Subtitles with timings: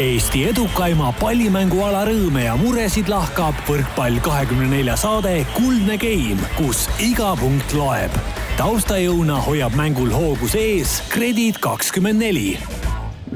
[0.00, 7.34] Eesti edukaima pallimänguala rõõme ja muresid lahkab võrkpall kahekümne nelja saade Kuldne Game, kus iga
[7.36, 8.16] punkt loeb.
[8.56, 12.56] taustajõuna hoiab mängul hoogus ees Kredit kakskümmend neli.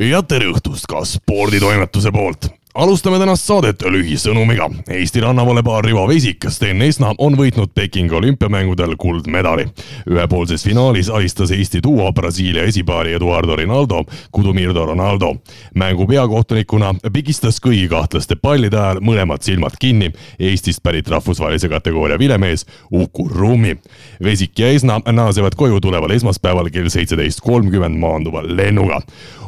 [0.01, 4.69] ja tere õhtust ka sporditoimetuse poolt alustame tänast saadet lühisõnumiga.
[4.93, 9.67] Eesti rannavalepaar Rivo Vesik, Sten Esna on võitnud Pekingi olümpiamängudel kuldmedali.
[10.11, 15.37] ühepoolses finaalis alistas Eesti duo Brasiilia esipaari Eduardo Rinaldo, Kudumirdo Ronaldo.
[15.75, 22.67] mängu peakohtunikuna pigistas kõigi kahtlaste pallide ajal mõlemad silmad kinni Eestist pärit rahvusvahelise kategooria vilemees
[22.93, 23.77] Uku Rummi.
[24.25, 29.01] Vesik ja Esna naasevad koju tuleval esmaspäeval kell seitseteist kolmkümmend maanduva lennuga.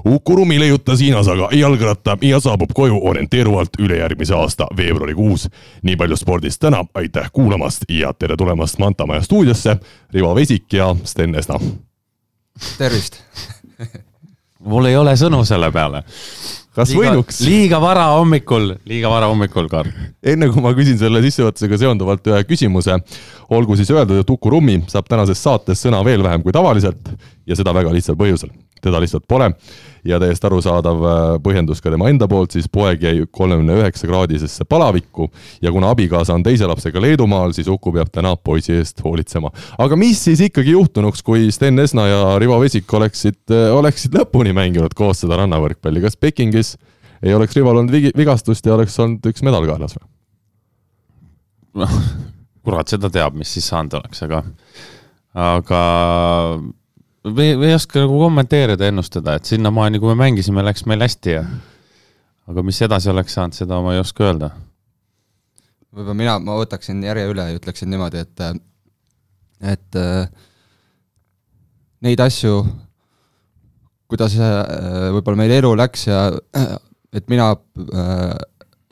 [0.05, 5.49] Uku Rummi leiutas Hiinas aga jalgratta ja saabub koju orienteeruvalt ülejärgmise aasta veebruarikuus.
[5.83, 9.77] nii palju spordist täna, aitäh kuulamast ja tere tulemast Mantamaja stuudiosse,
[10.13, 11.59] Rivo Vesik ja Sten Esna.
[12.79, 13.23] tervist
[14.71, 16.05] mul ei ole sõnu selle peale.
[16.75, 17.41] kas liiga, võinuks?
[17.43, 19.91] liiga vara hommikul, liiga vara hommikul, Karl.
[20.23, 23.01] enne kui ma küsin selle sissejuhatusega seonduvalt ühe küsimuse,
[23.51, 27.11] olgu siis öeldud, et Uku Rummi saab tänases saates sõna veel vähem kui tavaliselt
[27.47, 29.51] ja seda väga lihtsal põhjusel teda lihtsalt pole.
[30.09, 34.67] Ja täiesti arusaadav äh, põhjendus ka tema enda poolt, siis poeg jäi kolmekümne üheksa kraadisesse
[34.69, 35.29] palavikku
[35.63, 39.51] ja kuna abikaasa on teise lapsega Leedumaal, siis Uku peab täna poisi eest hoolitsema.
[39.79, 44.55] aga mis siis ikkagi juhtunuks, kui Sten Esna ja Rivo Vesik oleksid, äh, oleksid lõpuni
[44.57, 46.77] mänginud koos seda rannavõrkpalli, kas Pekingis
[47.23, 50.09] ei oleks Rival olnud vigi, vigastust ja oleks olnud üks medal kaelas või?
[51.85, 52.01] noh,
[52.65, 54.43] kurat, seda teab, mis siis saanud oleks, aga,
[55.39, 55.83] aga
[57.35, 61.37] või, või ei oska nagu kommenteerida, ennustada, et sinnamaani, kui me mängisime, läks meil hästi
[61.37, 61.45] ja
[62.49, 64.51] aga mis edasi oleks saanud, seda ma ei oska öelda.
[65.93, 68.45] võib-olla mina, ma võtaksin järje üle ja ütleksin niimoodi, et
[69.61, 70.29] et äh,
[72.07, 72.61] neid asju,
[74.09, 76.29] kuidas äh, võib-olla meil elu läks ja
[77.13, 78.37] et mina äh,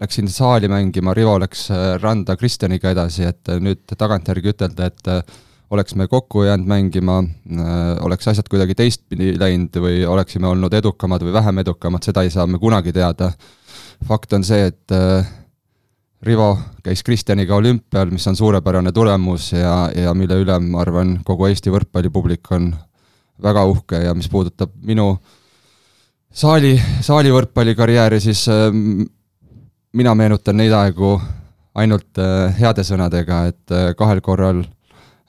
[0.00, 1.70] läksin saali mängima, Rivo läks
[2.02, 8.28] randa Kristjaniga edasi, et nüüd tagantjärgi ütelda, et oleks me kokku jäänud mängima, äh, oleks
[8.28, 12.58] asjad kuidagi teistpidi läinud või oleksime olnud edukamad või vähem edukamad, seda ei saa me
[12.58, 13.32] kunagi teada.
[14.06, 15.26] fakt on see, et äh,
[16.22, 21.46] Rivo käis Kristjaniga olümpial, mis on suurepärane tulemus ja, ja mille üle, ma arvan, kogu
[21.46, 22.74] Eesti võrkpallipublik on
[23.42, 25.16] väga uhke ja mis puudutab minu
[26.32, 28.70] saali, saali võrkpallikarjääri, siis äh,
[29.92, 31.20] mina meenutan neid aegu
[31.76, 32.18] ainult
[32.56, 34.62] heade sõnadega, et kahel korral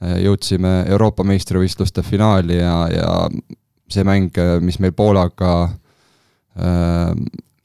[0.01, 3.11] jõudsime Euroopa meistrivõistluste finaali ja, ja
[3.91, 7.13] see mäng, äh, mis meil Poolaga äh,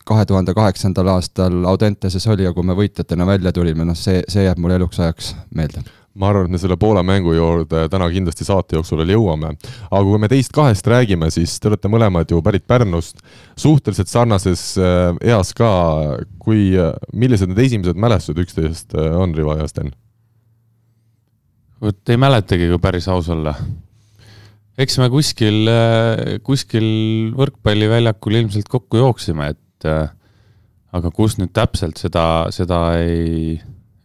[0.06, 4.46] kahe tuhande kaheksandal aastal Audenteses oli ja kui me võitjatena välja tulime, noh see, see
[4.46, 8.44] jääb mulle eluks ajaks meelde ma arvan, et me selle Poola mängu juurde täna kindlasti
[8.44, 9.54] saate jooksul veel jõuame.
[9.88, 13.22] aga kui me teist kahest räägime, siis te olete mõlemad ju pärit Pärnust,
[13.56, 15.70] suhteliselt sarnases eas ka,
[16.36, 16.68] kui,
[17.16, 19.94] millised need esimesed mälestused üksteisest on, Rivo ja Sten?
[21.82, 23.54] Vot ei mäletagi, kui päris aus olla.
[24.78, 25.68] eks me kuskil,
[26.46, 26.86] kuskil
[27.36, 29.88] võrkpalliväljakul ilmselt kokku jooksime, et
[30.92, 33.58] aga kus nüüd täpselt, seda, seda ei,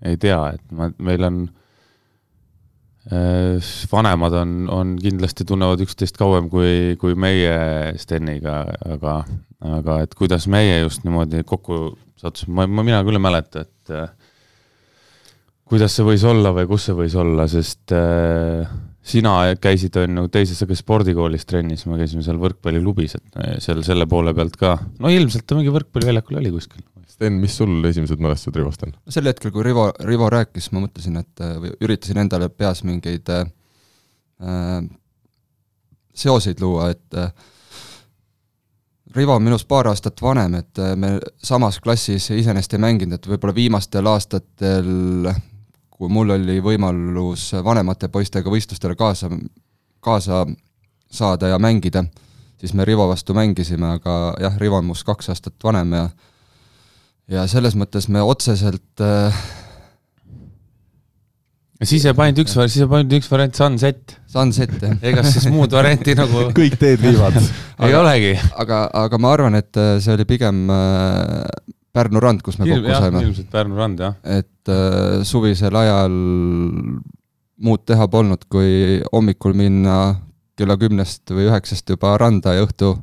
[0.05, 1.45] ei tea, et ma, meil on
[3.91, 9.21] vanemad on, on kindlasti tunnevad üksteist kauem kui, kui meie Steniga, aga,
[9.63, 13.93] aga et kuidas meie just niimoodi kokku sattusime, ma, ma, mina küll ei mäleta, et
[15.67, 18.67] kuidas see võis olla või kus see võis olla, sest äh,
[19.07, 23.83] sina käisid, on ju, teises aga spordikoolis trennis, me käisime seal võrkpalliklubis, et äh, seal
[23.87, 26.85] selle poole pealt ka, no ilmselt ta mingi võrkpalliväljakul oli kuskil.
[27.07, 28.93] Sten, mis sul esimesed mälestused Rivost on?
[29.09, 33.45] sel hetkel, kui Rivo, Rivo rääkis, ma mõtlesin, et või üritasin endale peas mingeid äh,
[36.17, 37.31] seoseid luua, et äh,
[39.15, 43.29] Rivo on minust paar aastat vanem, et äh, me samas klassis iseenesest ei mänginud, et
[43.31, 45.31] võib-olla viimastel aastatel
[45.97, 49.31] kui mul oli võimalus vanemate poistega võistlustele kaasa,
[50.03, 50.45] kaasa
[51.09, 52.05] saada ja mängida,
[52.61, 56.09] siis me Rivo vastu mängisime, aga jah, Rivo on must kaks aastat vanem ja
[57.27, 59.35] ja selles mõttes me otseselt äh,
[61.83, 64.15] siis jääb ainult üks, siis jääb ainult üks variant, Sunset.
[64.31, 64.95] Sunset, jah.
[65.11, 68.35] ega siis muud varianti nagu kõik teed viivad ei olegi.
[68.55, 71.41] aga, aga ma arvan, et see oli pigem äh,
[71.97, 73.23] Pärnu rand, kus me kokku saime.
[73.25, 74.17] ilmselt Pärnu rand, jah.
[74.23, 76.17] et äh, suvisel ajal
[77.57, 79.97] muud teha polnud, kui hommikul minna
[80.57, 82.93] kella kümnest või üheksast juba randa ja õhtu,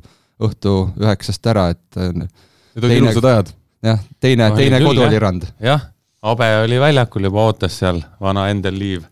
[0.43, 3.51] õhtu üheksast ära, et äh, Need olid ilusad ajad.
[3.85, 5.45] jah, teine teine kodu oli rand.
[5.63, 5.91] jah,
[6.25, 9.03] Abe oli väljakul juba, ootas seal, vana Endel Liiv,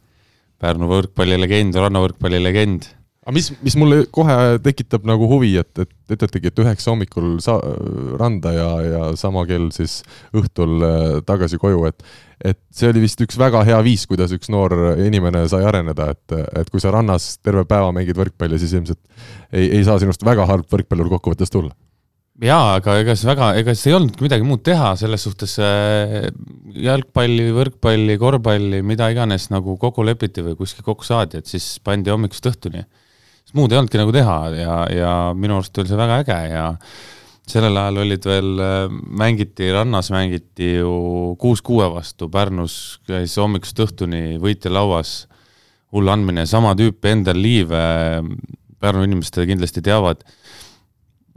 [0.64, 2.88] Pärnu võrkpallilegend, rannavõrkpallilegend.
[3.24, 7.62] Aga mis, mis mulle kohe tekitab nagu huvi, et, et ütletegi, et üheksa hommikul sa-,
[8.20, 10.02] randa ja, ja sama kell siis
[10.36, 12.06] õhtul äh, tagasi koju, et
[12.44, 16.34] et see oli vist üks väga hea viis, kuidas üks noor inimene sai areneda, et,
[16.60, 19.00] et kui sa rannas terve päeva mängid võrkpalli, siis ilmselt
[19.54, 21.72] ei, ei saa sinust väga halb võrkpallur kokkuvõttes tulla
[22.42, 26.30] jaa, aga ega see väga, ega see ei olnudki midagi muud teha, selles suhtes äh,
[26.84, 32.14] jalgpalli, võrkpalli, korvpalli, mida iganes nagu kokku lepiti või kuskil kokku saadi, et siis pandi
[32.14, 32.86] hommikust õhtuni.
[33.54, 36.66] Sest muud ei olnudki nagu teha ja, ja minu arust oli see väga äge ja
[37.46, 38.52] sellel ajal olid veel,
[39.20, 45.28] mängiti, rannas mängiti ju kuus kuue vastu, Pärnus käis hommikust õhtuni võitjalauas
[45.94, 47.76] hull andmine, sama tüüpi Endel Liiv,
[48.80, 50.24] Pärnu inimesed kindlasti teavad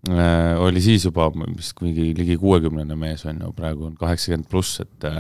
[0.06, 1.26] Äh, oli siis juba
[1.56, 5.16] vist mingi ligi kuuekümnene mees on ju, praegu on kaheksakümmend pluss, et äh,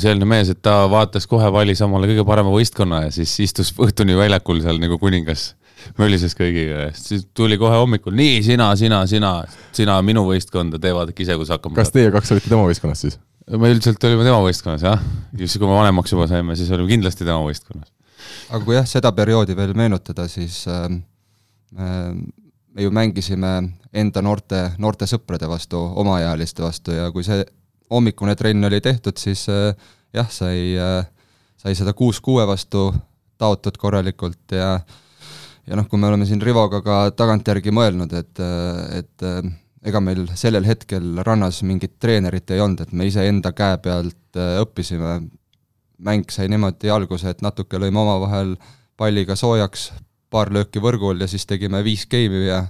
[0.00, 4.16] selline mees, et ta vaatas kohe, valis omale kõige parema võistkonna ja siis istus õhtuni
[4.16, 5.50] väljakul seal nagu kuningas,
[5.98, 9.32] mölises kõigiga ja siis tuli kohe hommikul, nii, sina, sina, sina,
[9.76, 13.20] sina minu võistkonda, tee vaadake ise, kus hakkama kas teie kaks olite tema võistkonnas siis?
[13.50, 15.06] me üldiselt olime tema võistkonnas jah,
[15.36, 17.90] siis kui me vanemaks juba saime, siis olime kindlasti tema võistkonnas.
[18.50, 20.86] aga kui jah, seda perioodi veel meenutada, siis äh,
[21.78, 22.12] äh,
[22.74, 23.54] me ju mängisime
[23.92, 27.42] enda noorte, noorte sõprade vastu, omaealiste vastu ja kui see
[27.90, 29.74] hommikune trenn oli tehtud, siis äh,
[30.14, 31.04] jah, sai, äh,
[31.58, 32.90] sai seda kuus-kuue vastu
[33.40, 34.78] taotud korralikult ja
[35.70, 40.26] ja noh, kui me oleme siin Rivoga ka tagantjärgi mõelnud, et, äh, et ega meil
[40.36, 45.20] sellel hetkel rannas mingit treenerit ei olnud, et me iseenda käe pealt õppisime,
[46.04, 48.56] mäng sai niimoodi alguse, et natuke lõime omavahel
[49.00, 49.90] palliga soojaks,
[50.30, 52.64] paar lööki võrgul ja siis tegime viis geimi ja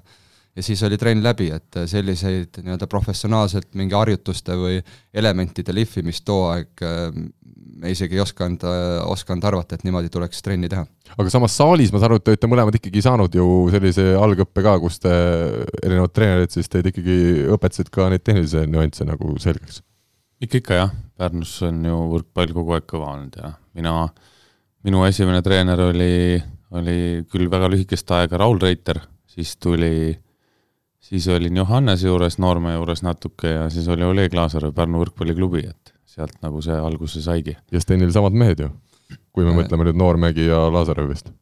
[0.61, 4.81] ja siis oli trenn läbi, et selliseid nii-öelda professionaalselt mingi harjutuste või
[5.17, 7.09] elementide lihvimist too aeg äh,
[7.81, 10.85] me isegi ei osanud, äh, osanud arvata, et niimoodi tuleks trenni teha.
[11.17, 14.65] aga samas saalis ma saan aru, et te olete mõlemad ikkagi saanud ju sellise algõppe
[14.67, 15.15] ka, kus te,
[15.83, 19.81] erinevad treenerid siis teid ikkagi õpetasid ka neid tehnilisi nüansse nagu selgeks?
[20.41, 23.95] ikka, ikka jah, Pärnus on ju võrkpall kogu aeg kõva olnud ja mina,
[24.85, 26.13] minu esimene treener oli
[26.77, 30.13] oli küll väga lühikest aega Raul Reiter, siis tuli,
[31.11, 35.95] siis olin Johannese juures, Noorme juures natuke ja siis oli Oleg Laasarov Pärnu võrkpalliklubi, et
[36.11, 37.57] sealt nagu see alguse saigi.
[37.73, 38.71] ja Stenil samad mehed ju,
[39.35, 41.33] kui me äh, mõtleme nüüd Noormägi ja Laasarov vist?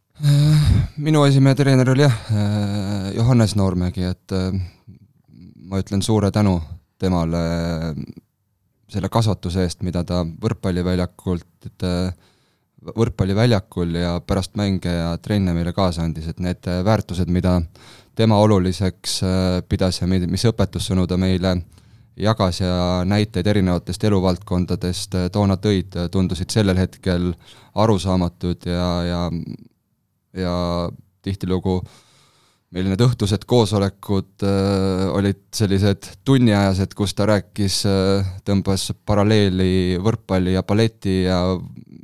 [0.99, 4.57] minu esimene treener oli jah, äh, Johannes Noormägi, et äh,
[5.69, 6.59] ma ütlen suure tänu
[6.99, 7.43] temale
[8.89, 12.11] selle kasvatuse eest, mida ta võrkpalliväljakult äh,
[12.89, 17.59] võrkpalliväljakul ja pärast mänge ja trenne meile kaasa andis, et need väärtused, mida
[18.19, 19.33] tema oluliseks äh,
[19.69, 21.55] pidas ja mis õpetussõnu ta meile
[22.19, 27.31] jagas ja näiteid erinevatest eluvaldkondadest äh, toona tõid, tundusid sellel hetkel
[27.79, 29.23] arusaamatud ja, ja
[30.39, 30.55] ja
[31.25, 31.81] tihtilugu
[32.75, 40.53] meil need õhtused koosolekud äh, olid sellised tunniajased, kus ta rääkis äh,, tõmbas paralleeli võrkpalli
[40.57, 41.41] ja balleti ja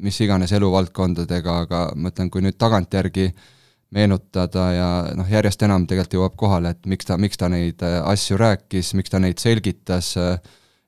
[0.04, 3.28] mis iganes eluvaldkondadega, aga ma ütlen, kui nüüd tagantjärgi
[3.94, 8.00] meenutada ja noh, järjest enam tegelikult jõuab kohale, et miks ta, miks ta neid äh,
[8.10, 10.36] asju rääkis, miks ta neid selgitas äh,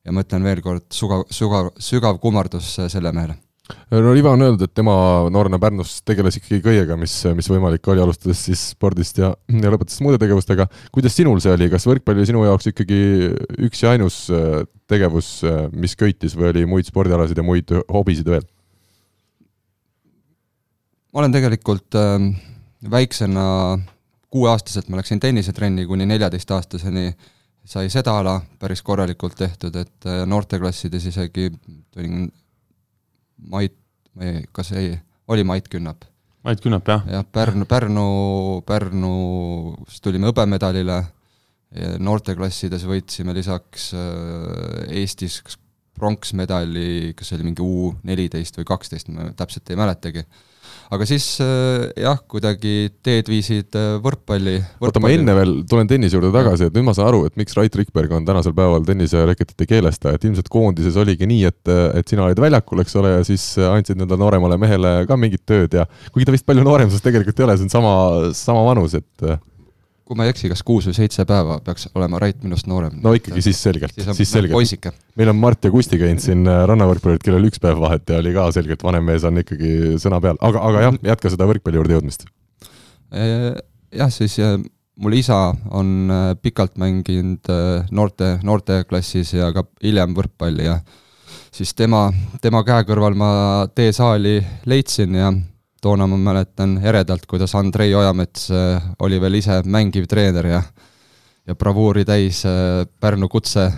[0.06, 3.38] ja ma ütlen veel kord, sugav, sugav, sügav kummardus äh, selle mehele
[3.90, 4.94] no Ivo on öeldud, et tema
[5.34, 10.02] noorena Pärnus tegeles ikkagi kõigega, mis, mis võimalik oli, alustades siis spordist ja, ja lõpetades
[10.06, 10.68] muude tegevustega.
[10.94, 13.00] kuidas sinul see oli, kas võrkpall oli sinu jaoks ikkagi
[13.66, 14.20] üks ja ainus
[14.86, 15.40] tegevus,
[15.74, 18.46] mis köitis või oli muid spordialasid ja muid hobisid veel?
[21.16, 22.30] ma olen tegelikult äh,
[22.90, 23.44] väiksena,
[24.30, 27.10] kuueaastaselt ma läksin tennisetrenni kuni neljateistaastaseni,
[27.66, 31.50] sai seda ala päris korralikult tehtud, et äh, noorteklassides isegi
[31.90, 32.28] tulin
[33.36, 33.74] Mait,
[34.56, 34.94] kas ei,
[35.28, 36.06] oli Mait Künnap?
[36.44, 37.02] Mait Künnap, jah.
[37.10, 38.06] jah, Pärnu, Pärnu,
[38.66, 41.02] Pärnus tulime hõbemedalile,
[42.00, 45.42] noorteklassides võitsime lisaks äh, Eestis
[45.96, 50.24] pronksmedali, kas see oli mingi U neliteist või kaksteist, ma täpselt ei mäletagi
[50.94, 54.90] aga siis äh, jah, kuidagi teed viisid äh, võrkpalli, võrkpalli.
[54.90, 57.56] oota, ma enne veel tulen tennise juurde tagasi, et nüüd ma saan aru, et miks
[57.58, 62.26] Rait Rikberg on tänasel päeval tennisereketite keelestaja, et ilmselt koondises oligi nii, et, et sina
[62.28, 66.28] olid väljakul, eks ole, ja siis andsid nendele nooremale mehele ka mingit tööd ja kuigi
[66.28, 67.94] ta vist palju noorem sinust tegelikult ei ole, see on sama,
[68.36, 69.30] sama vanus, et
[70.06, 72.94] kui ma ei eksi, kas kuus või seitse päeva peaks olema Rait minust noorem.
[73.02, 74.54] no ikkagi siis selgelt, siis, siis selgelt.
[74.54, 74.92] poisike.
[75.18, 78.34] meil on Mart ja Kusti käinud siin äh, rannavõrkpallurid, kellel üks päev vahet ja oli
[78.36, 81.98] ka selgelt vanem mees on ikkagi sõna peal, aga, aga jah, jätka seda võrkpalli juurde
[81.98, 82.28] jõudmist.
[83.10, 83.50] Äh,
[83.98, 84.54] jah, siis äh,
[85.02, 85.40] mul isa
[85.74, 87.50] on pikalt mänginud
[87.90, 90.78] noorte, noorteklassis ja ka hiljem võrkpalli ja
[91.50, 92.06] siis tema,
[92.40, 93.30] tema käe kõrval ma
[93.74, 94.38] teesaali
[94.70, 95.34] leidsin ja
[95.86, 100.62] toona ma mäletan eredalt, kuidas Andrei Ojamets äh, oli veel ise mängiv treener ja
[101.46, 103.68] ja bravuuri täis äh, Pärnu kutse,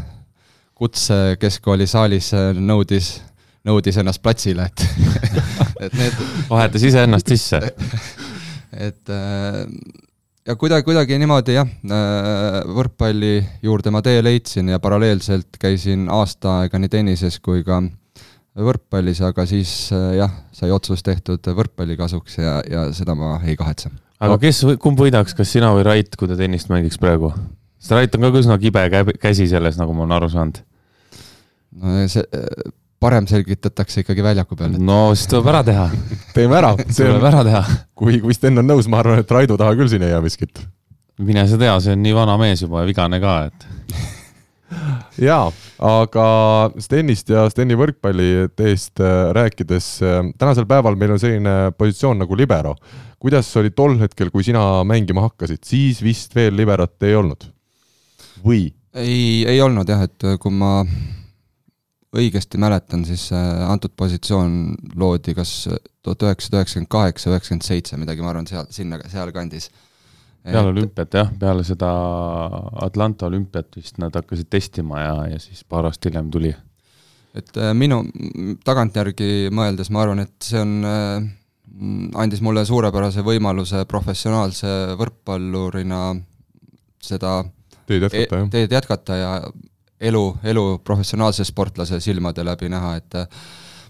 [0.74, 3.18] kutse keskkooli saalis nõudis,
[3.68, 4.86] nõudis ennast platsile, et
[5.84, 7.60] et need vahetas iseennast sisse.
[8.88, 9.12] et
[10.48, 11.68] ja kuidagi, kuidagi niimoodi jah,
[12.78, 17.82] võrkpalli juurde ma tee leidsin ja paralleelselt käisin aasta aega nii tennises kui ka
[18.64, 23.92] võrkpallis, aga siis jah, sai otsus tehtud võrkpalli kasuks ja, ja seda ma ei kahetse.
[24.20, 27.32] aga kes, kumb võidaks, kas sina või Rait, kui te tennist mängiks praegu?
[27.78, 28.88] sest Rait on ka üsna kibe
[29.20, 30.60] käsi selles, nagu ma olen aru saanud.
[31.78, 32.26] no see,
[33.00, 34.74] parem selgitatakse ikkagi väljaku peal.
[34.82, 35.86] no siis tuleb ära teha
[36.36, 36.74] teeme ära.
[36.82, 37.62] tuleb ära teha.
[37.98, 40.62] kui, kui Sten on nõus, ma arvan, et Raido taha küll siin ei jää miskit.
[41.18, 43.68] mine sa tea, see on nii vana mees juba ja vigane ka, et
[45.28, 45.48] jaa,
[45.88, 46.24] aga
[46.82, 52.74] Stenist ja Steni võrkpalliteest äh, rääkides, äh, tänasel päeval meil on selline positsioon nagu libero.
[53.18, 57.48] kuidas oli tol hetkel, kui sina mängima hakkasid, siis vist veel liberot ei olnud?
[58.44, 58.68] või?
[58.94, 60.82] ei, ei olnud jah, et kui ma
[62.18, 65.68] õigesti mäletan, siis äh, antud positsioon loodi kas
[66.02, 69.68] tuhat üheksasada üheksakümmend kaheksa, üheksakümmend seitse, midagi, ma arvan, seal, sinna, sealkandis.
[70.52, 71.90] Peale olümpiat jah, peale seda
[72.84, 76.54] Atlanta olümpiat vist nad hakkasid testima ja, ja siis paar aastat hiljem tuli.
[77.38, 78.02] et äh, minu,
[78.64, 81.28] tagantjärgi mõeldes ma arvan, et see on, äh,
[82.18, 86.02] andis mulle suurepärase võimaluse professionaalse võrkpallurina
[87.04, 87.40] seda
[87.86, 88.50] teed jätkata, e-, jah?
[88.52, 89.32] teed jätkata ja
[90.00, 93.28] elu, elu professionaalse sportlase silmade läbi näha, et äh,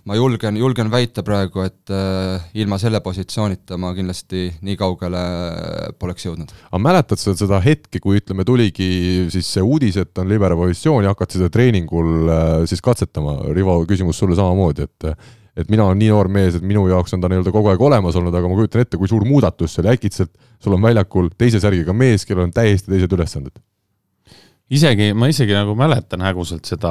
[0.07, 5.89] ma julgen, julgen väita praegu, et äh, ilma selle positsioonita ma kindlasti nii kaugele äh,
[5.99, 6.53] poleks jõudnud.
[6.71, 11.07] aga mäletad sa seda hetke, kui ütleme, tuligi siis see uudis, et on libero positsioon
[11.07, 12.33] ja hakati seda treeningul
[12.69, 15.13] siis katsetama, Rivo, küsimus sulle samamoodi, et
[15.59, 18.15] et mina olen nii noor mees, et minu jaoks on ta nii-öelda kogu aeg olemas
[18.15, 20.31] olnud, aga ma kujutan ette, kui suur muudatus see oli, äkitselt
[20.63, 23.59] sul on väljakul teise särgiga mees, kellel on täiesti teised ülesanded
[24.75, 26.91] isegi, ma isegi nagu mäletan häguselt seda,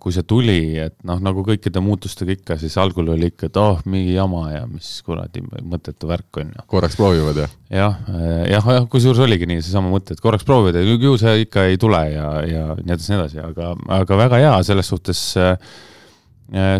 [0.00, 3.82] kui see tuli, et noh, nagu kõikide muutustega ikka, siis algul oli ikka, et oh,
[3.90, 6.64] mingi jama ja mis kuradi mõttetu värk on ju.
[6.72, 7.50] korraks proovivad ja?
[7.80, 8.00] jah,
[8.48, 11.78] jah, jah, kusjuures oligi nii seesama mõte, et korraks proovivad ja ju see ikka ei
[11.80, 15.22] tule ja, ja nii edasi, nii edasi, aga, aga väga hea selles suhtes,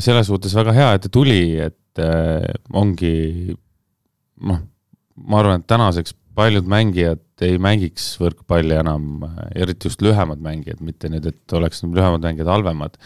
[0.09, 3.53] selles suhtes väga hea, et ta tuli, et äh, ongi
[4.49, 4.65] noh,
[5.29, 11.11] ma arvan, et tänaseks paljud mängijad ei mängiks võrkpalli enam, eriti just lühemad mängijad, mitte
[11.13, 12.99] nüüd, et oleks lühemad mängijad halvemad.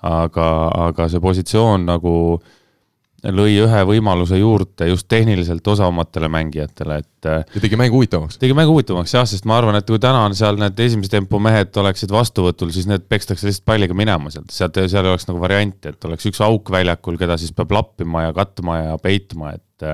[0.00, 0.46] aga,
[0.88, 2.12] aga see positsioon nagu
[3.28, 7.28] lõi ühe võimaluse juurde just tehniliselt osavamatele mängijatele, et.
[7.28, 8.38] ja tegi mängu huvitavamaks.
[8.40, 11.38] tegi mängu huvitavamaks jah, sest ma arvan, et kui täna on seal need esimese tempo
[11.42, 15.42] mehed oleksid vastuvõtul, siis need pekstakse lihtsalt palliga minema sealt, sealt, seal ei oleks nagu
[15.42, 19.88] varianti, et oleks üks auk väljakul, keda siis peab lappima ja katma ja peitma, et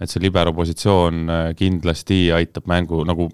[0.00, 3.28] et see libero positsioon äh, kindlasti aitab mängu nagu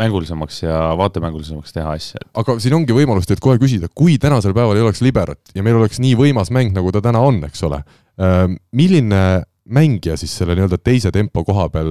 [0.00, 2.20] mängulisemaks ja vaatemängulisemaks teha asja.
[2.34, 5.80] aga siin ongi võimalus teilt kohe küsida, kui tänasel päeval ei oleks liberot ja meil
[5.80, 7.82] oleks nii võimas mäng, nagu ta täna on, eks ole,
[8.22, 9.22] ähm, milline
[9.70, 11.90] mängija siis selle nii-öelda teise tempo koha peal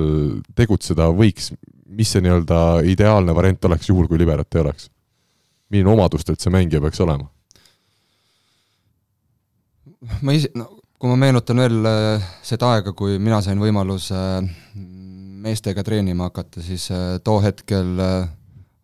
[0.55, 1.51] tegutseda võiks,
[1.89, 4.89] mis see nii-öelda ideaalne variant oleks, juhul kui liberot ei oleks?
[5.69, 7.27] milline omadustelt see mängija peaks olema?
[10.23, 14.49] ma ise, no kui ma meenutan veel äh, seda aega, kui mina sain võimaluse äh,
[15.39, 17.95] meestega treenima hakata, siis äh, too hetkel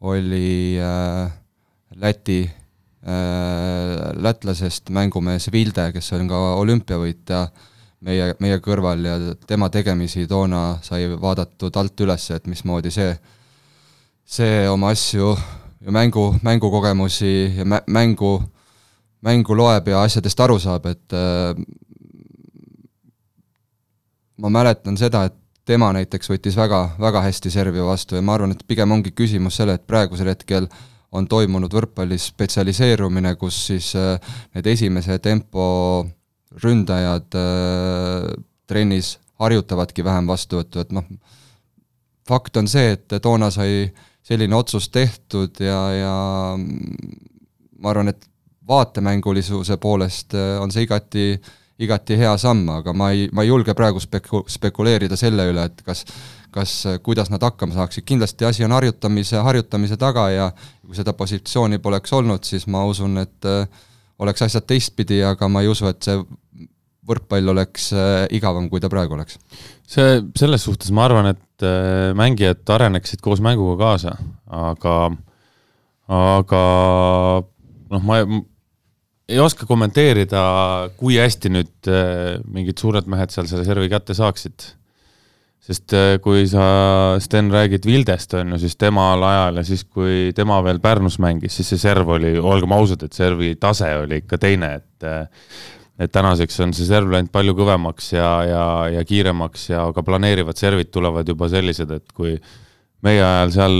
[0.05, 0.79] oli
[1.95, 2.41] Läti,
[4.19, 7.39] lätlasest mängumees Vilde, kes on ka olümpiavõitja
[8.03, 9.13] meie, meie kõrval ja
[9.47, 13.13] tema tegemisi toona sai vaadatud alt üles, et mismoodi see,
[14.27, 15.31] see oma asju
[15.85, 17.31] ja mängu, mängukogemusi
[17.61, 18.33] ja mängu,
[19.23, 21.17] mängu loeb ja asjadest aru saab, et
[24.37, 28.53] ma mäletan seda, et tema näiteks võttis väga, väga hästi servi vastu ja ma arvan,
[28.53, 30.67] et pigem ongi küsimus selle, et praegusel hetkel
[31.15, 34.19] on toimunud võrkpallis spetsialiseerumine, kus siis äh,
[34.55, 35.65] need esimese tempo
[36.63, 38.27] ründajad äh,
[38.67, 41.07] trennis harjutavadki vähem vastuvõttu, et noh,
[42.27, 43.87] fakt on see, et toona sai
[44.25, 46.15] selline otsus tehtud ja, ja
[46.57, 48.29] ma arvan, et
[48.67, 53.49] vaatemängulisuse poolest äh, on see igati äh, igati hea samm, aga ma ei, ma ei
[53.49, 56.05] julge praegu speku-, spekuleerida selle üle, et kas
[56.55, 60.47] kas, kuidas nad hakkama saaksid, kindlasti asi on harjutamise, harjutamise taga ja
[60.85, 63.67] kui seda positsiooni poleks olnud, siis ma usun, et äh,
[64.23, 66.21] oleks asjad teistpidi, aga ma ei usu, et see
[67.05, 69.37] võrkpall oleks äh, igavam, kui ta praegu oleks.
[69.87, 74.15] see, selles suhtes ma arvan, et äh, mängijad areneksid koos mänguga kaasa,
[74.47, 74.97] aga,
[76.21, 76.65] aga
[77.91, 78.21] noh, ma
[79.29, 80.41] ei oska kommenteerida,
[80.99, 84.73] kui hästi nüüd äh, mingid suured mehed seal selle servi kätte saaksid.
[85.65, 90.29] sest äh, kui sa, Sten, räägid Vildest, on ju, siis temal ajal ja siis, kui
[90.37, 94.37] tema veel Pärnus mängis, siis see serv oli, olgem ausad, et servi tase oli ikka
[94.41, 95.25] teine, et äh,
[95.95, 100.59] et tänaseks on see serv läinud palju kõvemaks ja, ja, ja kiiremaks ja ka planeerivad
[100.59, 102.35] servid tulevad juba sellised, et kui
[103.05, 103.77] meie ajal seal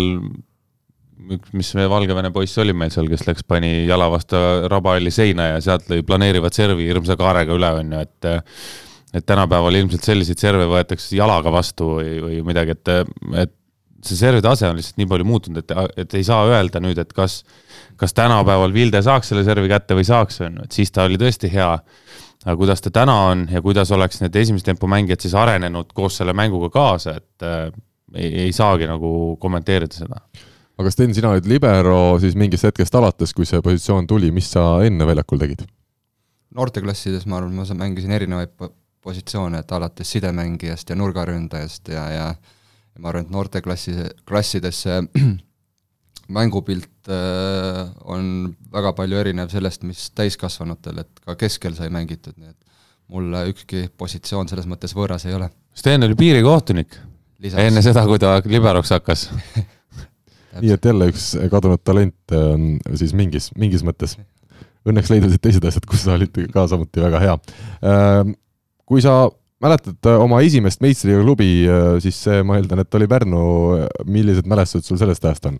[1.38, 4.39] üks, mis meie Valgevene poiss oli meil seal, kes läks, pani jala vastu
[4.72, 8.32] rabahalli seina ja sealt lõi planeerivat servi hirmsa kaarega üle, on ju, et
[9.15, 12.89] et tänapäeval ilmselt selliseid serve võetakse jalaga vastu või, või midagi, et,
[13.46, 13.53] et
[14.05, 17.13] see servi tase on lihtsalt nii palju muutunud, et, et ei saa öelda nüüd, et
[17.15, 17.39] kas,
[18.00, 21.20] kas tänapäeval Vilde saaks selle servi kätte või saaks, on ju, et siis ta oli
[21.22, 21.72] tõesti hea.
[22.46, 26.17] aga kuidas ta täna on ja kuidas oleks need esimese tempo mängijad siis arenenud koos
[26.20, 27.72] selle mänguga kaasa, et äh,
[28.13, 30.22] ei, ei saagi nagu kommenteerida seda
[30.77, 34.84] aga Sten, sina olid libero siis mingist hetkest alates, kui see positsioon tuli, mis sa
[34.86, 35.65] enne väljakul tegid?
[36.55, 38.53] noorteklassides ma arvan, ma mängisin erinevaid
[39.03, 42.27] positsioone, et alates sidemängijast ja nurgaründajast ja, ja
[42.96, 43.96] ja ma arvan, et noorteklassi,
[44.27, 45.01] klassides see
[46.38, 52.53] mängupilt äh, on väga palju erinev sellest, mis täiskasvanutel, et ka keskel sai mängitud, nii
[52.53, 52.62] et
[53.13, 55.51] mulle ükski positsioon selles mõttes võõras ei ole.
[55.75, 56.96] Sten oli piirikohtunik
[57.44, 57.62] Lisaks.
[57.62, 59.27] enne seda, kui ta liberoks hakkas
[60.62, 64.18] nii et jälle üks kadunud talent on siis mingis, mingis mõttes.
[64.86, 67.38] Õnneks leidusid teised asjad, kus sa olid ka samuti väga hea.
[67.90, 68.36] Ehm,
[68.86, 69.26] kui sa
[69.64, 71.50] mäletad oma esimest meistriliiga klubi,
[72.04, 73.46] siis see, ma eeldan, et oli Pärnu,
[74.06, 75.58] millised mälestused sul sellest ajast on?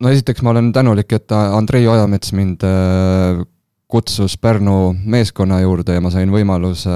[0.00, 3.42] no esiteks ma olen tänulik, et Andrei Ojamets mind äh,
[3.90, 6.94] kutsus Pärnu meeskonna juurde ja ma sain võimaluse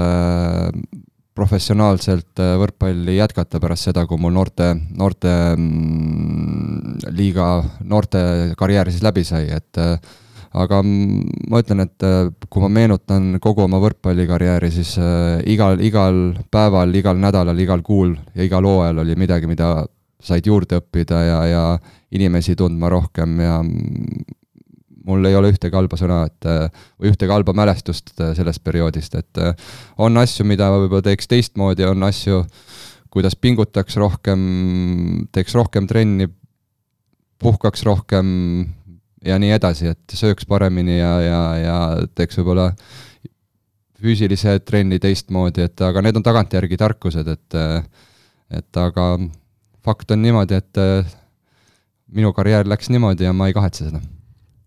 [1.35, 7.49] professionaalselt äh, võrkpalli jätkata pärast seda, kui mul noorte, noorte mm, liiga,
[7.83, 8.21] noorte
[8.57, 9.97] karjäär siis läbi sai, et äh,
[10.55, 14.95] aga ma ütlen, et äh, kui ma meenutan kogu oma võrkpallikarjääri, siis
[15.51, 19.75] igal, igal päeval, igal nädalal, igal kuul ja igal hooajal oli midagi, mida
[20.23, 21.65] said juurde õppida ja, ja
[22.15, 23.59] inimesi tundma rohkem ja
[25.05, 26.47] mul ei ole ühtegi halba sõna, et
[26.99, 29.53] või ühtegi halba mälestust äh, sellest perioodist, et äh,
[30.01, 32.41] on asju, mida võib-olla teeks teistmoodi, on asju,
[33.13, 34.41] kuidas pingutaks rohkem,
[35.35, 36.27] teeks rohkem trenni,
[37.41, 38.27] puhkaks rohkem
[39.25, 41.77] ja nii edasi, et sööks paremini ja, ja, ja
[42.17, 42.71] teeks võib-olla
[44.01, 47.61] füüsilise trenni teistmoodi, et aga need on tagantjärgi tarkused, et
[48.55, 49.05] et aga
[49.83, 50.79] fakt on niimoodi, et
[52.13, 54.03] minu karjäär läks niimoodi ja ma ei kahetse seda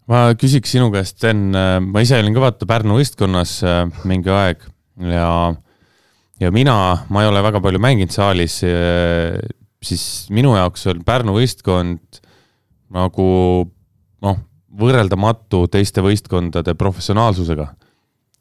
[0.09, 4.33] ma küsiks sinu käest, Sten, äh, ma ise olin ka vaata Pärnu võistkonnas äh, mingi
[4.33, 4.64] aeg
[5.11, 5.31] ja,
[6.40, 6.77] ja mina,
[7.12, 9.37] ma ei ole väga palju mänginud saalis, äh,
[9.85, 12.23] siis minu jaoks on Pärnu võistkond
[12.94, 13.29] nagu
[14.25, 14.40] noh,
[14.79, 17.66] võrreldamatu teiste võistkondade professionaalsusega.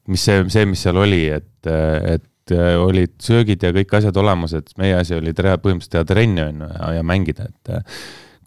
[0.08, 4.72] mis see, see, mis seal oli, et, et olid söögid ja kõik asjad olemas, et
[4.80, 7.90] meie asi oli teha põhimõtteliselt teha trenni on ju ja, ja mängida, et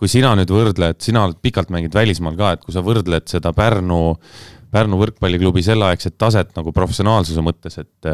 [0.00, 3.52] kui sina nüüd võrdled, sina oled pikalt mänginud välismaal ka, et kui sa võrdled seda
[3.56, 4.00] Pärnu,
[4.72, 8.08] Pärnu võrkpalliklubi selleaegset taset nagu professionaalsuse mõttes, et,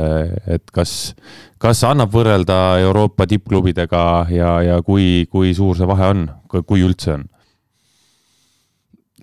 [0.51, 1.15] et kas,
[1.63, 4.03] kas annab võrrelda Euroopa tippklubidega
[4.35, 7.27] ja, ja kui, kui suur see vahe on, kui üldse on?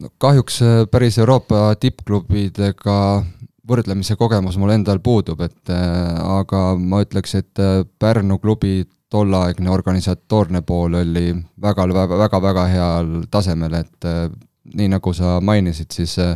[0.01, 2.97] no kahjuks äh, päris Euroopa tippklubidega
[3.67, 9.69] võrdlemise kogemus mul endal puudub, et äh, aga ma ütleks, et äh, Pärnu klubi tolleaegne
[9.69, 11.27] organisatoorne pool oli
[11.61, 14.25] väga, väga, väga, väga heal tasemel, et äh,
[14.73, 16.33] nii nagu sa mainisid, siis äh,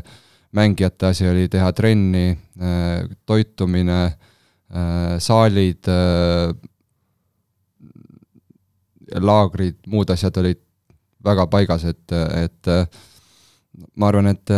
[0.57, 2.29] mängijate asi oli teha trenni,
[2.61, 4.01] äh, toitumine,
[5.23, 5.87] saalid,
[9.23, 10.59] laagrid, muud asjad olid
[11.23, 12.67] väga paigas, et, et
[13.95, 14.51] ma arvan, et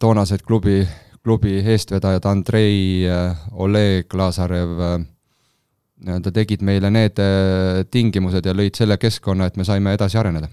[0.00, 0.78] toonased klubi,
[1.20, 3.04] klubi eestvedajad Andrei,
[3.52, 4.80] Oleg Lazarev,
[6.04, 10.50] nii-öelda tegid meile need äh, tingimused ja lõid selle keskkonna, et me saime edasi areneda.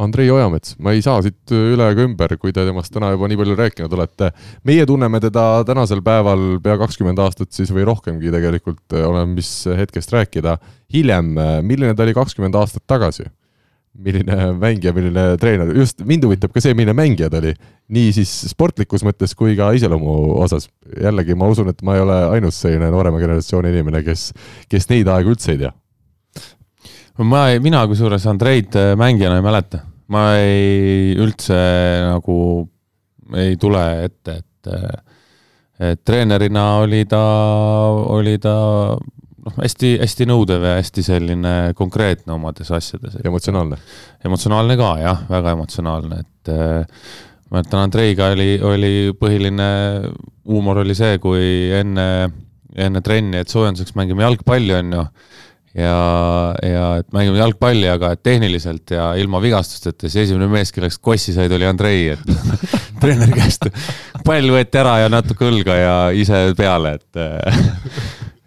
[0.00, 3.36] Andrei Ojamets, ma ei saa siit üle ega ümber, kui te temast täna juba nii
[3.36, 4.30] palju rääkinud olete.
[4.64, 9.50] meie tunneme teda tänasel päeval pea kakskümmend aastat siis või rohkemgi tegelikult, äh, oleme mis
[9.66, 10.56] hetkest rääkida.
[10.94, 13.28] hiljem, äh, milline ta oli kakskümmend aastat tagasi?
[13.98, 17.52] Milline mängija, milline treener, just mind huvitab ka see, milline mängija ta oli.
[17.90, 20.68] nii siis sportlikus mõttes kui ka iseloomu osas.
[20.94, 24.30] jällegi ma usun, et ma ei ole ainus selline noorema generatsiooni inimene, kes,
[24.70, 25.72] kes neid aegu üldse ei tea.
[27.18, 29.84] ma, mina kusjuures Andreid äh, mängijana ei mäleta.
[30.08, 31.58] ma ei, üldse
[32.06, 32.36] nagu
[33.38, 34.98] ei tule ette, et äh,
[35.80, 37.20] et treenerina oli ta,
[38.12, 38.54] oli ta
[39.46, 43.18] noh, hästi-hästi nõudev ja hästi selline konkreetne omades asjades.
[43.24, 43.80] emotsionaalne.
[44.24, 47.02] emotsionaalne ka jah, väga emotsionaalne, et äh,
[47.50, 49.70] ma mäletan, Andreiga oli, oli põhiline
[50.50, 52.06] huumor oli see, kui enne,
[52.76, 55.04] enne trenni, et soojenduseks mängime jalgpalli, on ju
[55.74, 55.96] ja,
[56.66, 61.52] ja et mängime jalgpalli, aga tehniliselt ja ilma vigastusteta, siis esimene mees, kelleks kossi said,
[61.54, 62.24] oli Andrei, et
[63.02, 63.70] treeneri käest
[64.26, 67.22] pall võeti ära ja natuke õlga ja ise peale, et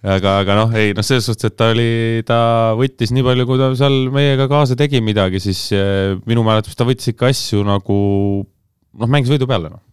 [0.03, 2.37] aga, aga noh, ei noh, selles suhtes, et ta oli, ta
[2.79, 6.87] võttis nii palju, kui ta seal meiega kaasa tegi midagi, siis eh, minu mäletamist ta
[6.87, 7.97] võttis ikka asju nagu
[8.43, 9.83] noh, mängis võidu peale, noh.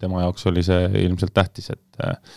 [0.00, 2.36] tema jaoks oli see ilmselt tähtis, et eh,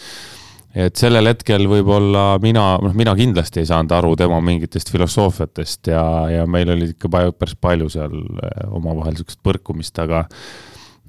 [0.87, 6.01] et sellel hetkel võib-olla mina, noh, mina kindlasti ei saanud aru tema mingitest filosoofiatest ja,
[6.33, 10.23] ja meil oli ikka päris palju seal eh, omavahel sihukest põrkumist, aga,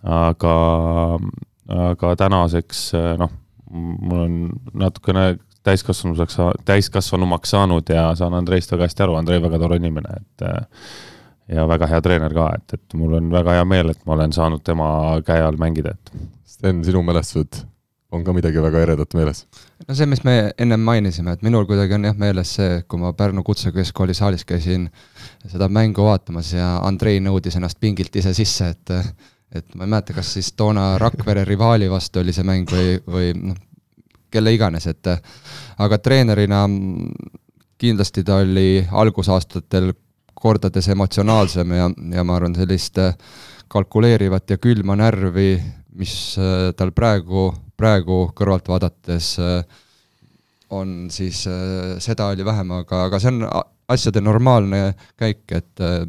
[0.04, 0.54] aga,
[1.88, 2.90] aga tänaseks
[3.24, 3.32] noh,
[3.72, 4.38] mul on
[4.84, 5.30] natukene
[5.64, 10.46] täiskasvanuseks, täiskasvanumaks saanud ja saan Andreist väga hästi aru, Andrei väga tore inimene, et
[11.48, 14.32] ja väga hea treener ka, et, et mul on väga hea meel, et ma olen
[14.32, 14.88] saanud tema
[15.26, 16.30] käe all mängida, et.
[16.54, 17.64] Sten, sinu mälestused
[18.14, 19.44] on ka midagi väga eredat meeles?
[19.88, 23.12] no see, mis me ennem mainisime, et minul kuidagi on jah meeles see, kui ma
[23.16, 24.86] Pärnu Kutsekeskkooli saalis käisin
[25.50, 28.94] seda mängu vaatamas ja Andrei nõudis ennast pingilt ise sisse, et
[29.54, 33.28] et ma ei mäleta, kas siis toona Rakvere rivaali vastu oli see mäng või, või
[33.38, 33.58] noh,
[34.34, 35.10] kelle iganes, et
[35.78, 36.64] aga treenerina
[37.78, 39.92] kindlasti ta oli algusaastatel
[40.34, 42.98] kordades emotsionaalsem ja, ja ma arvan, sellist
[43.70, 45.54] kalkuleerivat ja külma närvi,
[45.94, 46.14] mis
[46.76, 49.62] tal praegu praegu kõrvalt vaadates äh,
[50.74, 53.44] on siis, äh, seda oli vähem, aga, aga see on
[53.90, 56.04] asjade normaalne käik, et äh,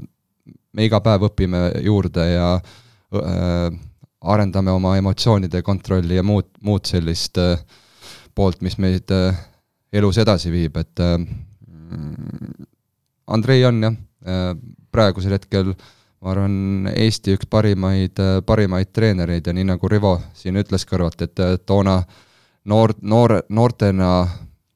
[0.75, 3.79] me iga päev õpime juurde ja äh,
[4.25, 7.57] arendame oma emotsioonide kontrolli ja muud, muud sellist äh,
[8.36, 9.38] poolt, mis meid äh,
[9.93, 11.19] elus edasi viib, et äh,
[13.28, 13.95] Andrei on jah
[14.26, 14.50] äh,,
[14.91, 15.74] praegusel hetkel
[16.21, 21.41] ma arvan, Eesti üks parimaid, parimaid treenereid ja nii nagu Rivo siin ütles kõrvalt, et
[21.67, 22.00] toona
[22.65, 24.12] noor, noor, noortena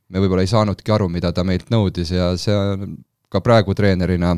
[0.09, 2.97] me võib-olla ei saanudki aru, mida ta meilt nõudis ja see on
[3.29, 4.35] ka praegu treenerina,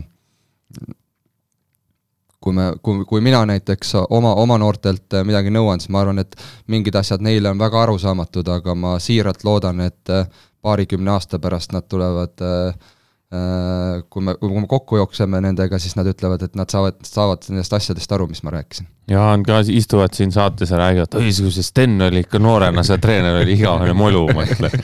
[2.42, 6.36] kui me, kui, kui mina näiteks oma, oma noortelt midagi nõuan, siis ma arvan, et
[6.68, 10.16] mingid asjad neile on väga arusaamatud, aga ma siiralt loodan, et
[10.62, 12.74] paarikümne aasta pärast nad tulevad äh,
[13.32, 17.46] Äh, kui me, kui me kokku jookseme nendega, siis nad ütlevad, et nad saavad, saavad
[17.48, 18.90] nendest asjadest aru, mis ma rääkisin.
[19.08, 23.40] Jaan ka istuvad siin saates ja räägivad, oi, see Sten oli ikka noorena, see treener
[23.40, 24.76] oli igavene molu, ma ütlen.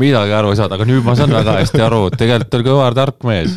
[0.00, 3.28] midagi aru ei saanud, aga nüüd ma saan väga hästi aru, tegelikult oli kõva tark
[3.28, 3.52] mees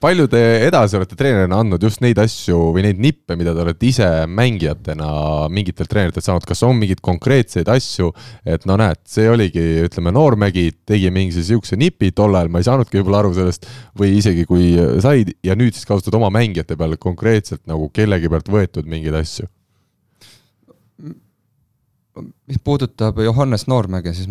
[0.00, 3.86] palju te edasi olete treenerina andnud just neid asju või neid nippe, mida te olete
[3.86, 5.08] ise mängijatena
[5.54, 8.10] mingitelt treeneritelt saanud, kas on mingeid konkreetseid asju,
[8.42, 12.68] et no näed, see oligi, ütleme, Noormägi tegi mingi sihukese nipi, tol ajal ma ei
[12.68, 14.72] saanudki võib-olla aru sellest, või isegi kui
[15.04, 19.50] said ja nüüd siis kasutad oma mängijate peal konkreetselt nagu kellegi pealt võetud mingeid asju?
[22.46, 24.28] mis puudutab Johannes Noormäge, siis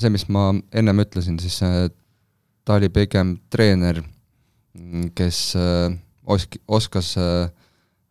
[0.00, 4.00] see, mis ma ennem ütlesin, siis ta oli pigem treener
[5.14, 5.92] kes äh,
[6.26, 7.50] osk-, oskas äh,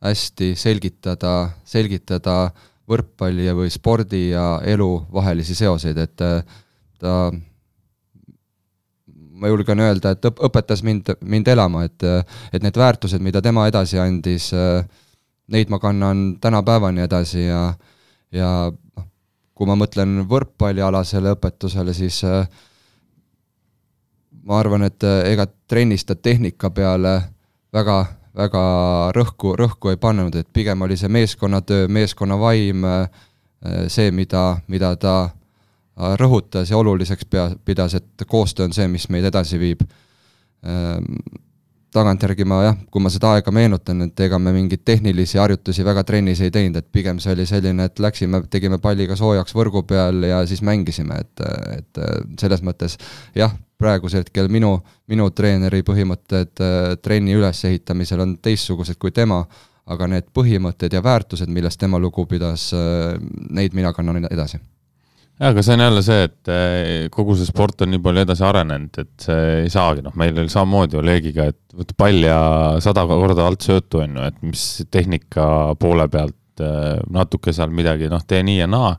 [0.03, 2.51] hästi selgitada, selgitada
[2.89, 6.43] võrkpalli või spordi ja elu vahelisi seoseid, et äh,
[6.99, 7.31] ta
[9.33, 12.03] ma julgen öelda, et õp-, õpetas mind, mind elama, et,
[12.53, 14.51] et need väärtused, mida tema edasi andis,
[15.51, 17.63] neid ma kannan tänapäevani edasi ja,
[18.31, 19.07] ja noh,
[19.53, 22.47] kui ma mõtlen võrkpallialasele õpetusele, siis äh,
[24.43, 27.13] ma arvan, et äh, ega trennis ta tehnika peale
[27.73, 27.97] väga,
[28.35, 28.63] väga
[29.15, 33.07] rõhku, rõhku ei pannud, et pigem oli see meeskonnatöö, meeskonna vaim äh,
[33.87, 39.09] see, mida, mida ta äh, rõhutas ja oluliseks pea, pidas, et koostöö on see, mis
[39.09, 39.87] meid edasi viib.
[41.93, 46.01] Tagantjärgi ma jah, kui ma seda aega meenutan, et ega me mingeid tehnilisi harjutusi väga
[46.07, 50.25] trennis ei teinud, et pigem see oli selline, et läksime, tegime palliga soojaks võrgu peal
[50.25, 51.45] ja siis mängisime, et,
[51.77, 52.01] et
[52.41, 52.97] selles mõttes
[53.37, 54.79] jah, praegusel hetkel minu,
[55.11, 59.43] minu treeneri põhimõtted äh, trenni ülesehitamisel on teistsugused kui tema,
[59.85, 63.19] aga need põhimõtted ja väärtused, millest tema lugu pidas, äh,
[63.53, 64.63] neid mina kannan edasi
[65.39, 68.45] jaa, aga see on jälle see, et äh, kogu see sport on nii palju edasi
[68.47, 72.39] arenenud, et see ei saagi, noh, meil oli samamoodi Olegiga, et võtta pall ja
[72.83, 75.45] sada korda alt söötu, on ju, et mis tehnika
[75.81, 78.91] poole pealt natuke seal midagi, noh, tee nii ja naa,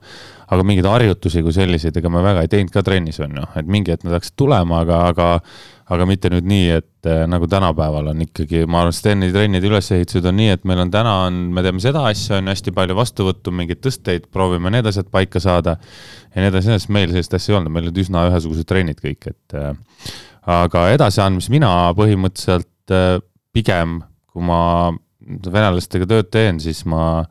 [0.54, 3.70] aga mingeid harjutusi kui selliseid, ega me väga ei teinud ka trennis, on ju, et
[3.70, 5.28] mingi hetk nad hakkasid tulema, aga, aga
[5.92, 10.24] aga mitte nüüd nii, et äh, nagu tänapäeval on ikkagi, ma arvan, Steni trennide ülesehitused
[10.30, 13.52] on nii, et meil on täna on, me teeme seda asja, on hästi palju vastuvõttu,
[13.52, 17.52] mingeid tõsteid, proovime need asjad paika saada ja nii edasi, nii edasi, meil sellist asja
[17.52, 19.74] ei olnud, meil olid üsna ühesugused trennid kõik, et äh,
[20.56, 23.18] aga edasiandmist mina põhimõtteliselt äh,
[23.54, 24.00] pigem,
[24.32, 24.62] kui ma
[25.24, 27.24] venelastega tööd teen, siis ma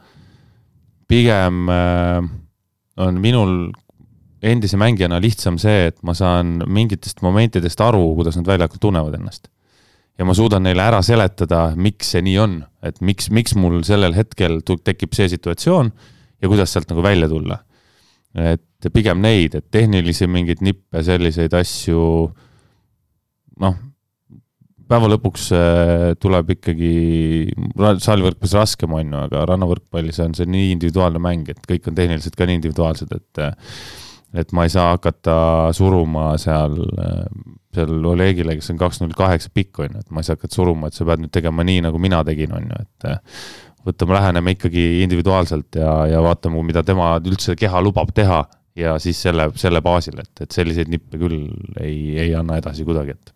[1.14, 2.26] pigem äh,
[2.98, 3.56] on minul
[4.44, 9.50] endise mängijana lihtsam see, et ma saan mingitest momentidest aru, kuidas nad väljakul tunnevad ennast.
[10.18, 14.14] ja ma suudan neile ära seletada, miks see nii on, et miks, miks mul sellel
[14.14, 15.90] hetkel tekib see situatsioon
[16.42, 17.64] ja kuidas sealt nagu välja tulla.
[18.34, 22.04] et pigem neid, et tehnilisi mingeid nippe, selliseid asju,
[23.62, 23.82] noh
[24.94, 26.94] päeva lõpuks äh, tuleb ikkagi,
[27.78, 32.38] saalivõrkpallis raskem on ju, aga rannavõrkpallis on see nii individuaalne mäng, et kõik on tehniliselt
[32.38, 33.46] ka nii individuaalsed, et
[34.34, 35.36] et ma ei saa hakata
[35.78, 36.80] suruma seal,
[37.76, 40.58] seal Olegile, kes on kaks null kaheksa pikk, on ju, et ma ei saa hakata
[40.58, 43.08] suruma, et sa pead nüüd tegema nii, nagu mina tegin, on ju, et
[43.86, 48.42] võtame, läheneme ikkagi individuaalselt ja, ja vaatame, mida tema üldse keha lubab teha
[48.80, 51.46] ja siis selle, selle baasil, et, et selliseid nippe küll
[51.78, 53.34] ei, ei anna edasi kuidagi, et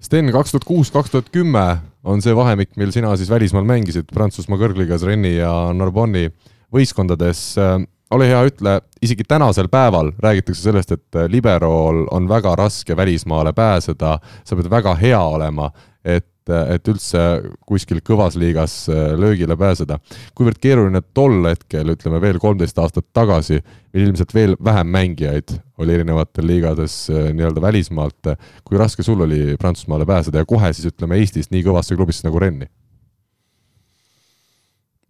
[0.00, 1.64] Sten, kaks tuhat kuus, kaks tuhat kümme
[2.08, 6.30] on see vahemik, mil sina siis välismaal mängisid Prantsusmaa kõrgliigas Renni ja Narbonni
[6.72, 7.42] võistkondades.
[7.60, 7.76] Äh,
[8.16, 14.16] ole hea, ütle, isegi tänasel päeval räägitakse sellest, et liberool on väga raske välismaale pääseda,
[14.44, 15.68] sa pead väga hea olema,
[16.04, 16.39] et
[16.74, 17.20] et üldse
[17.68, 19.98] kuskil kõvas liigas äh, löögile pääseda.
[20.34, 23.60] kuivõrd keeruline tol hetkel, ütleme veel kolmteist aastat tagasi,
[23.94, 28.34] mil ilmselt veel vähem mängijaid oli erinevatel liigades äh, nii-öelda välismaalt,
[28.64, 32.38] kui raske sul oli Prantsusmaale pääseda ja kohe siis ütleme Eestis nii kõvasse klubisse nagu
[32.38, 32.70] Renni?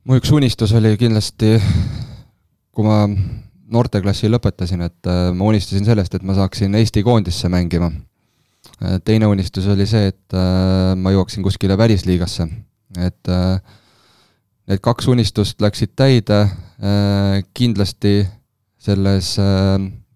[0.05, 1.59] mu üks unistus oli kindlasti,
[2.75, 3.05] kui ma
[3.71, 7.93] noorteklassi lõpetasin, et äh, ma unistasin sellest, et ma saaksin Eesti koondisse mängima
[9.05, 12.47] teine unistus oli see, et äh, ma jõuaksin kuskile välisliigasse,
[12.99, 13.81] et äh,
[14.71, 16.45] need kaks unistust läksid täide,
[17.57, 18.23] kindlasti
[18.81, 19.35] selles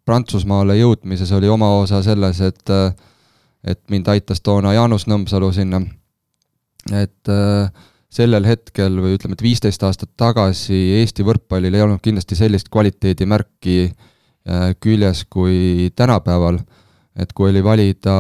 [0.05, 2.72] Prantsusmaale jõudmises oli oma osa selles, et
[3.64, 5.81] et mind aitas toona Jaanus Nõmsalu sinna,
[6.92, 7.33] et
[8.14, 13.77] sellel hetkel või ütleme, et viisteist aastat tagasi Eesti võrkpallil ei olnud kindlasti sellist kvaliteedimärki
[14.81, 16.62] küljes kui tänapäeval
[17.16, 18.14] et kui oli valida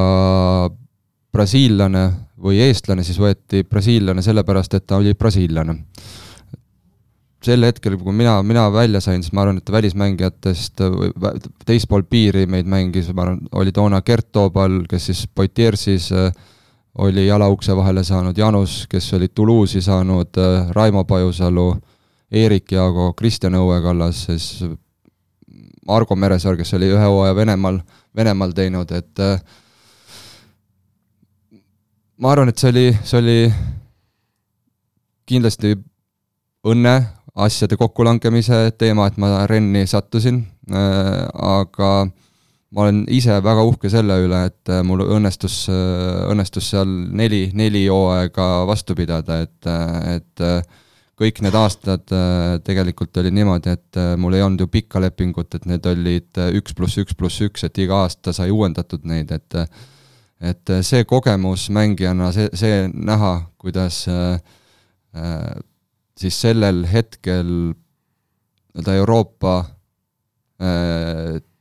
[1.34, 2.04] brasiillane
[2.44, 5.80] või eestlane, siis võeti brasiillane sellepärast, et ta oli brasiillane.
[7.44, 10.80] sel hetkel, kui mina, mina välja sain, siis ma arvan, et välismängijatest
[11.66, 16.08] teispool piiri meid mängis, ma arvan, oli toona Gert Toobal, kes siis Poitiersis
[16.98, 21.74] oli jalaukse vahele saanud, Janus, kes oli Toulouse'i saanud, Raimo Pajusalu,
[22.32, 24.64] Eerik Jaago, Kristjan Õuekallas, siis
[25.88, 27.80] Argo Meresaar, kes oli ühe hooaja Venemaal
[28.16, 29.40] Venemaal teinud, et äh,
[32.22, 33.38] ma arvan, et see oli, see oli
[35.26, 35.74] kindlasti
[36.70, 36.94] õnne,
[37.34, 41.90] asjade kokkulangemise teema, et ma Renni sattusin, äh, aga
[42.74, 45.64] ma olen ise väga uhke selle üle, et äh, mul õnnestus,
[46.30, 46.86] õnnestus seal
[47.18, 49.72] neli, neli hooaega vastu pidada, et,
[50.14, 50.46] et
[51.18, 55.54] kõik need aastad äh, tegelikult oli niimoodi, et äh, mul ei olnud ju pikka lepingut,
[55.54, 59.30] et need olid äh, üks pluss üks pluss üks, et iga aasta sai uuendatud neid,
[59.34, 59.60] et
[60.44, 64.02] et see kogemus mängijana, see, see näha, kuidas
[66.18, 67.46] siis sellel hetkel
[68.74, 69.54] nii-öelda Euroopa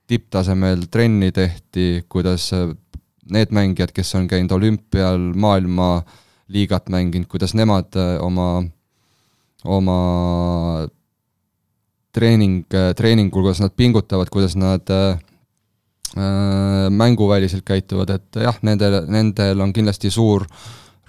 [0.09, 2.49] tipptasemel trenni tehti, kuidas
[3.31, 8.65] need mängijad, kes on käinud olümpial, maailmaliigat mänginud, kuidas nemad oma
[9.65, 10.87] oma
[12.13, 12.63] treening,
[12.97, 15.17] treeningul, kuidas nad pingutavad, kuidas nad äh,
[16.93, 20.45] mänguväliselt käituvad, et jah, nendel, nendel on kindlasti suur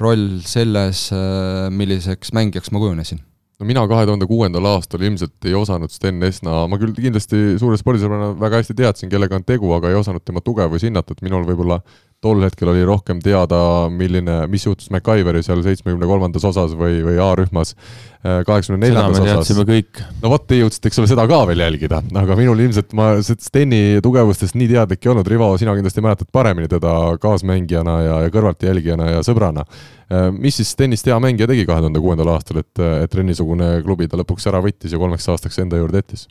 [0.01, 3.21] roll selles, äh, milliseks mängijaks ma kujunesin.
[3.61, 7.79] No mina kahe tuhande kuuendal aastal ilmselt ei osanud Sten Esna, ma küll kindlasti suure
[7.79, 11.47] spordisõbrana väga hästi teadsin, kellega on tegu, aga ei osanud tema tugevusi hinnata, et minul
[11.47, 11.79] võib-olla
[12.25, 13.59] tol hetkel oli rohkem teada,
[13.93, 19.65] milline, mis juhtus MacGyveri seal seitsmekümne kolmandas osas või, või A-rühmas äh, kaheksakümne neljandas osas.
[19.69, 20.01] kõik.
[20.23, 24.01] no vot, te jõudsite, eks ole, seda ka veel jälgida, aga minul ilmselt ma Steni
[24.05, 29.11] tugevustest nii teadlik ei olnud, Rivo, sina kindlasti mäletad paremini teda kaasmängijana ja, ja kõrvaltjälgijana
[29.17, 29.67] ja sõbrana.
[30.09, 32.73] Äh, mis siis Stenist hea mängija tegi kahe tuhande kuuendal aastal, et,
[33.05, 36.27] et Renni-sugune klubi ta lõpuks ära võttis ja kolmeks aastaks enda juurde jättis?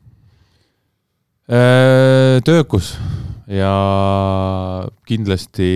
[1.43, 2.95] Äh, töökus
[3.51, 3.73] ja
[5.07, 5.71] kindlasti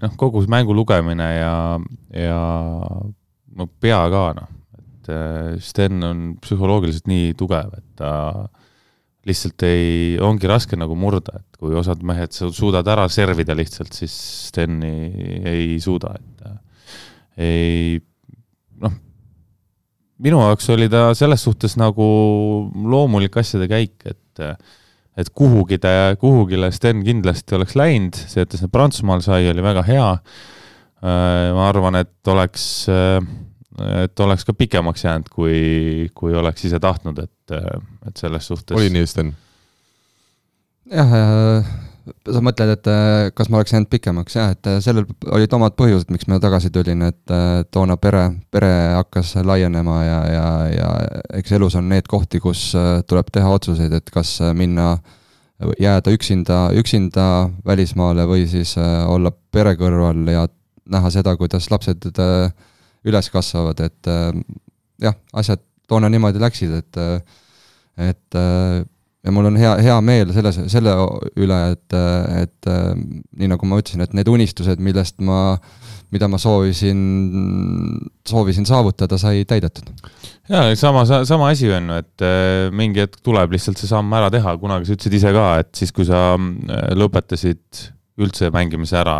[0.00, 1.54] noh, kogu see mängu lugemine ja,
[2.14, 2.40] ja
[3.54, 8.12] no pea ka noh, et äh, Sten on psühholoogiliselt nii tugev, et ta
[9.24, 14.14] lihtsalt ei, ongi raske nagu murda, et kui osad mehed suudad ära servida lihtsalt, siis
[14.50, 14.92] Steni
[15.48, 16.58] ei suuda, et äh,
[17.46, 18.02] ei
[18.84, 18.98] noh,
[20.24, 22.06] minu jaoks oli ta selles suhtes nagu
[22.74, 24.58] loomulik asjade käik, et äh,
[25.16, 29.64] et kuhugi ta, kuhugile Sten kindlasti oleks läinud, see, et ta sinna Prantsusmaal sai, oli
[29.64, 30.10] väga hea.
[31.04, 33.18] Äh, ma arvan, et oleks, äh,
[34.02, 37.56] et oleks ka pikemaks jäänud, kui, kui oleks ise tahtnud, et,
[38.08, 38.76] et selles suhtes.
[38.76, 39.34] oli nii, Sten?
[40.92, 41.68] jah äh,,
[42.04, 45.76] sa mõtled, et äh, kas ma oleks jäänud pikemaks, jah, et äh, sellel olid omad
[45.78, 50.90] põhjused, miks ma tagasi tulin, et äh, toona pere, pere hakkas laienema ja, ja, ja
[51.40, 52.66] eks elus on need kohti, kus
[53.08, 54.96] tuleb teha otsuseid, et kas minna,
[55.80, 57.26] jääda üksinda, üksinda
[57.66, 60.48] välismaale või siis olla pere kõrval ja
[60.92, 62.10] näha seda, kuidas lapsed
[63.04, 64.10] üles kasvavad, et
[65.00, 67.00] jah, asjad toona niimoodi läksid, et
[67.94, 68.36] et
[69.24, 70.92] ja mul on hea, hea meel selles, selle
[71.40, 71.96] üle, et,
[72.42, 72.68] et
[73.40, 75.56] nii nagu ma ütlesin, et need unistused, millest ma,
[76.14, 77.00] mida ma soovisin,
[78.28, 79.88] soovisin saavutada, sai täidetud.
[80.50, 84.30] jaa, sama, sama asi on ju, et äh, mingi hetk tuleb lihtsalt see samm ära
[84.34, 87.84] teha, kunagi sa ütlesid ise ka, et siis, kui sa äh, lõpetasid
[88.20, 89.18] üldse mängimise ära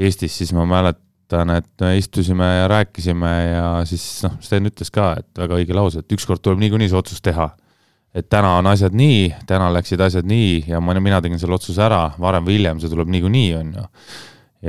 [0.00, 5.10] Eestis, siis ma mäletan, et me istusime ja rääkisime ja siis noh, Sten ütles ka,
[5.20, 7.50] et väga õige lause, et ükskord tuleb niikuinii see otsus teha
[8.14, 11.82] et täna on asjad nii, täna läksid asjad nii ja ma, mina tegin selle otsuse
[11.84, 13.84] ära, varem või hiljem see tuleb niikuinii, on ju.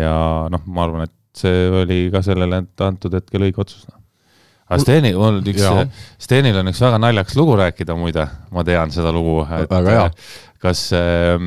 [0.03, 0.13] ja
[0.53, 3.87] noh, ma arvan, et see oli ka sellele antud hetkel õige otsus.
[3.89, 3.97] Noh.
[4.69, 5.65] aga Steni, mul üks,
[6.21, 9.39] Stenil on üks väga naljakas lugu rääkida muide, ma tean seda lugu.
[9.49, 10.07] väga hea.
[10.61, 11.41] kas äh,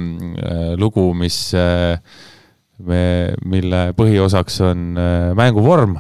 [0.81, 1.95] lugu, mis äh,
[2.83, 3.05] me,
[3.47, 5.95] mille põhiosaks on äh, mänguvorm,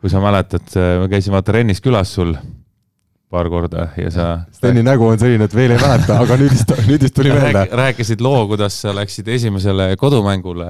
[0.00, 0.70] kui sa mäletad,
[1.02, 2.36] me käisime vaata Rennis külas sul
[3.30, 4.26] paar korda ja sa.
[4.54, 7.66] Steni nägu on selline, et veel ei mäleta, aga nüüdist, nüüdist tuli meelde.
[7.78, 10.66] rääkisid loo, kuidas sa läksid esimesele kodumängule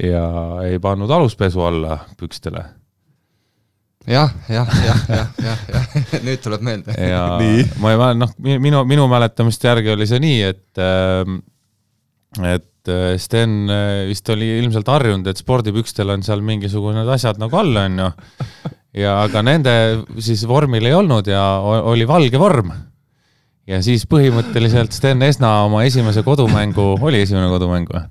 [0.00, 0.24] ja
[0.64, 2.64] ei pannud aluspesu alla pükstele.
[4.08, 6.96] jah, jah, jah, jah, jah, jah, nüüd tuleb meelde.
[6.96, 7.26] ja
[7.82, 11.42] ma ei mäleta, noh, minu, minu mäletamiste järgi oli see nii, et, ähm,
[12.40, 17.60] et äh, Sten äh, vist oli ilmselt harjunud, et spordipükstel on seal mingisugused asjad nagu
[17.60, 18.10] all, on ju
[18.94, 19.74] ja aga nende
[20.22, 22.72] siis vormil ei olnud ja oli valge vorm.
[23.66, 28.06] ja siis põhimõtteliselt Sten Esna oma esimese kodumängu, oli esimene kodumäng või?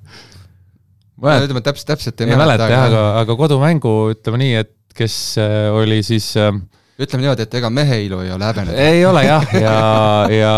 [1.24, 5.18] ma ütleme täpselt, täpselt ei, ei mäleta jah, aga, aga kodumängu ütleme nii, et kes
[5.42, 6.52] äh, oli siis äh,
[7.00, 8.88] ütleme niimoodi, et ega mehe ilu ei ole häbeneda.
[8.90, 9.76] ei ole jah, ja,
[10.30, 10.54] ja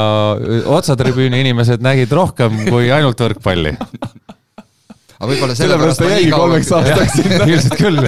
[0.75, 3.77] otsatribüüni inimesed nägid rohkem kui ainult võrkpalli
[5.17, 7.43] aga võib-olla sellepärast ta jäigi kolmeks aastaks sinna.
[7.49, 8.03] ilmselt küll,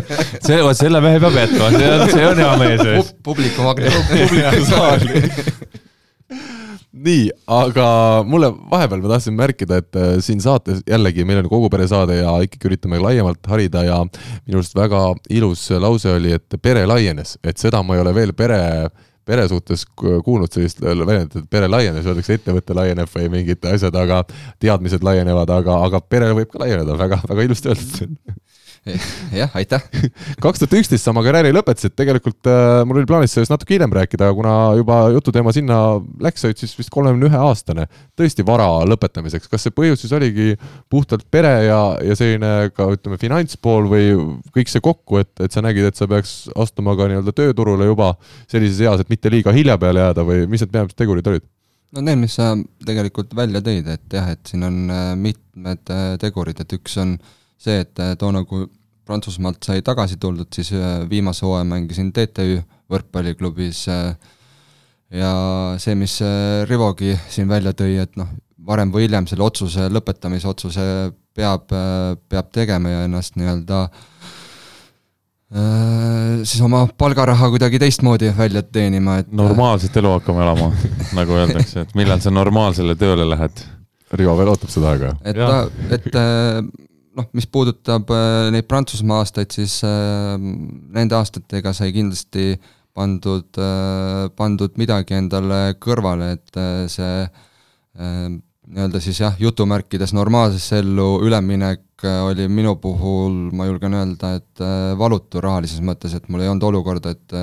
[0.44, 3.12] see, vot selle mehe peab jätma, see on, see on hea mees.
[3.24, 3.98] publiku magnet.
[4.12, 5.26] publikusaali
[6.98, 7.88] nii, aga
[8.26, 12.18] mulle vahepeal ma tahtsin märkida, et äh, siin saates jällegi meil on kogu pere saade
[12.20, 15.02] ja ikkagi üritame laiemalt harida ja minu arust väga
[15.38, 19.44] ilus lause oli, et pere laienes, et seda ma ei ole veel pere äh, pere
[19.50, 24.22] suhtes kuulnud sellist väljendit, et pere laienes, öeldakse ettevõte laieneb või mingid asjad, aga
[24.62, 28.38] teadmised laienevad, aga, aga pere võib ka laieneda, väga, väga ilusti öeldud
[29.40, 29.82] jah, aitäh
[30.42, 33.92] kaks tuhat üksteist sa oma karjääri lõpetasid, tegelikult äh, mul oli plaanis sellest natuke hiljem
[33.98, 35.80] rääkida, kuna juba jututeema sinna
[36.24, 37.88] läks, sa olid siis vist kolmekümne ühe aastane.
[38.18, 40.54] tõesti vara lõpetamiseks, kas see põhjus siis oligi
[40.90, 44.08] puhtalt pere ja, ja selline ka ütleme, finantspool või
[44.54, 48.14] kõik see kokku, et, et sa nägid, et sa peaks astuma ka nii-öelda tööturule juba
[48.50, 51.46] sellises eas, et mitte liiga hilja peale jääda või mis need peamised tegurid olid?
[51.96, 52.52] no need, mis sa
[52.84, 57.16] tegelikult välja tõid, et jah, et siin on äh, mitmed äh, tegurid, et üks on
[57.58, 58.66] see, et toona, kui
[59.08, 62.58] Prantsusmaalt sai tagasi tuldud, siis äh, viimase hooaja mängisin TTÜ
[62.92, 64.10] võrkpalliklubis äh,
[65.16, 65.30] ja
[65.80, 68.28] see, mis äh, Rivogi siin välja tõi, et noh,
[68.68, 70.84] varem või hiljem selle otsuse, lõpetamise otsuse
[71.38, 71.70] peab,
[72.28, 73.86] peab tegema ja ennast nii-öelda
[76.44, 80.66] siis oma palgaraha kuidagi teistmoodi välja teenima, et normaalset elu hakkama elama
[81.16, 83.62] nagu öeldakse, et millal sa normaalsele tööle lähed?
[84.18, 85.14] Rivo veel ootab seda aega.
[85.24, 85.62] et ta,
[85.96, 86.10] et
[87.18, 92.52] noh, mis puudutab äh, neid Prantsusmaa aastaid, siis äh, nende aastatega sai kindlasti
[92.98, 97.28] pandud, äh, pandud midagi endale kõrvale, et see
[97.98, 104.62] nii-öelda siis jah, jutumärkides normaalsesse ellu üleminek oli minu puhul, ma julgen öelda, et
[105.00, 107.34] valutu rahalises mõttes, et mul ei olnud olukorda, et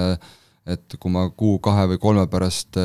[0.66, 2.80] et kui ma kuu-kahe või kolme pärast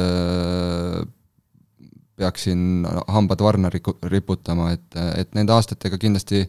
[2.18, 6.43] peaksin hambad varna riputama, et, et nende aastatega kindlasti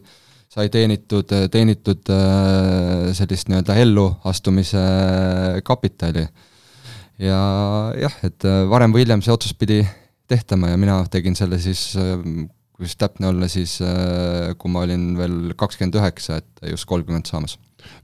[0.52, 4.82] sai teenitud, teenitud äh, sellist nii-öelda elluastumise
[5.64, 6.26] kapitali.
[7.22, 7.38] ja
[7.96, 9.80] jah, et äh, varem või hiljem see otsus pidi
[10.28, 12.20] tehtama ja mina tegin selle siis, äh,
[12.72, 13.78] kui just täpne olla, siis
[14.58, 17.56] kui ma olin veel kakskümmend üheksa, et just kolmkümmend saamas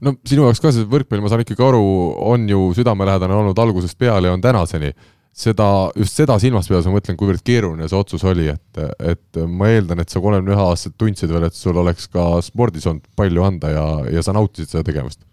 [0.05, 1.85] no sinu jaoks ka see võrkpall, ma saan ikkagi aru,
[2.33, 4.93] on ju südamelähedane olnud algusest peale ja on tänaseni
[5.35, 5.67] seda,
[5.97, 8.81] just seda silmas pidades ma mõtlen, kuivõrd keeruline see otsus oli, et,
[9.13, 12.87] et ma eeldan, et sa kolmekümne ühe aastaselt tundsid veel, et sul oleks ka spordis
[12.89, 15.23] olnud palju anda ja, ja sa nautisid seda tegemist?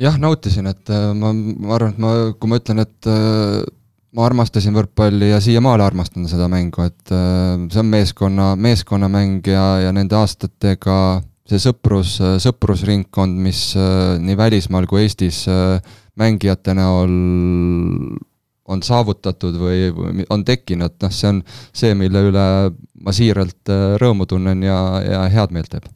[0.00, 3.60] jah, nautisin, et äh, ma, ma arvan, et ma, kui ma ütlen, et äh,
[4.16, 9.66] ma armastasin võrkpalli ja siiamaale armastan seda mängu, et äh, see on meeskonna, meeskonnamäng ja,
[9.84, 10.96] ja nende aastatega
[11.50, 12.14] see sõprus,
[12.44, 13.72] sõprusringkond, mis
[14.22, 15.80] nii välismaal kui Eestis äh,
[16.20, 17.14] mängijate näol
[18.70, 19.88] on saavutatud või,
[20.30, 22.44] on tekkinud, noh, see on see, mille üle
[23.02, 25.88] ma siiralt rõõmu tunnen ja, ja head meelt teeb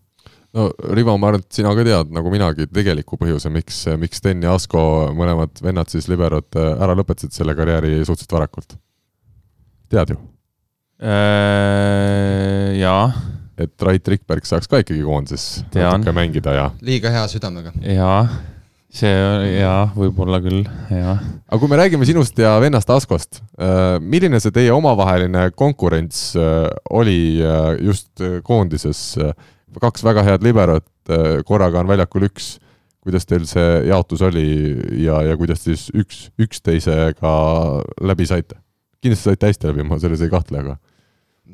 [0.54, 4.44] no Rivo, ma arvan, et sina ka tead, nagu minagi, tegeliku põhjuse, miks, miks Sten
[4.44, 4.80] ja Asko,
[5.16, 8.76] mõlemad vennad siis liberod, ära lõpetasid selle karjääri suhteliselt varakult.
[9.92, 10.18] tead ju?
[11.04, 13.12] Äh, jaa.
[13.58, 16.64] et Rait Rikberg saaks ka ikkagi koondises natuke mängida ja.
[16.82, 17.74] liiga hea südamega.
[17.82, 18.22] jaa,
[18.94, 19.14] see
[19.58, 20.62] jaa, võib-olla küll,
[20.94, 21.16] jaa.
[21.48, 26.68] aga kui me räägime sinust ja vennast Askost, äh, milline see teie omavaheline konkurents äh,
[26.94, 27.42] oli
[27.82, 29.10] just koondises
[29.82, 32.58] kaks väga head liberot, äh, korraga on väljakul üks.
[33.04, 34.46] kuidas teil see jaotus oli
[35.04, 37.32] ja, ja kuidas siis üks, üksteisega
[38.00, 38.56] läbi saite?
[39.04, 40.78] kindlasti saite hästi läbi, ma selles ei kahtle, aga.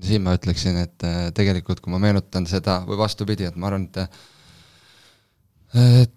[0.07, 3.89] siin ma ütleksin, et äh, tegelikult kui ma meenutan seda või vastupidi, et ma arvan,
[3.91, 3.99] et
[5.81, 6.15] et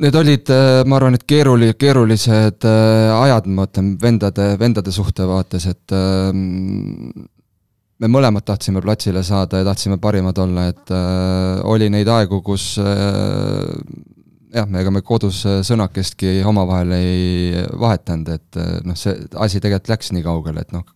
[0.00, 5.66] Need olid, äh, ma arvan, et keeruli-, keerulised ajad, ma mõtlen vendade, vendade suhte vaates,
[5.68, 7.10] et ähm,
[8.00, 12.72] me mõlemad tahtsime platsile saada ja tahtsime parimad olla, et äh, oli neid aegu, kus
[12.80, 13.68] äh,
[14.54, 20.12] jah, ega me kodus sõnakestki omavahel ei vahetanud, et äh, noh, see asi tegelikult läks
[20.16, 20.86] nii kaugele, et noh.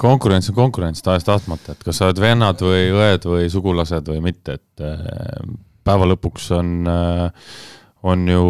[0.00, 4.58] konkurents on konkurents tahes-tahtmata, et kas sa oled vennad või õed või sugulased või mitte,
[4.58, 5.50] et äh,
[5.90, 7.48] päeva lõpuks on äh,,
[8.06, 8.44] on ju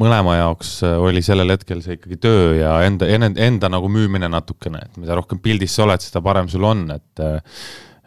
[0.00, 4.30] mõlema jaoks äh, oli sellel hetkel see ikkagi töö ja enda, enda, enda nagu müümine
[4.32, 7.60] natukene, et mida rohkem pildis sa oled, seda parem sul on, et äh,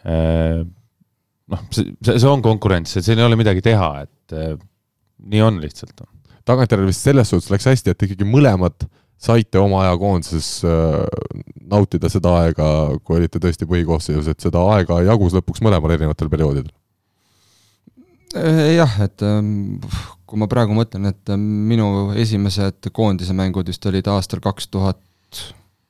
[0.07, 0.65] äh
[1.47, 4.55] noh, see, see, on konkurents, et siin ei ole midagi teha, et äh,
[5.31, 6.03] nii on lihtsalt.
[6.47, 8.87] tagantjärele vist selles suhtes läks hästi, et ikkagi mõlemad
[9.17, 11.05] saite oma aja koondises äh,
[11.71, 12.67] nautida seda aega,
[13.03, 16.73] kui olite tõesti põhikoosseisus, et seda aega jagus lõpuks mõlemal erinevatel perioodidel?
[18.77, 19.79] Jah, et ähm,
[20.27, 25.01] kui ma praegu mõtlen, et äh, minu esimesed koondise mängud vist olid aastal kaks tuhat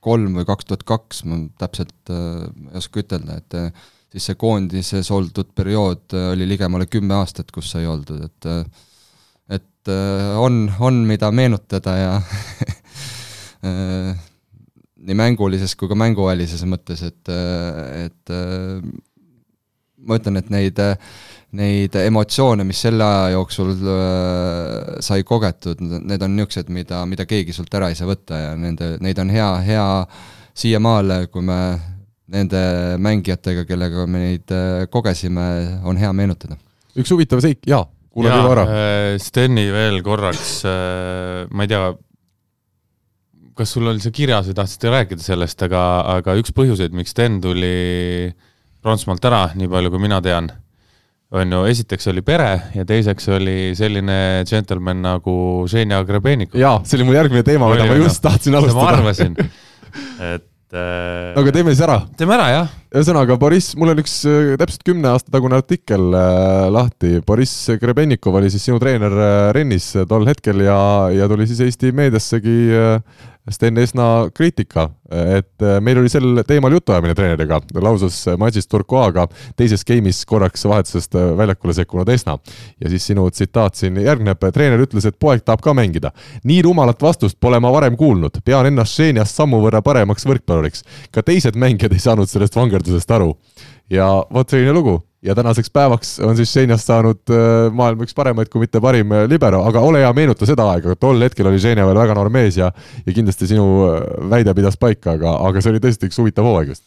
[0.03, 4.37] kolm või kaks tuhat kaks, ma täpselt äh, ei oska ütelda, et äh, siis see
[4.39, 8.51] koondises oldud periood oli ligemale kümme aastat, kus sai oldud, et
[9.57, 9.89] et
[10.37, 12.13] on, on, mida meenutada ja
[15.07, 17.31] nii mängulises kui ka mänguvälises mõttes, et,
[18.03, 18.33] et
[20.03, 20.81] ma ütlen, et neid
[21.55, 27.55] neid emotsioone, mis selle aja jooksul äh, sai kogetud, need on niisugused, mida, mida keegi
[27.55, 29.85] sult ära ei saa võtta ja nende, neid on hea, hea
[30.57, 31.59] siiamaale, kui me
[32.33, 32.63] nende
[32.99, 35.47] mängijatega, kellega me neid äh, kogesime,
[35.87, 36.59] on hea meenutada.
[36.99, 38.67] üks huvitav seik, jaa, kuule juba ära.
[38.67, 41.87] Äh, Steni veel korraks, ma ei tea,
[43.57, 45.87] kas sul oli see kirjas või tahtsite rääkida sellest, aga,
[46.19, 48.27] aga üks põhjuseid, miks Sten tuli
[48.83, 50.51] Prantsusmaalt ära, nii palju kui mina tean
[51.35, 56.59] on ju, esiteks oli pere ja teiseks oli selline džentelmen nagu Ženja Grebenikov.
[56.59, 58.79] jaa, see oli mu järgmine teema, mida ma just tahtsin alustada.
[58.79, 59.35] ma arvasin,
[60.33, 61.33] et äh....
[61.35, 61.99] no aga teeme siis ära.
[62.19, 62.71] teeme ära, jah.
[62.95, 67.17] ühesõnaga, Boriss, mul on üks äh, täpselt kümne aasta tagune artikkel äh, lahti.
[67.27, 70.79] Boriss Grebenikov oli siis sinu treener äh, Rennis tol hetkel ja,
[71.11, 76.73] ja tuli siis Eesti meediassegi äh, Sten Esna kriitika, et äh, meil oli sel teemal
[76.75, 82.37] jutuajamine treeneriga, lausus matšis Turcoaga teises game'is korraks vahetusest äh, väljakule sekkunud Esna.
[82.81, 86.11] ja siis sinu tsitaat siin järgneb, treener ütles, et poeg tahab ka mängida.
[86.43, 90.83] nii rumalat vastust pole ma varem kuulnud, pean ennast Šenjast sammu võrra paremaks võrkpalluriks.
[91.11, 93.37] ka teised mängijad ei saanud sellest vangerdusest aru.
[93.89, 98.49] ja vot selline lugu ja tänaseks päevaks on siis Ženjast saanud äh, maailma üks paremaid,
[98.53, 101.85] kui mitte parim äh, libero, aga ole hea, meenuta seda aega, tol hetkel oli Ženja
[101.87, 102.69] veel väga noor mees ja
[103.05, 106.73] ja kindlasti sinu äh, väide pidas paika, aga, aga see oli tõesti üks huvitav hooaeg
[106.73, 106.85] just.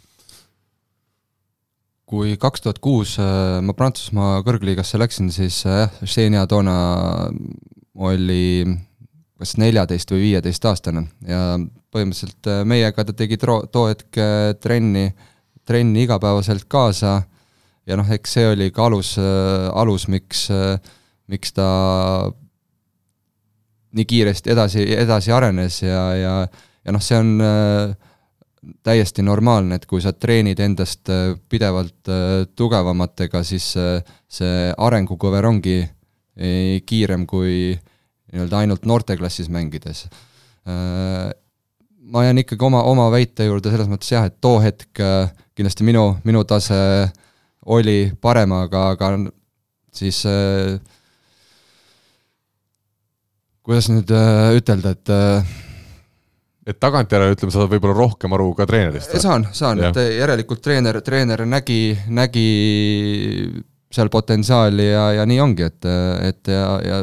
[2.11, 3.17] kui kaks tuhat kuus
[3.63, 6.77] ma Prantsusmaa kõrgliigasse läksin, siis jah, Ženja toona
[7.95, 8.67] oli
[9.41, 11.59] kas neljateist või viieteistaastane ja
[11.91, 14.19] põhimõtteliselt meiega ta tegi too hetk
[14.63, 15.09] trenni,
[15.67, 17.21] trenni igapäevaselt kaasa
[17.87, 20.49] ja noh, eks see oli ka alus, alus, miks,
[21.31, 21.69] miks ta
[23.97, 26.35] nii kiiresti edasi, edasi arenes ja, ja,
[26.85, 27.93] ja noh, see on äh,
[28.87, 33.73] täiesti normaalne, et kui sa treenid endast äh, pidevalt äh, tugevamatega, siis
[34.31, 35.81] see arengukõver ongi
[36.87, 37.75] kiirem kui
[38.33, 40.07] nii-öelda ainult noorteklassis mängides.
[42.01, 45.03] ma jään ikkagi oma, oma väite juurde selles mõttes jah, et too hetk
[45.59, 46.79] kindlasti minu, minu tase
[47.67, 49.11] oli parem, aga, aga
[49.93, 50.79] siis äh,
[53.67, 55.59] kuidas nüüd äh, ütelda, et äh,
[56.71, 59.17] et tagantjärele ütleme, sa saad võib-olla rohkem aru ka treenerist?
[59.23, 62.49] saan, saan, et järelikult treener, treener nägi, nägi
[63.91, 65.89] seal potentsiaali ja, ja nii ongi, et,
[66.29, 67.01] et ja, ja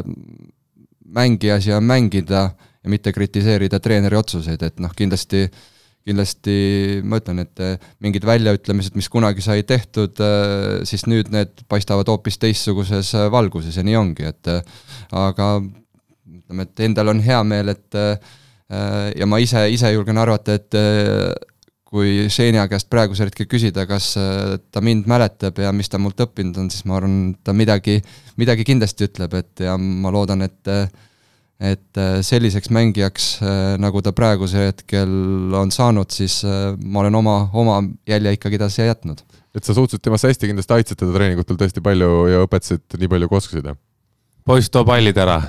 [1.18, 5.44] mängija asi on mängida ja mitte kritiseerida treeneri otsuseid, et noh, kindlasti
[6.08, 6.54] kindlasti
[7.04, 7.62] ma ütlen, et
[8.04, 10.18] mingid väljaütlemised, mis kunagi sai tehtud,
[10.88, 14.50] siis nüüd need paistavad hoopis teistsuguses valguses ja nii ongi, et
[15.12, 18.00] aga ütleme, et endal on hea meel, et
[19.18, 20.76] ja ma ise, ise julgen arvata, et
[21.88, 26.58] kui Xenia käest praegusel hetkel küsida, kas ta mind mäletab ja mis ta mult õppinud
[26.60, 27.96] on, siis ma arvan, ta midagi,
[28.40, 30.72] midagi kindlasti ütleb, et ja ma loodan, et
[31.58, 35.10] et äh, selliseks mängijaks, äh, nagu ta praegusel hetkel
[35.58, 39.18] on saanud, siis äh, ma olen oma, oma jälje ikkagi edasi jätnud.
[39.54, 43.28] et sa suhtusid temasse hästi, kindlasti aitasid teda treeningutel tõesti palju ja õpetasid nii palju,
[43.30, 43.76] kui oskasid, jah?
[44.46, 45.42] poiss, too pallid ära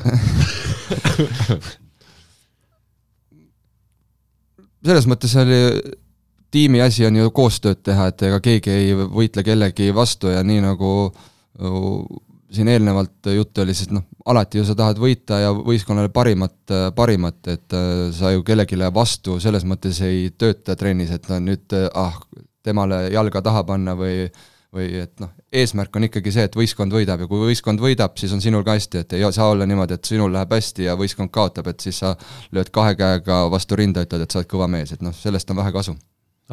[4.89, 5.61] selles mõttes oli
[6.49, 10.61] tiimi asi on ju koostööd teha, et ega keegi ei võitle kellegi vastu ja nii
[10.65, 10.89] nagu
[12.51, 16.57] siin eelnevalt juttu oli, siis noh, alati ju sa tahad võita ja võistkonnale parimat,
[16.95, 21.75] parimat, et äh, sa ju kellelegi vastu selles mõttes ei tööta trennis, et no nüüd
[21.93, 22.15] ah,
[22.65, 24.29] temale jalga taha panna või
[24.69, 28.35] või et noh, eesmärk on ikkagi see, et võistkond võidab ja kui võistkond võidab, siis
[28.35, 31.33] on sinul ka hästi, et ei saa olla niimoodi, et sinul läheb hästi ja võistkond
[31.33, 32.13] kaotab, et siis sa
[32.53, 35.57] lööd kahe käega vastu rinda, ütled, et sa oled kõva mees, et noh, sellest on
[35.57, 35.95] vähe kasu.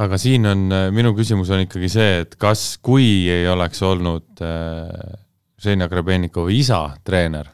[0.00, 0.64] Aga siin on,
[0.96, 5.25] minu küsimus on ikkagi see, et kas, kui ei oleks olnud äh
[5.62, 7.48] Ženja Grebenikovi isa treener.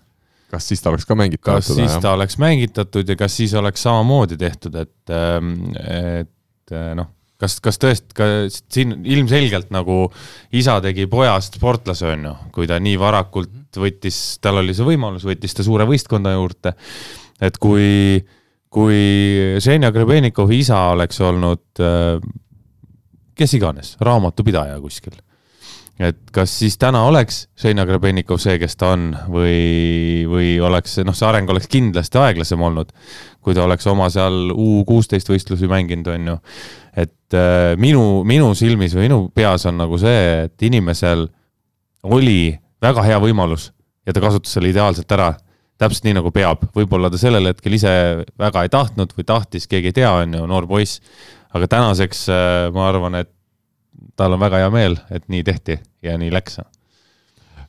[0.53, 1.63] kas siis ta oleks ka mängitatud?
[1.63, 6.93] kas siis ta oleks mängitatud ja kas siis oleks samamoodi tehtud, et, ähm, et äh,
[6.99, 7.09] noh,
[7.41, 10.05] kas, kas tõesti, ka siin ilmselgelt nagu
[10.53, 15.25] isa tegi pojast sportlase, on ju, kui ta nii varakult võttis, tal oli see võimalus,
[15.27, 16.75] võttis ta suure võistkonda juurde.
[17.41, 18.21] et kui,
[18.69, 19.03] kui
[19.63, 22.19] Ženja Grebenikovi isa oleks olnud äh,
[23.39, 25.17] kes iganes, raamatupidaja kuskil
[26.01, 31.17] et kas siis täna oleks Šeina Grebenikov see, kes ta on või, või oleks, noh,
[31.17, 32.93] see areng oleks kindlasti aeglasem olnud,
[33.45, 36.39] kui ta oleks oma seal U kuusteist võistlusi mänginud, on ju.
[37.05, 41.29] et äh, minu, minu silmis või minu peas on nagu see, et inimesel
[42.03, 43.71] oli väga hea võimalus
[44.07, 45.35] ja ta kasutas selle ideaalselt ära
[45.83, 47.93] täpselt nii, nagu peab, võib-olla ta sellel hetkel ise
[48.39, 51.01] väga ei tahtnud või tahtis, keegi ei tea, on ju, noor poiss.
[51.53, 53.31] aga tänaseks äh, ma arvan, et
[54.17, 56.61] tal on väga hea meel, et nii tehti ja nii läks.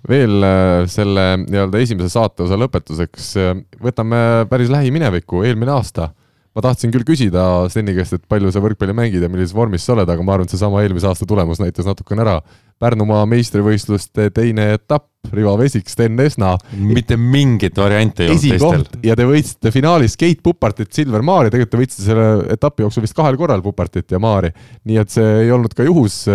[0.09, 6.09] veel äh, selle nii-öelda esimese saateosa lõpetuseks äh, võtame päris lähiminevikku, eelmine aasta
[6.53, 9.95] ma tahtsin küll küsida Steni käest, et palju sa võrkpalli mängid ja millises vormis sa
[9.95, 12.35] oled, aga ma arvan, et seesama eelmise aasta tulemus näitas natukene ära.
[12.83, 16.57] Pärnumaa meistrivõistluste teine etapp, Rivo Vesik, Sten Esna.
[16.75, 19.05] mitte mingit varianti ei olnud teistel.
[19.07, 23.15] ja te võitsite finaalis Keit Pupartit, Silver Maari, tegelikult te võitsite selle etapi jooksul vist
[23.15, 24.51] kahel korral Pupartit ja Maari.
[24.83, 26.25] nii et see ei olnud ka juhus.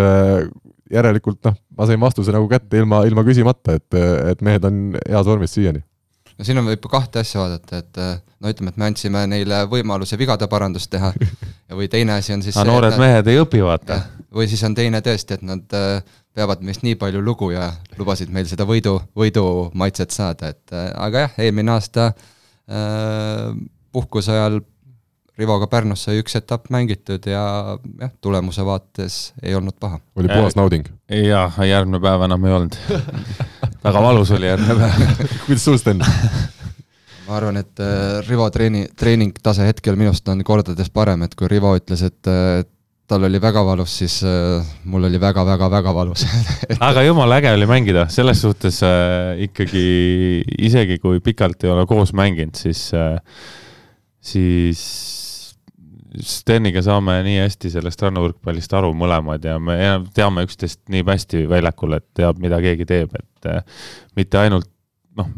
[0.88, 3.94] järelikult noh, ma sain vastuse nagu kätte ilma, ilma küsimata, et,
[4.32, 5.82] et mehed on heas vormis siiani
[6.38, 9.64] no siin on võib kahte asja vaadata, et äh, no ütleme, et me andsime neile
[9.70, 11.11] võimaluse vigade parandust teha
[11.68, 14.01] ja või teine asi on siis aga noored nad, mehed ei õpi, vaata.
[14.34, 18.33] või siis on teine tõesti, et nad äh, peavad meist nii palju lugu ja lubasid
[18.35, 23.55] meil seda võidu, võidumaitset saada, et äh, aga jah, eelmine aasta äh,
[23.93, 24.61] puhkuse ajal
[25.39, 27.43] Rivoga Pärnus sai üks etapp mängitud ja
[27.79, 30.01] jah, tulemuse vaates ei olnud paha.
[30.18, 30.89] oli puhas nauding?
[31.14, 32.79] jaa, järgmine päev enam ei olnud
[33.87, 36.03] väga valus oli järgmine päev kuidas sul, Sten?
[37.29, 41.74] ma arvan, et äh, Rivo treeni, treeningtase hetkel minust on kordades parem, et kui Rivo
[41.79, 42.62] ütles, et äh,
[43.09, 46.26] tal oli väga valus, siis äh, mul oli väga-väga-väga valus
[46.90, 49.84] aga jumala äge oli mängida, selles suhtes äh, ikkagi
[50.68, 53.16] isegi kui pikalt ei ole koos mänginud, siis äh,,
[54.20, 54.82] siis
[56.24, 59.76] Steniga saame nii hästi sellest rannavõrkpallist aru mõlemad ja me
[60.16, 63.84] teame üksteist nii hästi väljakul, et teab, mida keegi teeb, et äh,
[64.16, 64.70] mitte ainult
[65.18, 65.28] noh,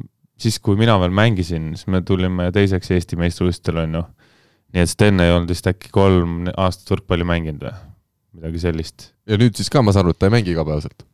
[0.40, 4.04] siis kui mina veel mängisin, siis me tulime teiseks Eesti meistrivõistlustel, on ju.
[4.74, 7.76] Nii et Sten ei olnud vist äkki kolm aastat võrkpalli mänginud või?
[8.40, 9.10] Midagi sellist.
[9.26, 11.04] ja nüüd siis ka, ma saan aru, et ta ei mängi igapäevaselt?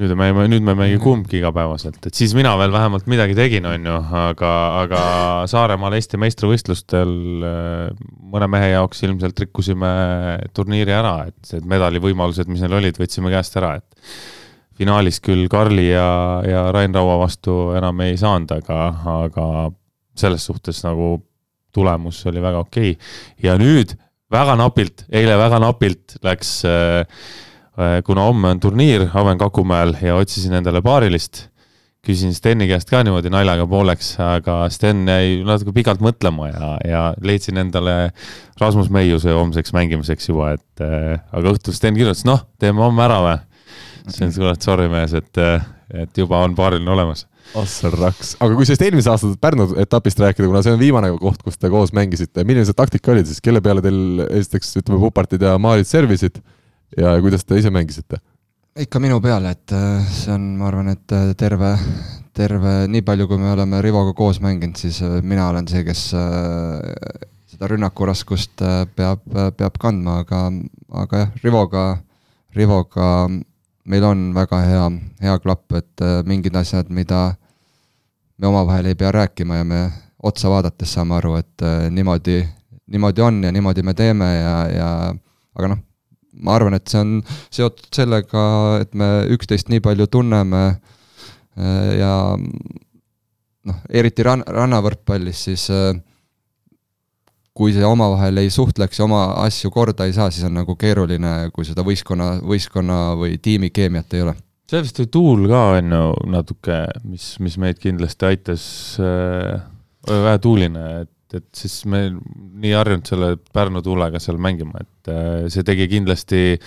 [0.00, 3.66] nüüd me, nüüd me ei mängi kumbki igapäevaselt, et siis mina veel vähemalt midagi tegin,
[3.68, 5.00] on ju, aga, aga
[5.52, 7.12] Saaremaal Eesti meistrivõistlustel
[7.44, 9.90] äh, mõne mehe jaoks ilmselt rikkusime
[10.56, 14.08] turniiri ära, et need medalivõimalused, mis neil olid, võtsime käest ära, et
[14.80, 16.08] finaalis küll Karli ja,
[16.48, 18.80] ja Rain Raua vastu enam ei saanud, aga,
[19.26, 19.46] aga
[20.16, 21.18] selles suhtes nagu
[21.72, 23.12] tulemus oli väga okei okay..
[23.42, 23.96] ja nüüd
[24.32, 27.06] väga napilt, eile väga napilt läks äh,
[27.72, 31.46] Äh, kuna homme on turniir Aven Kakumäel ja otsisin endale paarilist,
[32.04, 37.00] küsisin Steni käest ka niimoodi naljaga pooleks, aga Sten jäi natuke pikalt mõtlema ja, ja
[37.24, 38.10] leidsin endale
[38.60, 43.18] Rasmus Meiuse homseks mängimiseks juba, et äh, aga õhtul Sten kirjutas, noh, teeme homme ära
[43.24, 43.40] või?
[44.02, 45.64] ütlesin, kuule, sorry mees, et, äh,
[46.04, 47.24] et juba on paariline olemas.
[47.58, 51.42] Assar raks, aga kui sellest eelmise aasta Pärnu etapist rääkida, kuna see on viimane koht,
[51.44, 55.44] kus te koos mängisite, milline see taktika oli siis, kelle peale teil esiteks ütleme, Pupartid
[55.44, 56.40] ja Maarit servisid
[56.96, 58.22] ja kuidas te ise mängisite?
[58.80, 61.74] ikka minu peale, et äh, see on, ma arvan, et äh, terve,
[62.36, 66.06] terve, nii palju, kui me oleme Rivoga koos mänginud, siis äh, mina olen see, kes
[67.52, 68.64] seda rünnaku raskust
[68.96, 69.26] peab,
[69.58, 70.46] peab kandma, aga,
[71.04, 71.84] aga jah, Rivoga,
[72.56, 73.08] Rivoga
[73.84, 74.88] meil on väga hea,
[75.22, 77.34] hea klapp, et mingid asjad, mida
[78.38, 79.80] me omavahel ei pea rääkima ja me
[80.22, 82.42] otsa vaadates saame aru, et niimoodi,
[82.86, 84.90] niimoodi on ja niimoodi me teeme ja, ja
[85.58, 85.82] aga noh,
[86.40, 87.18] ma arvan, et see on
[87.52, 88.44] seotud sellega,
[88.82, 95.92] et me üksteist nii palju tunneme äh, ja noh, eriti ran-, rannavõrkpallis, siis äh,
[97.56, 101.50] kui see omavahel ei suhtleks ja oma asju korda ei saa, siis on nagu keeruline,
[101.52, 104.36] kui seda võistkonna, võistkonna või tiimi keemiat ei ole.
[104.72, 108.64] sellest oli tuul ka, on ju, natuke, mis, mis meid kindlasti aitas
[109.00, 109.60] äh,,
[110.08, 115.46] vähe tuuline, et et, siis me nii harjunud selle Pärnu tuulega seal mängima, et äh,
[115.52, 116.58] see tegi kindlasti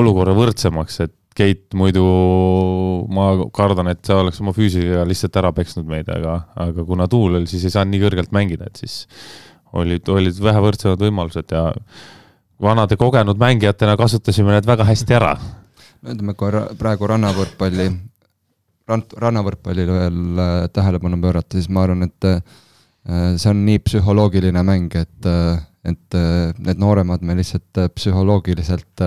[0.00, 2.02] olukorra võrdsemaks, et Keit muidu
[3.12, 7.36] ma kardan, et see oleks oma füüsikaga lihtsalt ära peksnud meid, aga, aga kuna tuul
[7.36, 9.02] oli, siis ei saanud nii kõrgelt mängida, et siis
[9.76, 11.70] olid, olid vähe võrdsemad võimalused ja
[12.62, 15.36] vanade kogenud mängijatena kasutasime need väga hästi ära.
[16.02, 17.88] no ütleme, kui praegu rannavõrkpalli,
[19.22, 22.40] rannavõrkpallile veel äh, tähelepanu pöörata, siis ma arvan, et äh,
[23.36, 26.18] see on nii psühholoogiline mäng, et, äh, et
[26.58, 29.04] need nooremad me lihtsalt psühholoogiliselt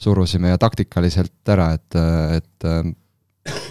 [0.00, 1.96] surusime ja taktikaliselt ära, et,
[2.36, 2.66] et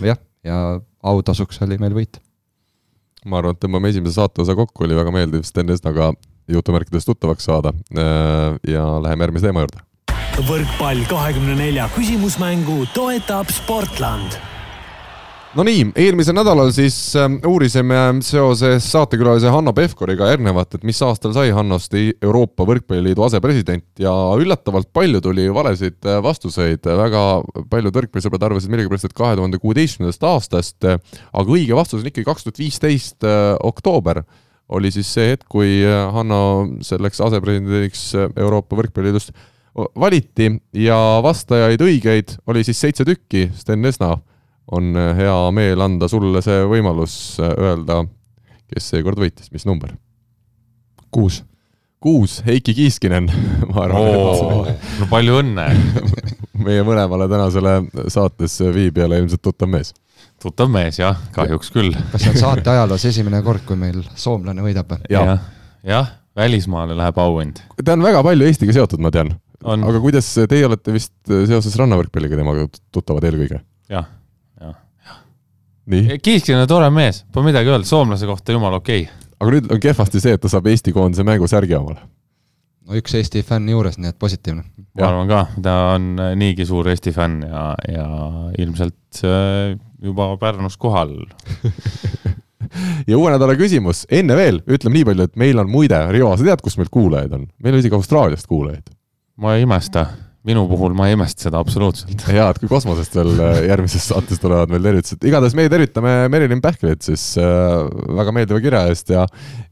[0.01, 0.57] jah, ja
[1.03, 2.17] autasuks oli meil võit.
[3.25, 6.09] ma arvan, et tõmbame esimese saateosa kokku, oli väga meeldiv Sten Esnaga
[6.49, 7.73] jutumärkides tuttavaks saada.
[8.67, 9.85] Ja läheme järgmise teema juurde.
[10.49, 14.39] võrkpall kahekümne nelja küsimusmängu toetab Sportland.
[15.57, 21.33] No nii, eelmisel nädalal siis äh, uurisime seoses saatekülalise Hanno Pevkuriga järgnevat, et mis aastal
[21.33, 27.23] sai Hannost Euroopa Võrkpalliliidu asepresident ja üllatavalt palju tuli valesid äh, vastuseid, väga
[27.71, 32.45] paljud võrkpallisõbrad arvasid millegipärast, et kahe tuhande kuueteistkümnendast aastast, aga õige vastus on ikkagi kaks
[32.45, 34.21] tuhat viisteist äh, oktoober
[34.69, 36.41] oli siis see hetk, kui äh, Hanno
[36.85, 39.33] selleks asepresidendiks äh, Euroopa Võrkpalliliidust
[39.99, 44.15] valiti ja vastajaid õigeid oli siis seitse tükki, Sten Esna
[44.71, 48.03] on äh, hea meel anda sulle see võimalus öelda,
[48.69, 49.95] kes seekord võitis, mis number?
[51.09, 51.43] kuus.
[51.99, 53.31] kuus, Heiki Kiiskinen,
[53.71, 54.69] ma arvan oh,.
[54.99, 55.69] no palju õnne
[56.65, 57.79] meie mõlemale tänasele
[58.11, 59.93] saates viibijale ilmselt tuttav mees.
[60.41, 61.93] Tuttav mees jah, kahjuks küll.
[62.11, 65.25] kas see on saate ajaloos esimene kord, kui meil soomlane võidab või ja.?
[65.25, 65.43] jah
[65.83, 67.63] ja,, välismaale läheb auhind.
[67.83, 69.33] ta on väga palju Eestiga seotud, ma tean.
[69.65, 73.63] aga kuidas teie olete vist seoses rannavõrkpalliga temaga tuttavad eelkõige?
[73.91, 74.07] jah
[76.21, 79.29] Kiiskinen on tore mees, pole midagi öelda, soomlase kohta jumala okei okay..
[79.41, 82.03] aga nüüd on kehvasti see, et ta saab Eesti koondise mängusärgi omale.
[82.89, 84.65] No üks Eesti fänn juures, nii et positiivne.
[84.97, 88.07] ma arvan ka, ta on äh, niigi suur Eesti fänn ja, ja
[88.59, 91.13] ilmselt äh, juba Pärnus kohal
[93.09, 96.47] ja uue nädala küsimus, enne veel, ütleme nii palju, et meil on muide, Rivo, sa
[96.47, 97.45] tead, kus meil kuulajaid on?
[97.61, 98.89] meil on isegi Austraaliast kuulajaid.
[99.39, 100.07] ma ei imesta
[100.47, 102.23] minu puhul ma ei imesta seda absoluutselt.
[102.31, 106.61] hea, et kui kosmosest veel äh, järgmises saates tulevad meil tervitused, igatahes meie tervitame Merilin
[106.63, 107.83] Pähklit siis äh,
[108.19, 109.25] väga meeldiva kirja eest ja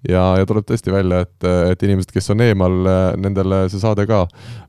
[0.07, 4.07] ja, ja tuleb tõesti välja, et, et inimesed, kes on eemal, äh, nendele see saade
[4.09, 4.25] ka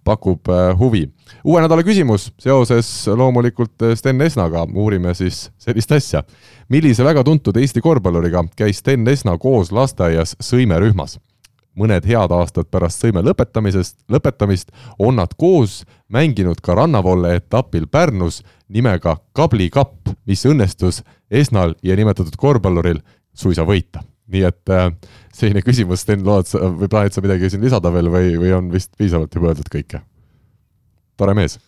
[0.06, 1.04] pakub huvi.
[1.44, 6.22] uue nädala küsimus seoses loomulikult Sten Esnaga uurime siis sellist asja.
[6.68, 11.18] millise väga tuntud Eesti korvpalluriga käis Sten Esna koos lasteaias sõimerühmas?
[11.78, 18.42] Mõned head aastad pärast sõime lõpetamisest, lõpetamist on nad koos mänginud ka rannavolle etapil Pärnus
[18.68, 23.00] nimega Kabli kapp, mis õnnestus Esnal ja nimetatud korvpalluril
[23.34, 24.02] suisa võita.
[24.28, 24.90] nii et äh,
[25.32, 28.66] selline küsimus, Sten, lood sa või plaanid sa midagi siin lisada veel või, või on
[28.72, 30.02] vist piisavalt juba öeldud kõike?
[31.16, 31.58] tore mees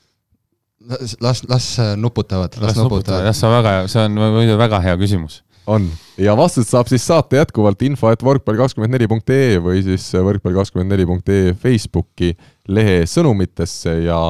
[1.20, 3.24] las, las nuputavad, las, las nuputavad.
[3.24, 5.40] jah, see on väga, see on muidu väga hea küsimus
[5.70, 5.88] on
[6.20, 12.34] ja vastused saab siis saata jätkuvalt info et võrkpall24.ee või siis võrkpall24.ee Facebooki
[12.68, 14.20] lehe sõnumitesse ja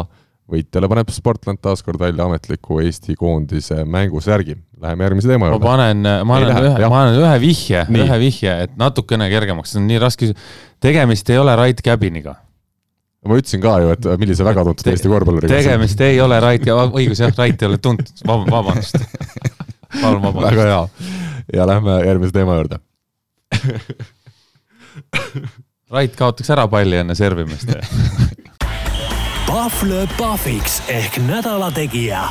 [0.51, 4.57] võitjale paneb Sportland taas kord välja ametliku Eesti koondise mängusärgi.
[4.83, 5.63] Läheme järgmise teema juurde.
[5.63, 9.83] ma panen, ma annan ühe, ma annan ühe vihje, ühe vihje, et natukene kergemaks, see
[9.83, 10.33] on nii raske.
[10.83, 12.35] tegemist ei ole Rait Käbiniga
[13.29, 15.53] ma ütlesin ka ju, et millise väga tuntud Eesti korvpalluriga.
[15.53, 18.97] tegemist ei ole Rait, õigus jah, Rait ei ole tuntud, vabandust
[20.01, 20.51] palun vabandust.
[20.51, 20.89] väga hea.
[21.55, 22.79] ja lähme järgmise teema juurde
[25.91, 27.75] Rait kaotaks ära palli enne servimist
[29.51, 32.29] Pahv lööb pahviks ehk nädala tegija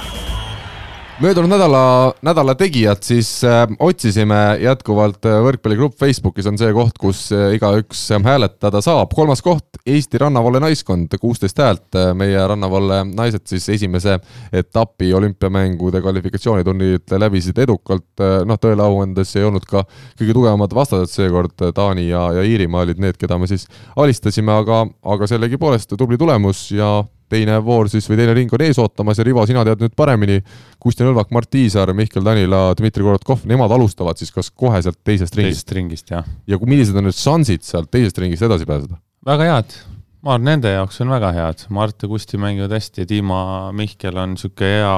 [1.19, 7.25] möödunud nädala, nädala tegijat siis äh, otsisime jätkuvalt äh, võrkpalligrupp Facebookis on see koht, kus
[7.35, 9.11] äh, igaüks äh, hääletada saab.
[9.15, 14.19] kolmas koht, Eesti rannavalle naiskond, kuusteist häält meie rannavalle naised siis esimese
[14.53, 19.83] etapi olümpiamängude kvalifikatsiooniturniirilt läbisid edukalt noh, tõele au andes ei olnud ka
[20.19, 23.67] kõige tugevamad vastased seekord, Taani ja, ja Iirimaa olid need, keda me siis
[23.97, 26.99] alistasime, aga, aga sellegipoolest tubli tulemus ja
[27.31, 30.39] teine voor siis või teine ring on ees ootamas ja Rivo, sina tead nüüd paremini,
[30.81, 35.37] Kustjan Õlvak, Mart Tiisaar, Mihkel Tanila, Dmitri Korotkov, nemad alustavad siis kas kohe sealt teisest
[35.37, 35.61] ringist?
[35.61, 36.27] teisest ringist, jah.
[36.49, 38.99] ja millised on nüüd šansid sealt teisest ringist edasi pääseda?
[39.29, 39.77] väga head,
[40.25, 43.41] ma arvan, nende jaoks on väga head, Mart ja Kusti mängivad hästi ja Dima
[43.75, 44.93] Mihkel on niisugune hea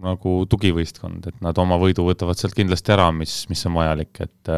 [0.00, 4.54] nagu tugivõistkond, et nad oma võidu võtavad sealt kindlasti ära, mis, mis on vajalik, et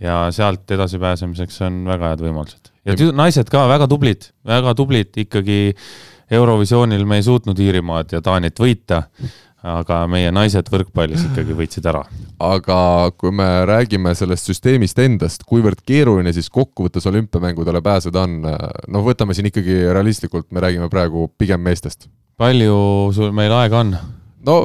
[0.00, 5.12] ja sealt edasipääsemiseks on väga head võimalused ja tü-, naised ka väga tublid, väga tublid,
[5.26, 5.74] ikkagi
[6.36, 9.04] Eurovisioonil me ei suutnud Iirimaad ja Taanit võita,
[9.66, 12.04] aga meie naised võrkpallis ikkagi võitsid ära.
[12.42, 12.78] aga
[13.18, 19.34] kui me räägime sellest süsteemist endast, kuivõrd keeruline siis kokkuvõttes olümpiamängudele pääseda on, noh, võtame
[19.34, 22.10] siin ikkagi realistlikult, me räägime praegu pigem meestest.
[22.38, 23.94] palju sul meil aega on?
[24.46, 24.58] no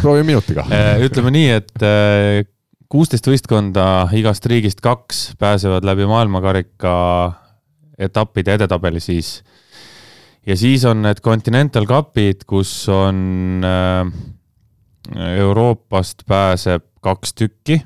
[0.00, 0.66] proovime minutiga
[1.06, 2.48] ütleme nii, et
[2.92, 6.96] kuusteist võistkonda igast riigist kaks pääsevad läbi maailmakarika
[8.02, 9.42] etappide edetabeli siis.
[10.46, 14.12] ja siis on need Continental Cupid, kus on äh,
[15.38, 17.82] Euroopast pääseb kaks tükki.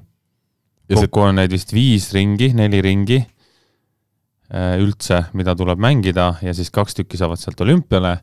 [0.95, 6.71] kokku on neid vist viis ringi, neli ringi äh, üldse, mida tuleb mängida ja siis
[6.71, 8.19] kaks tükki saavad sealt olümpiale.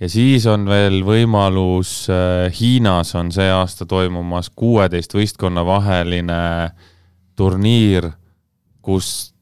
[0.00, 6.70] ja siis on veel võimalus äh,, Hiinas on see aasta toimumas kuueteist võistkonna vaheline
[7.36, 8.10] turniir,
[8.82, 9.33] kus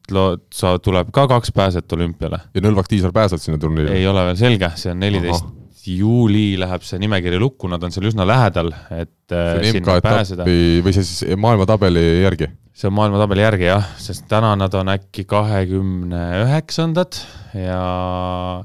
[0.53, 2.39] sa, tuleb ka kaks pääset olümpiale.
[2.53, 3.95] ja Nõlvak Tiisar pääseb sinna turniirile?
[3.97, 5.51] ei ole veel selge, see on neliteist
[5.83, 10.93] juuli läheb see nimekiri lukku, nad on seal üsna lähedal, et äh, on MK-etappi või
[10.95, 12.49] see siis maailmatabeli järgi?
[12.73, 17.19] see on maailmatabeli järgi jah, sest täna nad on äkki kahekümne üheksandad
[17.53, 17.83] ja,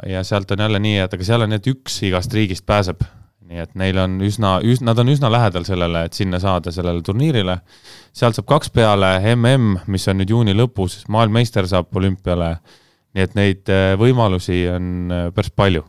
[0.09, 3.05] ja sealt on jälle nii, et aga seal on nii, et üks igast riigist pääseb.
[3.49, 7.01] Nii et neil on üsna, üsna, nad on üsna lähedal sellele, et sinna saada sellele
[7.05, 7.59] turniirile
[8.17, 12.57] sealt saab kaks peale mm, mis on nüüd juuni lõpus, maailmameister saab olümpiale.
[13.17, 15.83] nii et neid äh, võimalusi on äh, päris palju,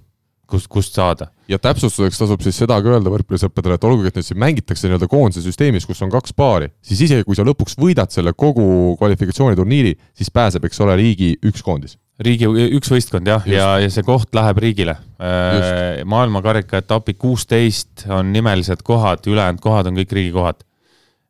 [0.47, 1.27] kust, kust saada.
[1.51, 5.09] ja täpsustuseks tasub siis seda ka öelda võrkpallisõppedele, et olgugi, et neid siin mängitakse nii-öelda
[5.11, 9.97] koondise süsteemis, kus on kaks paari, siis isegi kui sa lõpuks võidad selle kogu kvalifikatsiooniturniiri,
[10.15, 12.47] siis pääseb, eks ole, riigi üks koondis riigi
[12.77, 14.97] üks võistkond jah, ja, ja see koht läheb riigile.
[15.19, 20.65] Äh, maailmakarika etapi kuusteist on nimelised kohad, ülejäänud kohad on kõik riigi kohad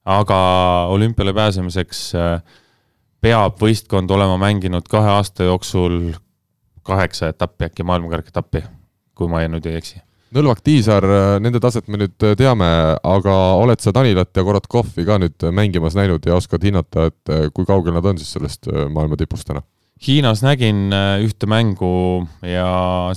[0.09, 0.39] aga
[0.89, 2.41] olümpiale pääsemiseks äh,
[3.21, 6.13] peab võistkond olema mänginud kahe aasta jooksul
[6.87, 8.63] kaheksa etappi äkki, maailmakarika etappi,
[9.13, 9.99] kui ma nüüd ei eksi.
[10.33, 15.19] Nõlvak Tiisar, äh, nende taset me nüüd teame, aga oled sa Danilat ja Korotkovi ka
[15.21, 19.49] nüüd mängimas näinud ja oskad hinnata, et kui kaugel nad on siis sellest maailma tipust
[19.49, 19.65] täna?
[20.07, 20.93] Hiinas nägin
[21.25, 22.69] ühte mängu ja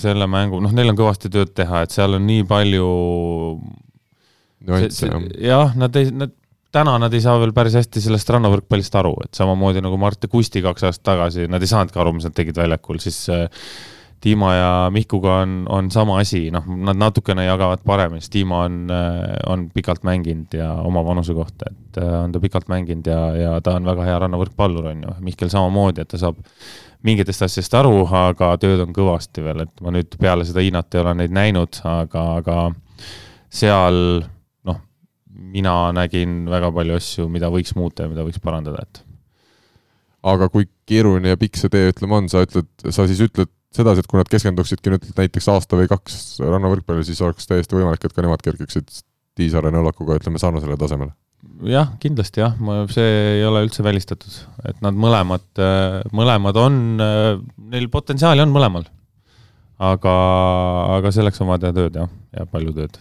[0.02, 2.88] selle mängu, noh, neil on kõvasti tööd teha, et seal on nii palju
[4.66, 4.88] jah.
[5.38, 6.34] jah, nad ei, nad
[6.72, 10.30] täna nad ei saa veel päris hästi sellest rannavõrkpallist aru, et samamoodi nagu Mart ja
[10.32, 13.66] Kusti kaks aastat tagasi, nad ei saanudki aru, mis nad tegid väljakul, siis äh,
[14.22, 18.84] Dima ja Mihkuga on, on sama asi, noh, nad natukene jagavad paremini, sest Dima on,
[18.92, 23.20] äh, on pikalt mänginud ja oma vanuse kohta, et äh, on ta pikalt mänginud ja,
[23.36, 26.38] ja ta on väga hea rannavõrkpallur, on ju, Mihkel samamoodi, et ta saab
[27.02, 31.02] mingitest asjadest aru, aga tööd on kõvasti veel, et ma nüüd peale seda Hiinat ei
[31.02, 32.58] ole neid näinud, aga, aga
[33.52, 33.98] seal
[35.52, 39.02] mina nägin väga palju asju, mida võiks muuta ja mida võiks parandada, et.
[40.22, 44.02] aga kui keeruline ja pikk see tee, ütleme, on, sa ütled, sa siis ütled sedasi,
[44.02, 48.14] et kui nad keskenduksidki nüüd näiteks aasta või kaks rannavõrkpallile, siis oleks täiesti võimalik, et
[48.14, 49.02] ka nemad kerkiksid
[49.32, 51.14] Tiisaare nõllakuga, ütleme, sarnasele tasemele?
[51.66, 53.06] jah, kindlasti jah, ma, see
[53.38, 54.34] ei ole üldse välistatud,
[54.68, 55.46] et nad mõlemad,
[56.14, 56.76] mõlemad on,
[57.72, 58.86] neil potentsiaali on mõlemal.
[59.82, 60.14] aga,
[60.98, 63.00] aga selleks on vaja teha tööd jah, ja palju tööd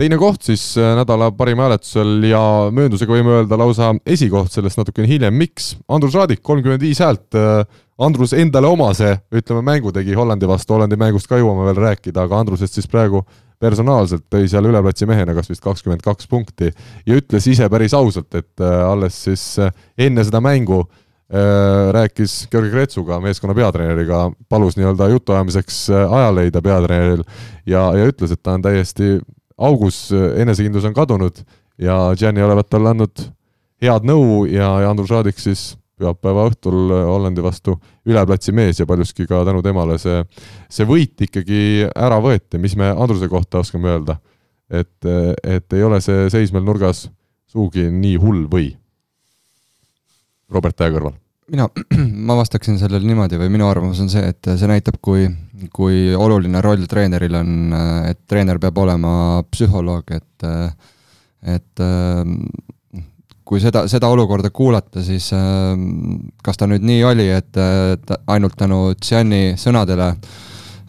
[0.00, 2.40] teine koht siis äh, nädala parima hääletusel ja
[2.74, 5.74] mööndusega võime öelda lausa esikoht sellest natukene hiljem, miks?
[5.92, 7.62] Andrus Raadik, kolmkümmend viis häält, äh,
[8.00, 12.38] Andrus endale omase, ütleme, mängu tegi Hollandi vastu, Hollandi mängust ka jõuame veel rääkida, aga
[12.40, 13.20] Andrusest siis praegu
[13.60, 18.32] personaalselt tõi seal üleplatsi mehena kas vist kakskümmend kaks punkti ja ütles ise päris ausalt,
[18.34, 19.44] et äh, alles siis
[20.00, 20.86] enne seda mängu
[21.94, 27.22] rääkis Georgi Kretsuga, meeskonna peatreeneriga, palus nii-öelda jutuajamiseks aja leida peatreeneril
[27.70, 29.12] ja, ja ütles, et ta on täiesti
[29.54, 31.38] augus enesekindlus on kadunud
[31.78, 33.28] ja Gianni olevat talle andnud
[33.80, 37.76] head nõu ja, ja Andrus Raadik siis pühapäeva õhtul Hollandi vastu
[38.08, 40.24] üle platsi mees ja paljuski ka tänu temale see,
[40.72, 44.18] see võit ikkagi ära võeti, mis me Andruse kohta oskame öelda?
[44.70, 45.08] et,
[45.44, 47.08] et ei ole see seis meil nurgas
[47.50, 48.70] sugugi nii hull või?
[50.50, 51.14] Robert Tähe kõrval.
[51.50, 51.66] mina,
[52.28, 55.26] ma vastaksin sellele niimoodi või minu arvamus on see, et see näitab, kui,
[55.74, 57.56] kui oluline roll treeneril on,
[58.06, 59.12] et treener peab olema
[59.50, 60.48] psühholoog, et
[61.50, 61.82] et
[63.50, 65.26] kui seda, seda olukorda kuulata, siis
[66.44, 67.58] kas ta nüüd nii oli, et
[68.30, 70.12] ainult tänu Tšani sõnadele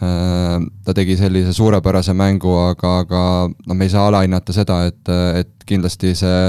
[0.01, 5.09] ta tegi sellise suurepärase mängu, aga, aga noh, me ei saa alahinnata seda, et,
[5.41, 6.45] et kindlasti see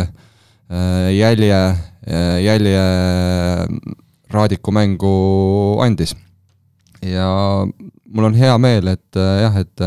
[1.18, 1.58] jälje
[2.44, 2.84] jälje
[4.32, 5.12] Raadiku mängu
[5.84, 6.16] andis.
[7.02, 7.66] ja
[8.08, 9.84] mul on hea meel, et jah, et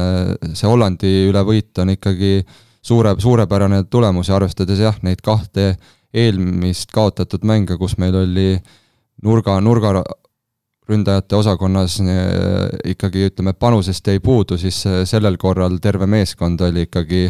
[0.54, 2.46] see Hollandi üle võit on ikkagi
[2.86, 5.76] suure, suurepärane tulemus ja arvestades jah, neid kahte
[6.16, 8.54] eelmist kaotatud mänge, kus meil oli
[9.24, 10.02] nurga, nurga
[10.90, 11.98] ründajate osakonnas
[12.86, 17.24] ikkagi ütleme, panusest jäi puudu, siis sellel korral terve meeskond oli ikkagi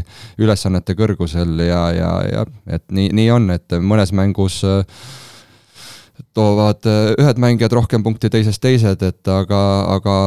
[0.44, 4.60] ülesannete kõrgusel ja, ja, ja et nii, nii on, et mõnes mängus
[6.36, 6.84] toovad
[7.16, 9.62] ühed mängijad rohkem punkti, teisest teised, et aga,
[9.96, 10.18] aga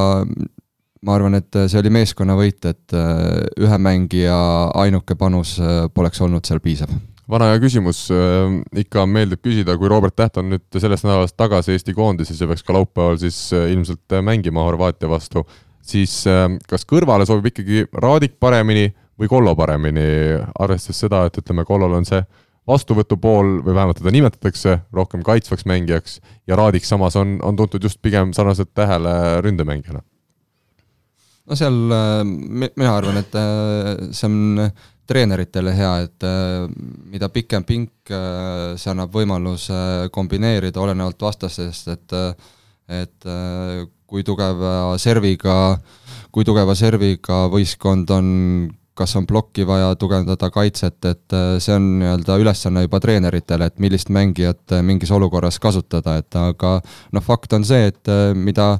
[1.04, 2.96] ma arvan, et see oli meeskonnavõit, et
[3.60, 4.40] ühe mängija
[4.86, 5.58] ainuke panus
[5.94, 6.96] poleks olnud seal piisav
[7.28, 11.74] vana hea küsimus, äh, ikka meeldib küsida, kui Robert Täht on nüüd sellest nädalast tagasi
[11.76, 15.44] Eesti koondises ja peaks ka laupäeval siis äh, ilmselt äh, mängima Horvaatia vastu,
[15.84, 16.20] siis
[16.68, 20.04] kas kõrvale sobib ikkagi Raadik paremini või Kollo paremini,
[20.60, 22.20] arvestades seda, et ütleme, Kollol on see
[22.68, 26.18] vastuvõtu pool või vähemalt teda nimetatakse rohkem kaitsvaks mängijaks
[26.48, 30.04] ja Raadik samas on, on tuntud just pigem sarnaselt Tähele ründemängijana?
[31.48, 31.76] no seal
[32.52, 33.36] mina arvan, et
[34.12, 34.68] see on
[35.08, 36.66] treeneritele hea, et äh,
[37.12, 42.18] mida pikem pink, äh, see annab võimaluse kombineerida olenevalt vastasest, et
[42.88, 43.26] et
[44.08, 45.76] kui tugeva serviga,
[46.32, 48.30] kui tugeva serviga võistkond on,
[48.96, 54.08] kas on plokki vaja tugevdada kaitset, et see on nii-öelda ülesanne juba treeneritele, et millist
[54.08, 56.78] mängijat mingis olukorras kasutada, et aga
[57.12, 58.70] noh, fakt on see, et mida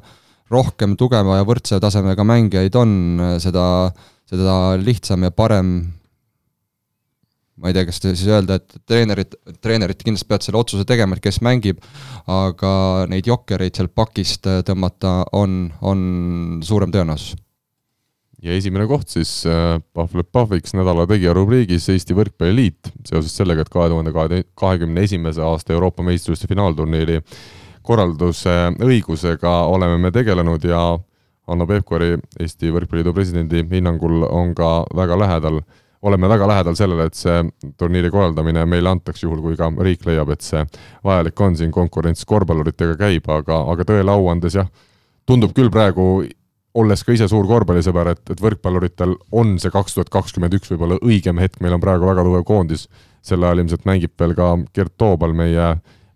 [0.49, 2.91] rohkem tugeva ja võrdse tasemega mängijaid on,
[3.41, 3.63] seda,
[4.29, 5.77] seda lihtsam ja parem
[7.59, 11.23] ma ei tea, kas siis öelda, et treenerid, treenerid kindlasti peavad selle otsuse tegema, et
[11.23, 11.81] kes mängib,
[12.31, 12.71] aga
[13.11, 16.01] neid jokkereid sealt pakist tõmmata on, on
[16.65, 17.35] suurem tõenäosus.
[18.39, 23.73] ja esimene koht siis äh, Pahv Pahviks nädala tegija rubriigis Eesti Võrkpalliliit seoses sellega, et
[23.73, 27.19] kahe tuhande kahekümne esimese aasta Euroopa meistrivõistluste finaalturniiri
[27.83, 30.79] korralduse õigusega oleme me tegelenud ja
[31.49, 37.09] Hanno Pevkuri, Eesti Võrkpalliliidu presidendi hinnangul on ka väga lähedal äh, oleme väga lähedal sellele,
[37.09, 37.41] et see
[37.77, 40.63] turniiri korraldamine meile antakse, juhul kui ka riik leiab, et see
[41.05, 44.69] vajalik on, siin konkurents korvpalluritega käib, aga, aga tõele au andes jah,
[45.27, 46.23] tundub küll praegu,
[46.79, 50.99] olles ka ise suur korvpallisõber, et, et võrkpalluritel on see kaks tuhat kakskümmend üks võib-olla
[51.03, 52.87] õigem hetk, meil on praegu väga tugev koondis,
[53.25, 55.73] sel ajal ilmselt mängib veel ka Gert Toobal, meie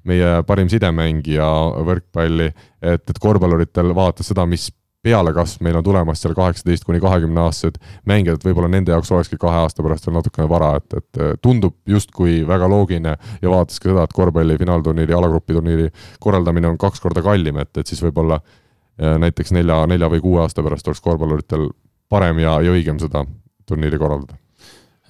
[0.08, 1.46] meie parim sidemängija
[1.88, 2.50] võrkpalli,
[2.84, 4.68] et, et korvpalluritel vaadates seda, mis
[5.04, 9.40] pealekasv meil on tulemas seal kaheksateist kuni kahekümne aastased mängijad, et võib-olla nende jaoks olekski
[9.42, 13.92] kahe aasta pärast veel natukene vara, et, et tundub justkui väga loogiline ja vaadates ka
[13.92, 15.90] seda, et korvpalli finaalturniiri, alagrupiturniiri
[16.24, 20.40] korraldamine on kaks korda kallim, et, et siis võib-olla äh, näiteks nelja, nelja või kuue
[20.46, 21.68] aasta pärast oleks korvpalluritel
[22.10, 23.26] parem ja, ja õigem seda
[23.68, 24.40] turniiri korraldada.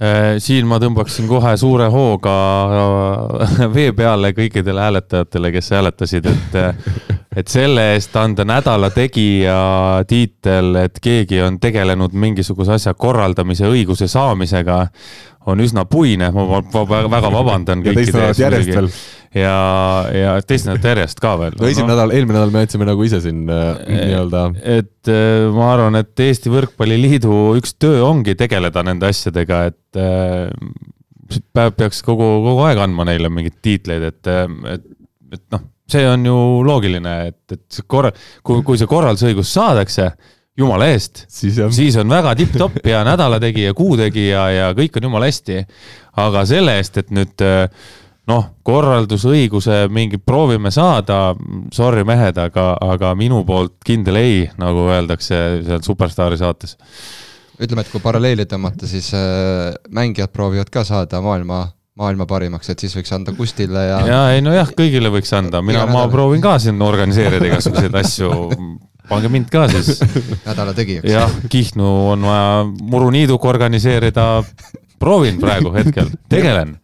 [0.02, 7.22] Äh, siin ma tõmbaksin kohe suure hooga äh, vee peale kõikidele hääletajatele, kes hääletasid, et
[7.36, 9.58] et selle eest anda nädala tegija
[10.10, 14.80] tiitel, et keegi on tegelenud mingisuguse asja korraldamise õiguse saamisega,
[15.50, 18.94] on üsna puine, ma, väga vabandan kõikide ees muidugi.
[19.36, 19.58] ja,
[20.16, 21.58] ja teist nädalat järjest ka veel.
[21.60, 21.98] no esimene no.
[21.98, 24.46] nädal, eelmine nädal me andsime nagu ise siin äh, nii-öelda.
[24.78, 30.48] et äh, ma arvan, et Eesti Võrkpalliliidu üks töö ongi tegeleda nende asjadega, et äh,
[31.56, 34.34] päev peaks kogu, kogu aeg andma neile mingeid tiitleid, et,
[34.78, 34.90] et,
[35.34, 36.38] et noh see on ju
[36.68, 38.14] loogiline, et, et see korra-,
[38.46, 40.12] kui, kui see korraldusõigus saadakse,
[40.58, 45.64] jumala eest, siis, siis on väga tipp-topp ja nädalategija, kuutegija ja kõik on jumala hästi.
[46.22, 47.42] aga selle eest, et nüüd
[48.30, 51.34] noh, korraldusõiguse mingi proovime saada,
[51.76, 56.78] sorry mehed, aga, aga minu poolt kindel ei, nagu öeldakse seal Superstaari saates.
[57.60, 61.68] ütleme, et kui paralleeli tõmmata, siis äh, mängijad proovivad ka saada maailma
[62.00, 64.00] maailma parimaks, et siis võiks anda Kustile ja.
[64.08, 68.32] ja ei nojah, kõigile võiks anda, mina, ma proovin ka siin organiseerida igasuguseid asju.
[69.10, 70.00] pange mind ka siis.
[70.48, 71.10] nädala tegijaks.
[71.12, 74.28] jah, Kihnu on vaja muruniiduga organiseerida.
[75.04, 76.78] proovin praegu hetkel, tegelen.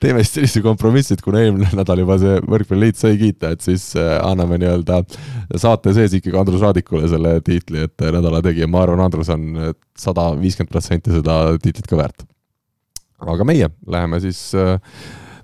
[0.00, 3.90] teeme siis sellise kompromissi, et kuna eelmine nädal juba see võrkpalliliit sai kiita, et siis
[4.00, 5.02] äh, anname nii-öelda
[5.54, 9.76] saate sees ikkagi Andrus Raadikule selle tiitli, et äh, nädala tegija, ma arvan, Andrus on
[9.94, 12.26] sada viiskümmend protsenti seda tiitlit ka väärt.
[13.18, 14.76] Aga meie läheme siis äh,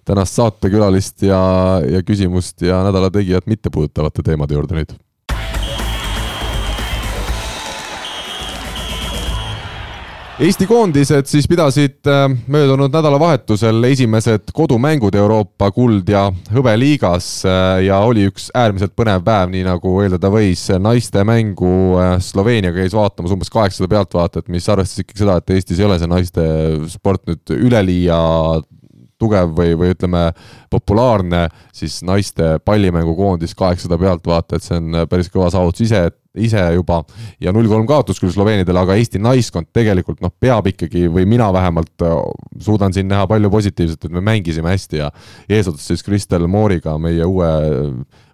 [0.04, 1.40] tänast saatekülalist ja,
[1.86, 4.94] ja küsimust ja nädala tegijat mitte puudutavate teemade juurde nüüd
[10.42, 18.00] Eesti koondised siis pidasid äh, möödunud nädalavahetusel esimesed kodumängud Euroopa kuld- ja hõbeliigas äh, ja
[18.02, 20.64] oli üks äärmiselt põnev päev, nii nagu eeldada võis.
[20.82, 25.78] naiste mängu äh, Sloveenia käis vaatamas umbes kaheksasada pealtvaatajat, mis arvestas ikkagi seda, et Eestis
[25.78, 26.48] ei ole see naiste
[26.90, 28.18] sport nüüd üleliia
[29.22, 30.24] tugev või, või ütleme,
[30.74, 36.08] populaarne, siis naiste pallimängukoondis kaheksasada pealtvaatajat, see on päris kõva saavutus ise,
[36.38, 37.02] ise juba
[37.42, 41.50] ja null kolm kaotus küll Sloveenidele, aga Eesti naiskond tegelikult noh, peab ikkagi või mina
[41.52, 42.18] vähemalt äh,
[42.62, 45.10] suudan siin näha palju positiivset, et me mängisime hästi ja
[45.48, 47.50] eesotsas siis Kristel Mooriga, meie uue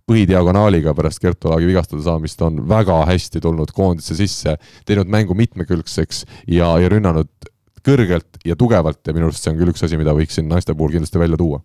[0.09, 4.57] põhidiagonaaliga pärast Kertu Laagi vigastada saamist on väga hästi tulnud koondisse sisse,
[4.89, 7.29] teinud mängu mitmekülgseks ja, ja rünnanud
[7.85, 10.75] kõrgelt ja tugevalt ja minu arust see on küll üks asi, mida võiks siin naiste
[10.77, 11.61] puhul kindlasti välja tuua.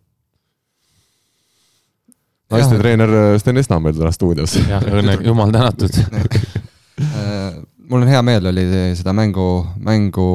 [2.53, 4.55] Naiste treener äh, Sten Esna on meil täna stuudios.
[4.69, 8.63] jah, õnne, jumal tänatud äh, mul on hea meel oli
[8.97, 9.47] seda mängu,
[9.83, 10.27] mängu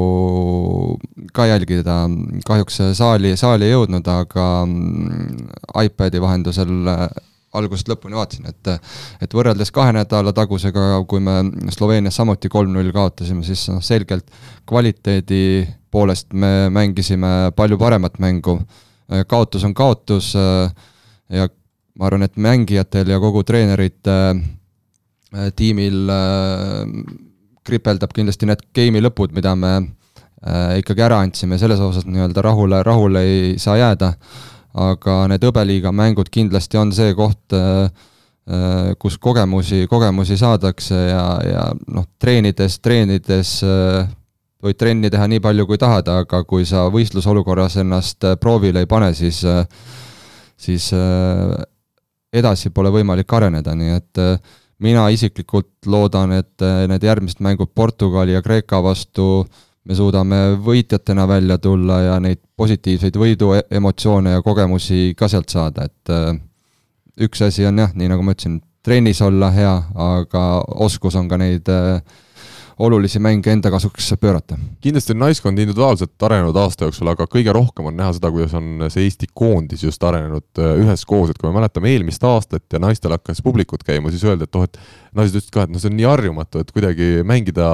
[1.35, 2.03] ka jälgida,
[2.47, 5.49] kahjuks saali, saali ei jõudnud, aga mm,
[5.87, 7.09] iPadi vahendusel äh,
[7.59, 8.71] algusest lõpuni vaatasin, et
[9.25, 11.41] et võrreldes kahe nädala tagusega, kui me
[11.73, 14.29] Sloveenias samuti kolm-null kaotasime, siis noh, selgelt
[14.69, 18.59] kvaliteedi poolest me mängisime palju paremat mängu.
[19.27, 21.49] kaotus on kaotus ja
[21.99, 26.85] ma arvan, et mängijatel ja kogu treenerite äh, tiimil äh,
[27.69, 32.83] kripeldab kindlasti need game'i lõpud, mida me äh, ikkagi ära andsime, selles osas nii-öelda rahule,
[32.87, 34.15] rahule ei saa jääda.
[34.79, 37.89] Aga need hõbeliiga mängud kindlasti on see koht, äh,
[38.47, 44.07] äh, kus kogemusi, kogemusi saadakse ja, ja noh, treenides, treenides äh,
[44.63, 49.13] võid trenni teha nii palju, kui tahad, aga kui sa võistlusolukorras ennast proovile ei pane,
[49.15, 49.45] siis,
[50.59, 50.89] siis
[52.33, 54.21] edasi pole võimalik areneda, nii et
[54.85, 61.25] mina isiklikult loodan, et need järgmised mängud Portugali ja Kreeka vastu äh, me suudame võitjatena
[61.29, 66.35] välja tulla ja neid positiivseid võidu e-, ja kogemusi ka sealt saada, et äh,
[67.25, 70.45] üks asi on jah, nii nagu ma ütlesin, trennis olla hea, aga
[70.85, 72.03] oskus on ka neid äh,
[72.79, 74.57] olulisi mänge enda kasuks pöörata.
[74.81, 78.87] kindlasti on naiskond individuaalselt arenenud aasta jooksul, aga kõige rohkem on näha seda, kuidas on
[78.93, 83.15] see Eesti koondis just arenenud äh, üheskoos, et kui me mäletame eelmist aastat ja naistel
[83.17, 84.79] hakkas publikut käima, siis öeldi, et oh, et
[85.13, 87.69] naised ütlesid ka, et noh, see on nii harjumatu, et kuidagi mängida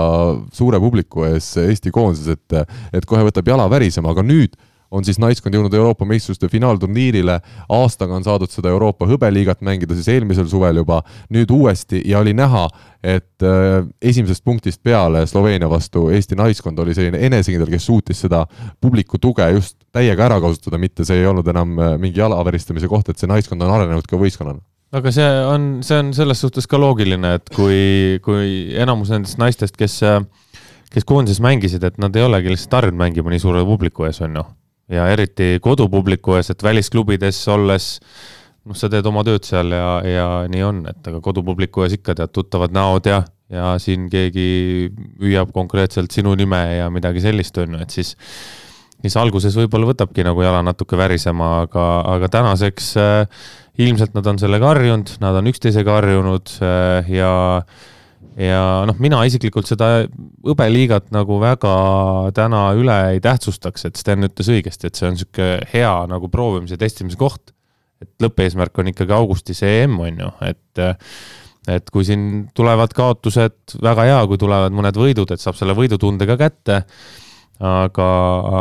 [0.57, 4.57] suure publiku ees Eesti koondises, et et kohe võtab jala värisema, aga nüüd
[4.95, 7.39] on siis naiskond jõudnud Euroopa meistrite finaalturniirile,
[7.73, 11.01] aastaga on saadud seda Euroopa hõbeliigat mängida siis eelmisel suvel juba,
[11.35, 12.03] nüüd uuesti.
[12.09, 12.67] Ja oli näha,
[13.05, 18.45] et äh, esimesest punktist peale Sloveenia vastu Eesti naiskond oli selline enesekindel, kes suutis seda
[18.81, 23.11] publiku tuge just täiega ära kasutada, mitte see ei olnud enam äh, mingi jalaveristamise koht,
[23.11, 24.63] et see naiskond on arenenud ka võistkonnana.
[24.95, 29.75] Aga see on, see on selles suhtes ka loogiline, et kui, kui enamus nendest naistest,
[29.75, 29.97] kes,
[30.95, 34.39] kes koondises mängisid, et nad ei olegi lihtsalt harjunud mängima nii suure publiku ees, on
[34.39, 34.45] ju
[34.93, 37.87] ja eriti kodupubliku ees, et välisklubides olles
[38.65, 42.17] noh, sa teed oma tööd seal ja, ja nii on, et aga kodupubliku ees ikka
[42.19, 43.23] tead tuttavad näod ja,
[43.53, 44.91] ja siin keegi
[45.23, 48.15] hüüab konkreetselt sinu nime ja midagi sellist, on ju, et siis
[49.05, 53.43] siis alguses võib-olla võtabki nagu jala natuke värisema, aga, aga tänaseks äh,
[53.85, 57.83] ilmselt nad on sellega harjunud, nad on üksteisega harjunud äh, ja äh,
[58.41, 59.91] ja noh, mina isiklikult seda
[60.45, 61.75] hõbeliigat nagu väga
[62.35, 66.79] täna üle ei tähtsustaks, et Sten ütles õigesti, et see on niisugune hea nagu proovimise,
[66.81, 67.53] testimise koht.
[68.03, 70.83] et lõppeesmärk on ikkagi augustis EM on ju, et
[71.69, 76.27] et kui siin tulevad kaotused, väga hea, kui tulevad mõned võidud, et saab selle võidutunde
[76.29, 76.83] ka kätte.
[77.65, 78.07] aga,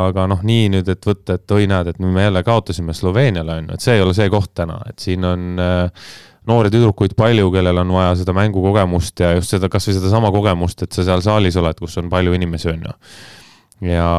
[0.05, 3.71] aga noh, nii nüüd, et võtta, et oi, näed, et me jälle kaotasime Sloveeniale on
[3.71, 6.11] ju, et see ei ole see koht täna, et siin on äh,
[6.49, 10.95] noori tüdrukuid palju, kellel on vaja seda mängukogemust ja just seda, kasvõi sedasama kogemust, et
[10.95, 12.95] sa seal saalis oled, kus on palju inimesi, on ju.
[13.89, 14.09] ja,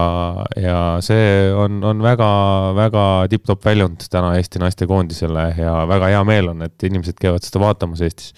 [0.60, 2.28] ja see on, on väga,
[2.76, 7.62] väga tipp-topp väljund täna Eesti naistekoondisele ja väga hea meel on, et inimesed käivad seda
[7.64, 8.32] vaatamas Eestis.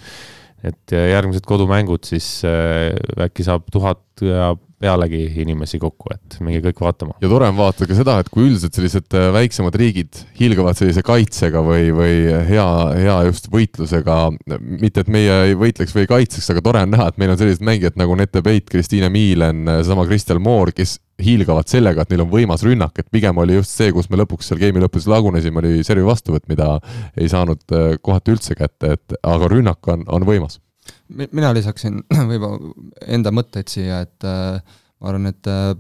[0.67, 2.91] et järgmised kodumängud siis äh,
[3.27, 7.15] äkki saab tuhat ja pealegi inimesi kokku, et minge kõik vaatama.
[7.23, 11.01] ja tore on vaadata ka seda, et kui üldiselt sellised äh, väiksemad riigid hiilgavad sellise
[11.07, 12.19] kaitsega või, või
[12.51, 12.67] hea,
[13.01, 14.19] hea just võitlusega,
[14.67, 17.41] mitte et meie ei võitleks või ei kaitseks, aga tore on näha, et meil on
[17.41, 22.27] sellised mängijad nagu Nete Peit, Kristiine Miilen, seesama Kristel Moor, kes hiilgavad sellega, et neil
[22.27, 25.63] on võimas rünnak, et pigem oli just see, kus me lõpuks seal game'i lõpus lagunesime,
[25.63, 26.75] oli servi vastuvõtt, mida
[27.17, 30.61] ei saanud äh, kohati üldse kätte, et aga rünnak on, on võimas.
[31.09, 32.73] Mina lisaksin võib-olla
[33.07, 34.59] enda mõtteid siia, et äh,
[35.01, 35.73] ma arvan, et äh,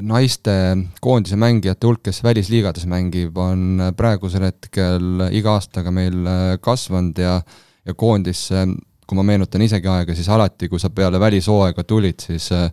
[0.00, 0.54] naiste
[1.04, 6.24] koondise mängijate hulk, kes välisliigades mängib, on praegusel hetkel iga aastaga meil
[6.64, 7.42] kasvanud ja
[7.82, 8.62] ja koondisse
[9.12, 12.70] kui ma meenutan isegi aega, siis alati, kui sa peale välishooaega tulid, siis äh,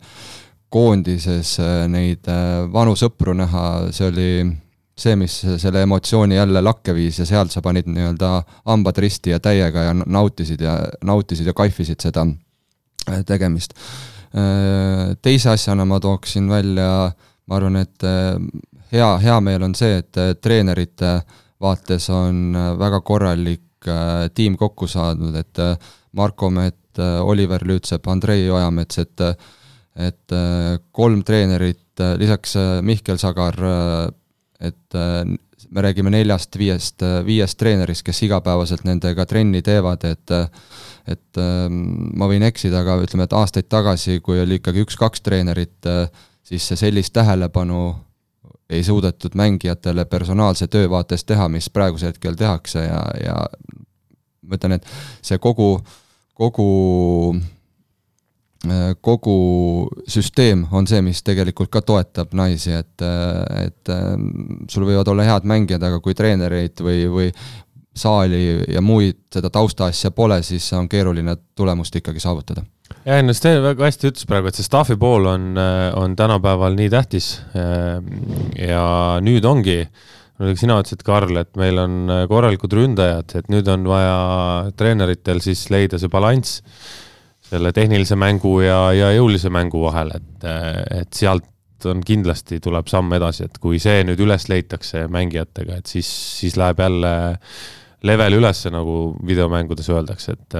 [0.72, 3.64] koondises äh, neid äh, vanu sõpru näha,
[3.96, 4.30] see oli
[5.00, 8.32] see, mis selle emotsiooni jälle lakke viis ja sealt sa panid nii-öelda
[8.68, 12.26] hambad risti ja täiega ja nautisid ja, nautisid ja kaifisid seda
[13.26, 13.74] tegemist.
[15.22, 17.10] Teise asjana ma tooksin välja,
[17.50, 18.06] ma arvan, et
[18.92, 21.16] hea, hea meel on see, et treenerite
[21.62, 23.90] vaates on väga korralik
[24.36, 25.64] tiim kokku saadud, et
[26.20, 29.26] Marko Meet, Oliver Lüütsepp, Andrei Ojamets, et
[30.00, 30.32] et
[30.96, 32.54] kolm treenerit, lisaks
[32.86, 33.58] Mihkel Sagar,
[34.60, 34.96] et
[35.70, 40.36] me räägime neljast-viiest, viiest treenerist, kes igapäevaselt nendega trenni teevad, et
[41.10, 45.88] et ma võin eksida, aga ütleme, et aastaid tagasi, kui oli ikkagi üks-kaks treenerit,
[46.46, 47.96] siis sellist tähelepanu
[48.70, 53.38] ei suudetud mängijatele personaalse töö vaates teha, mis praegusel hetkel tehakse ja, ja
[54.46, 54.86] ma ütlen, et
[55.26, 55.80] see kogu,
[56.38, 56.70] kogu
[59.02, 59.36] kogu
[60.12, 63.06] süsteem on see, mis tegelikult ka toetab naisi, et,
[63.56, 63.92] et
[64.68, 67.30] sul võivad olla head mängijad, aga kui treenereid või, või
[67.96, 72.66] saali ja muid seda taustaasja pole, siis on keeruline tulemust ikkagi saavutada.
[73.06, 75.54] jah, no Sten väga hästi ütles praegu, et see staffi pool on,
[75.96, 77.34] on tänapäeval nii tähtis.
[77.56, 78.86] ja
[79.24, 79.86] nüüd ongi
[80.60, 85.66] sina ütlesid, Karl, et meil on äh, korralikud ründajad, et nüüd on vaja treeneritel siis
[85.74, 86.62] leida see balanss
[87.50, 90.48] selle tehnilise mängu ja, ja jõulise mängu vahel, et,
[91.02, 91.48] et sealt
[91.90, 96.10] on kindlasti, tuleb samm edasi, et kui see nüüd üles leitakse mängijatega, et siis,
[96.42, 97.14] siis läheb jälle
[98.06, 98.98] level üles, nagu
[99.28, 100.60] videomängudes öeldakse, et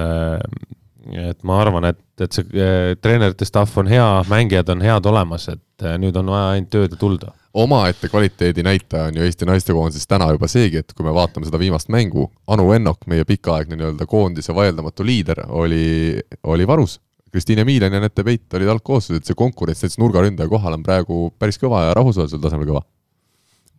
[1.16, 5.86] et ma arvan, et, et see treenerite staff on hea, mängijad on head olemas, et
[5.98, 10.30] nüüd on vaja ainult tööd ja tulda omaette kvaliteedi näitaja on ju Eesti naistekoondises täna
[10.30, 14.54] juba seegi, et kui me vaatame seda viimast mängu, Anu Ennok, meie pikaaegne nii-öelda koondise
[14.54, 17.00] vaieldamatu liider, oli, oli varus.
[17.30, 21.58] Kristiine Miilen ja Nete Peit olid algkoosseisud, see konkurents näiteks nurgaründaja kohal on praegu päris
[21.62, 22.86] kõva ja rahvusvahelisel tasemel kõva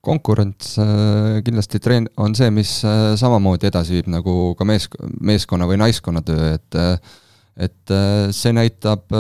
[0.02, 4.88] konkurents äh, kindlasti treen-, on see, mis äh, samamoodi edasi viib nagu ka mees,
[5.22, 7.20] meeskonna või naiskonna töö, et äh,
[7.62, 7.92] et
[8.34, 9.12] see näitab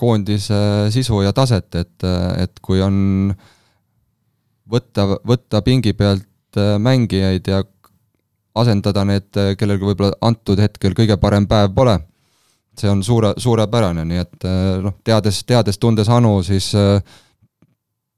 [0.00, 0.56] koondise
[0.90, 2.06] sisu ja taset, et,
[2.40, 2.96] et kui on
[3.30, 3.50] äh,
[4.74, 7.62] võtta, võtta pingi pealt äh, mängijaid ja
[8.58, 11.98] asendada need, äh, kellelgi võib-olla antud hetkel kõige parem päev pole.
[12.74, 16.72] see on suure, suurepärane, nii et äh, noh, teades, teades, tundes Anu, siis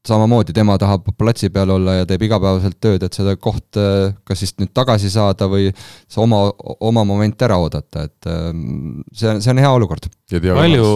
[0.07, 4.55] samamoodi tema tahab platsi peal olla ja teeb igapäevaselt tööd, et seda koht kas siis
[4.61, 6.45] nüüd tagasi saada või see oma,
[6.79, 10.07] oma moment ära oodata, et see on, see on hea olukord.
[10.31, 10.87] palju,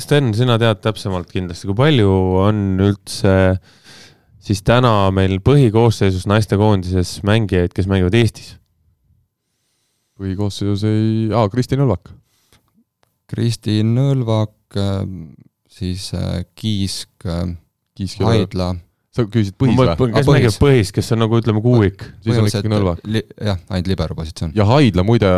[0.00, 3.74] Sten, sina tead täpsemalt kindlasti, kui palju on üldse äh,
[4.46, 8.54] siis täna meil põhikoosseisus naistekoondises mängijaid, kes mängivad Eestis?
[10.16, 12.08] põhikoosseisus ei, aa, Kristi Nõlvak.
[13.28, 15.34] Kristi Nõlvak, ähm,
[15.68, 17.50] siis äh, Kiisk, äh,
[17.96, 18.70] Kiisk, Haidla.
[19.12, 20.08] sa küsisid põhis või?
[20.14, 22.06] kes ah, mängib põhis, kes on nagu ütleme kuuik?
[22.24, 24.54] siis on ikkagi Nõlvak jah, ainult libero positsioon.
[24.56, 25.34] ja Haidla muide,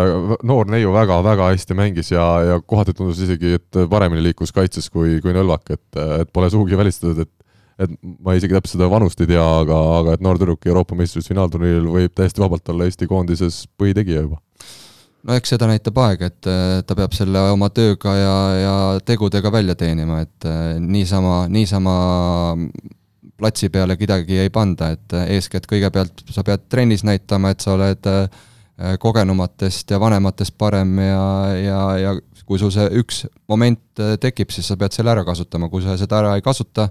[0.46, 5.18] noor neiu väga-väga hästi mängis ja, ja kohati tundus isegi, et paremini liikus kaitses kui,
[5.24, 7.34] kui Nõlvak, et, et pole sugugi välistatud, et
[7.78, 11.88] et ma isegi täpselt seda vanust ei tea, aga, aga et noor tüdruk Euroopa meistrivõistlusfinaalturniiril
[11.94, 14.40] võib täiesti vabalt olla Eesti koondises põhitegija juba.
[15.28, 16.48] no eks seda näitab aeg, et
[16.86, 18.76] ta peab selle oma tööga ja, ja
[19.06, 21.96] tegudega välja teenima, et äh, niisama, niisama
[23.38, 27.76] platsi peale kedagi ei panda, et äh, eeskätt kõigepealt sa pead trennis näitama, et sa
[27.76, 28.26] oled äh,
[29.02, 31.22] kogenumatest ja vanematest parem ja,
[31.58, 35.82] ja, ja kui sul see üks moment tekib, siis sa pead selle ära kasutama, kui
[35.84, 36.86] sa seda ära ei kasuta,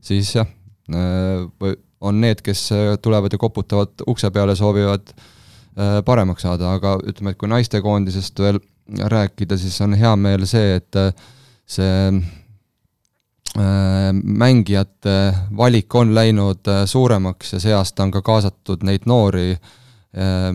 [0.00, 0.48] siis jah,
[0.94, 6.98] äh, on need, kes äh, tulevad ja koputavad ukse peale, soovivad äh, paremaks saada, aga
[7.04, 10.96] ütleme, et kui naistekoondisest veel rääkida, siis on hea meel see, et
[11.68, 12.12] see
[13.58, 15.14] mängijate
[15.56, 19.56] valik on läinud suuremaks ja see aasta on ka kaasatud neid noori,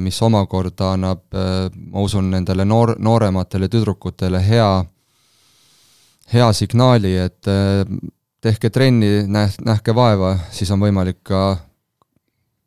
[0.02, 4.70] mis omakorda annab, ma usun, nendele noor, noorematele tüdrukutele hea
[6.34, 7.52] hea signaali, et
[8.44, 11.44] tehke trenni, näh-, nähke vaeva, siis on võimalik ka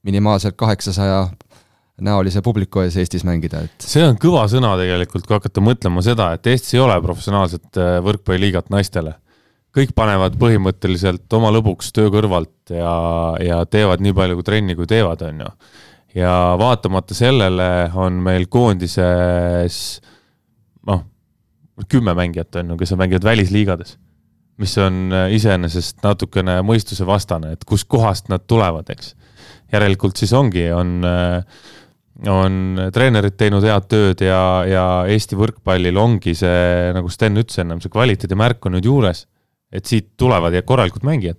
[0.06, 1.26] minimaalselt kaheksasaja
[2.06, 6.30] näolise publiku ees Eestis mängida, et see on kõva sõna tegelikult, kui hakata mõtlema seda,
[6.36, 9.16] et Eestis ei ole professionaalset äh, võrkpalliliigat naistele.
[9.76, 12.92] kõik panevad põhimõtteliselt oma lõbuks töö kõrvalt ja,
[13.44, 15.50] ja teevad nii palju kui trenni, kui teevad, on ju.
[16.22, 20.00] ja vaatamata sellele on meil koondises
[20.88, 21.04] noh,
[21.88, 23.96] kümme mängijat on ju, kes mängivad välisliigades
[24.62, 29.14] mis on äh, iseenesest natukene mõistusevastane, et kuskohast nad tulevad, eks.
[29.72, 31.42] järelikult siis ongi, on äh,
[32.24, 37.82] on treenerid teinud head tööd ja, ja Eesti võrkpallil ongi see, nagu Sten ütles ennem,
[37.82, 39.26] see kvaliteedimärk on nüüd juures.
[39.72, 41.36] et siit tulevad korralikud mängijad.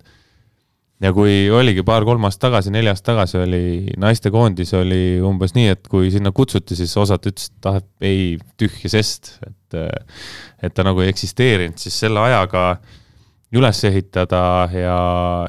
[1.00, 5.88] ja kui oligi paar-kolm aastat tagasi, neli aastat tagasi oli naistekoondis oli umbes nii, et
[5.88, 9.78] kui sinna kutsuti, siis osad ütlesid, et ah, ei, tühja sest, et,
[10.62, 12.78] et ta nagu ei eksisteerinud, siis selle ajaga
[13.52, 14.42] üles ehitada
[14.72, 14.98] ja,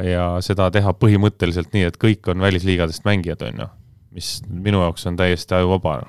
[0.06, 3.70] ja seda teha põhimõtteliselt nii, et kõik on välisliigadest mängijad, on ju
[4.12, 6.02] mis minu jaoks on täiesti ajuvaba.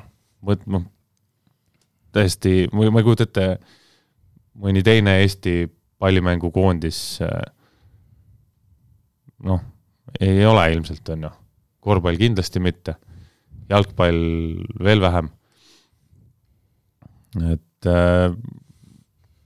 [0.66, 0.84] noh,
[2.12, 3.46] täiesti, ma ei kujuta ette,
[4.60, 5.68] mõni teine Eesti
[6.00, 7.20] pallimängukoondis
[9.44, 9.60] noh,
[10.20, 11.30] ei ole ilmselt, on ju.
[11.80, 12.96] korvpall kindlasti mitte,
[13.68, 14.22] jalgpall
[14.84, 15.30] veel vähem.
[17.52, 18.32] et äh,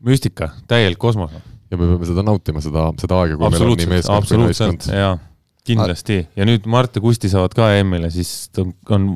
[0.01, 1.33] müstika, täielik kosmos.
[1.71, 4.91] Ja me peame seda nautima, seda, seda aega, kui meil on nii meeskond kui naiskond.
[4.93, 5.15] jaa
[5.65, 9.07] kindlasti ja nüüd Mart ja Kusti saavad ka EM-ile, siis on, on,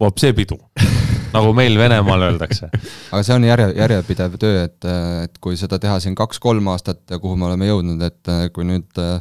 [0.00, 0.56] vot see pidu
[1.34, 2.70] nagu meil Venemaal öeldakse.
[2.72, 4.88] aga see on järje, järjepidev töö, et,
[5.26, 8.88] et kui seda teha siin kaks-kolm aastat ja kuhu me oleme jõudnud, et kui nüüd
[8.98, 9.20] Äh,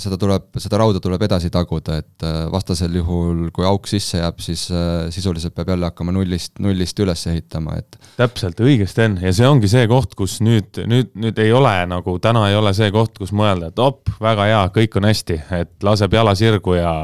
[0.00, 4.38] seda tuleb, seda rauda tuleb edasi taguda, et äh, vastasel juhul, kui auk sisse jääb,
[4.40, 7.98] siis äh, sisuliselt peab jälle hakkama nullist, nullist üles ehitama, et.
[8.16, 12.16] täpselt, õigesti on ja see ongi see koht, kus nüüd, nüüd, nüüd ei ole nagu,
[12.24, 15.76] täna ei ole see koht, kus mõelda, et op, väga hea, kõik on hästi, et
[15.84, 16.94] laseb jala sirgu ja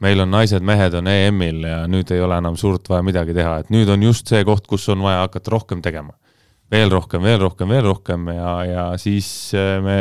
[0.00, 3.74] meil on naised-mehed on EM-il ja nüüd ei ole enam suurt vaja midagi teha, et
[3.74, 6.14] nüüd on just see koht, kus on vaja hakata rohkem tegema.
[6.70, 9.50] veel rohkem, veel rohkem, veel rohkem ja, ja siis
[9.82, 9.98] me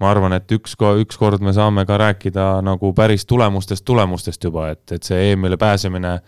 [0.00, 4.84] ma arvan, et üks, ükskord me saame ka rääkida nagu päris tulemustest, tulemustest juba, et,
[4.92, 6.18] et see EM-ile pääsemine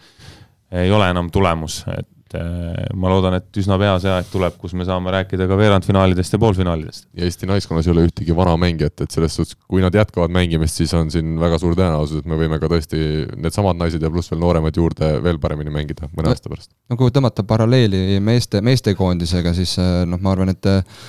[0.70, 4.55] ei ole enam tulemus, et et äh, ma loodan, et üsna pea see aeg tuleb,
[4.61, 7.09] kus me saame rääkida ka veerandfinaalidest ja poolfinaalidest.
[7.16, 10.78] ja Eesti naiskonnas ei ole ühtegi vana mängijat, et selles suhtes, kui nad jätkavad mängimist,
[10.78, 13.01] siis on siin väga suur tõenäosus, et me võime ka tõesti
[13.35, 16.70] needsamad naised ja pluss veel nooremad juurde veel paremini mängida mõne no, aasta pärast.
[16.90, 21.02] no kui tõmmata paralleeli meeste, meestekoondisega, siis äh, noh, ma arvan, et äh,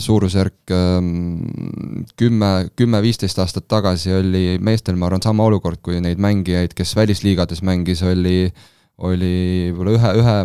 [0.00, 1.12] suurusjärk ähm,
[2.16, 7.60] kümme, kümme-viisteist aastat tagasi oli meestel, ma arvan, sama olukord, kui neid mängijaid, kes välisliigades
[7.66, 8.48] mängis, oli
[8.98, 10.36] oli võib-olla ühe, ühe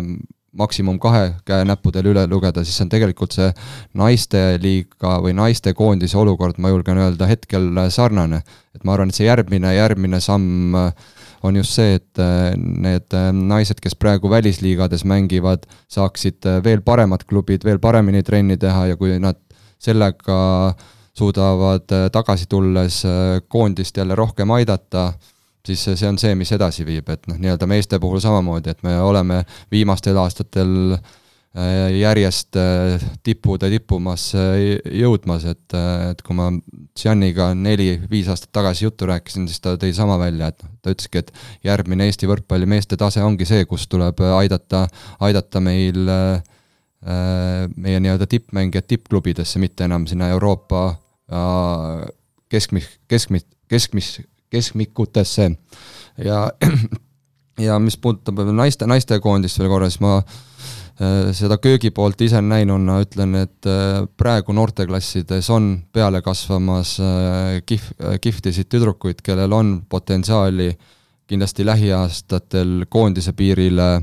[0.54, 3.50] maksimum kahe käe näppudel üle lugeda, siis on tegelikult see
[3.98, 8.42] naisteliiga või naistekoondise olukord, ma julgen öelda, hetkel sarnane.
[8.74, 10.76] et ma arvan, et see järgmine, järgmine samm
[11.44, 12.22] on just see, et
[12.56, 18.96] need naised, kes praegu välisliigades mängivad, saaksid veel paremad klubid veel paremini trenni teha ja
[18.96, 19.40] kui nad
[19.82, 20.74] sellega
[21.14, 23.02] suudavad tagasi tulles
[23.48, 25.12] koondist jälle rohkem aidata,
[25.66, 28.96] siis see on see, mis edasi viib, et noh, nii-öelda meeste puhul samamoodi, et me
[29.00, 29.40] oleme
[29.72, 34.42] viimastel aastatel äh, järjest äh, tippude tippumasse
[34.92, 36.50] jõudmas, et, äh, et kui ma
[37.00, 41.24] Gianniga neli-viis aastat tagasi juttu rääkisin, siis ta tõi sama välja, et noh, ta ütleski,
[41.24, 41.32] et
[41.70, 44.86] järgmine Eesti võrkpalli meeste tase ongi see, kus tuleb aidata,
[45.24, 46.04] aidata meil
[47.04, 50.86] meie nii-öelda tippmängijad tippklubidesse, mitte enam sinna Euroopa
[52.48, 54.14] keskmis, keskmis, keskmis,
[54.54, 55.50] keskmikutesse.
[56.24, 56.46] Ja
[57.58, 63.36] ja mis puudutab naiste, naistekoondist veel korra, siis ma äh, seda köögipoolt ise näinuna ütlen,
[63.44, 70.72] et äh, praegu noorteklassides on peale kasvamas äh, kihv, kihvtisid tüdrukuid, kellel on potentsiaali
[71.30, 74.02] kindlasti lähiaastatel koondise piirile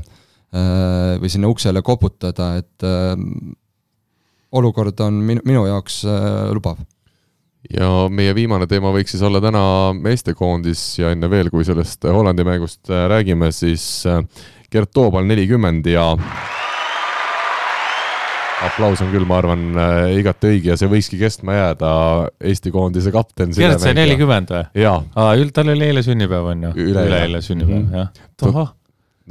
[1.22, 2.84] või sinna uksele koputada, et
[4.52, 6.02] olukord on minu, minu jaoks
[6.52, 6.82] lubav
[7.72, 9.62] ja meie viimane teema võiks siis olla täna
[9.96, 14.22] meestekoondis ja enne veel, kui sellest Hollandi mängust äh, räägime, siis äh,
[14.72, 16.10] Gert Toobal nelikümmend ja
[18.62, 21.94] aplaus on küll, ma arvan, äh, igati õige ja see võikski kestma jääda,
[22.52, 23.54] Eesti koondise kapten.
[23.56, 24.68] Gert sai nelikümmend või?
[24.84, 25.00] jaa.
[25.16, 26.76] aa, tal oli eile sünnipäev, on ju?
[26.90, 27.98] üleeile üle sünnipäev -hmm.
[27.98, 28.30] jah.
[28.40, 28.70] tohoh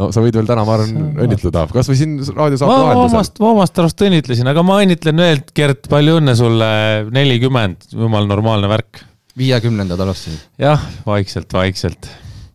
[0.02, 3.20] no sa võid veel täna, ma arvan, õnnitleda, kas või siin raadiosaate vahendusel.
[3.20, 6.72] omast, ma omast arust õnnitlesin, aga ma õnnitlen veel, Gert, palju õnne sulle,
[7.14, 9.04] nelikümmend, jumal normaalne värk.
[9.38, 10.42] viiekümnendad alustasid?
[10.62, 12.10] jah, vaikselt, vaikselt.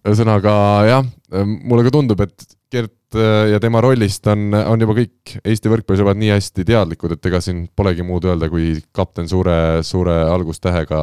[0.07, 0.57] ühesõnaga
[0.91, 1.09] jah,
[1.47, 6.19] mulle ka tundub, et Gert äh, ja tema rollist on, on juba kõik Eesti võrkpallisõbrad
[6.21, 11.01] nii hästi teadlikud, et ega siin polegi muud öelda, kui kapten suure, suure algustähega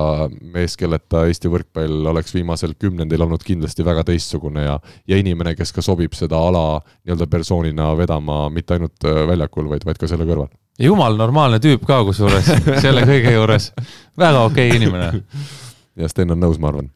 [0.54, 4.78] mees, kelleta Eesti võrkpall oleks viimasel kümnendil olnud kindlasti väga teistsugune ja
[5.10, 9.88] ja inimene, kes ka sobib seda ala nii-öelda persoonina vedama mitte ainult äh, väljakul, vaid,
[9.88, 10.52] vaid ka selle kõrval.
[10.80, 12.52] jumal normaalne tüüp ka kusjuures
[12.86, 13.72] selle kõige juures,
[14.20, 15.24] väga okei okay inimene.
[16.00, 16.92] ja Sten on nõus, ma arvan.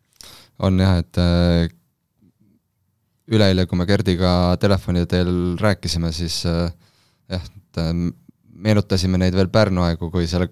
[0.59, 1.73] on jah, et äh,
[3.31, 4.31] üleeile, kui me Gerdiga
[4.61, 6.69] telefoni teel rääkisime, siis äh,
[7.31, 7.91] jah, et äh,
[8.67, 10.47] meenutasime neid veel Pärnu aegu, kui seal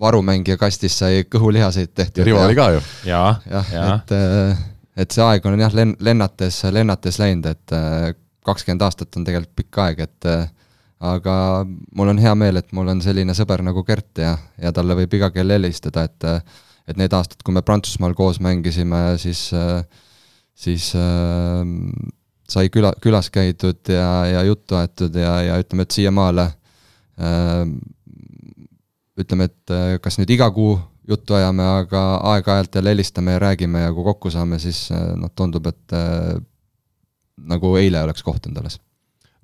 [0.00, 2.22] varumängija kastis sai kõhulihaseid tehtud.
[2.22, 2.80] ja Rivo oli ka ju.
[3.08, 4.64] jah ja, ja., et, äh,
[5.04, 7.76] et see aeg on jah, len-, lennates, lennates läinud, et
[8.46, 10.28] kakskümmend aastat on tegelikult pikk aeg, et
[11.00, 11.34] aga
[11.96, 15.14] mul on hea meel, et mul on selline sõber nagu Gert ja, ja talle võib
[15.16, 16.28] iga kell helistada, et
[16.90, 19.84] et need aastad, kui me Prantsusmaal koos mängisime, siis äh,
[20.60, 21.62] siis äh,
[22.50, 26.46] sai küla, külas käidud ja, ja juttu aetud ja, ja ütleme, et siiamaale
[27.20, 27.64] äh,
[29.20, 30.76] ütleme, et äh, kas nüüd iga kuu
[31.10, 32.04] juttu ajame, aga
[32.34, 36.36] aeg-ajalt jälle helistame ja räägime ja kui kokku saame, siis äh, noh, tundub, et äh,
[37.50, 38.78] nagu eile oleks kohtunud alles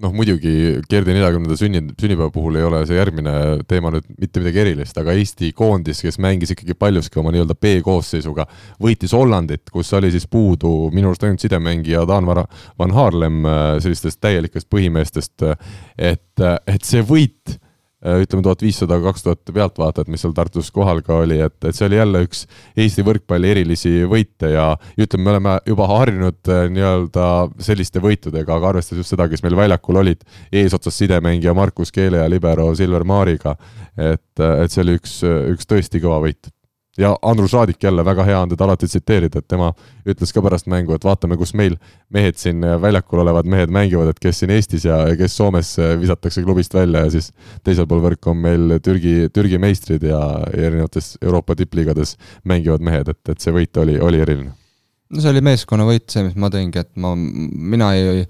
[0.02, 0.52] noh, muidugi
[0.90, 3.35] Gerdi neljakümnenda sünni, sünnipäeva puhul ei ole see järgmine
[3.68, 8.47] teema nüüd mitte midagi erilist, aga Eesti koondis, kes mängis ikkagi paljuski oma nii-öelda B-koosseisuga,
[8.82, 14.20] võitis Hollandit, kus oli siis puudu minu arust ainult sidemängija Dan Van Haarlem äh, sellistest
[14.20, 15.47] täielikest põhimeestest,
[15.97, 17.65] et, et see võit Äh,
[18.05, 21.86] ütleme, tuhat viissada, kaks tuhat pealtvaatajat, mis seal Tartus kohal ka oli, et, et see
[21.89, 22.44] oli jälle üks
[22.77, 24.66] Eesti võrkpalli erilisi võite ja
[25.01, 27.28] ütleme, me oleme juba harjunud äh, nii-öelda
[27.68, 32.28] selliste võitudega, aga arvestades just seda, kes meil väljakul olid, eesotsas sidemängija Markus Keele ja
[32.31, 33.56] libero Silver Maariga,
[33.97, 35.23] et, et see oli üks,
[35.56, 36.52] üks tõesti kõva võit
[36.98, 39.73] ja Andrus Raadik jälle väga hea on teda alati tsiteerida, et tema
[40.09, 41.77] ütles ka pärast mängu, et vaatame, kus meil
[42.12, 46.74] mehed siin väljakul olevad mehed mängivad, et kes siin Eestis ja kes Soomes visatakse klubist
[46.74, 47.32] välja ja siis
[47.64, 50.20] teisel pool võrku on meil Türgi, Türgi meistrid ja
[50.52, 54.52] erinevates Euroopa tippliigades mängivad mehed, et, et see võit oli, oli eriline.
[55.10, 58.27] no see oli meeskonnavõit, see, mis ma tõingi, et ma, mina ei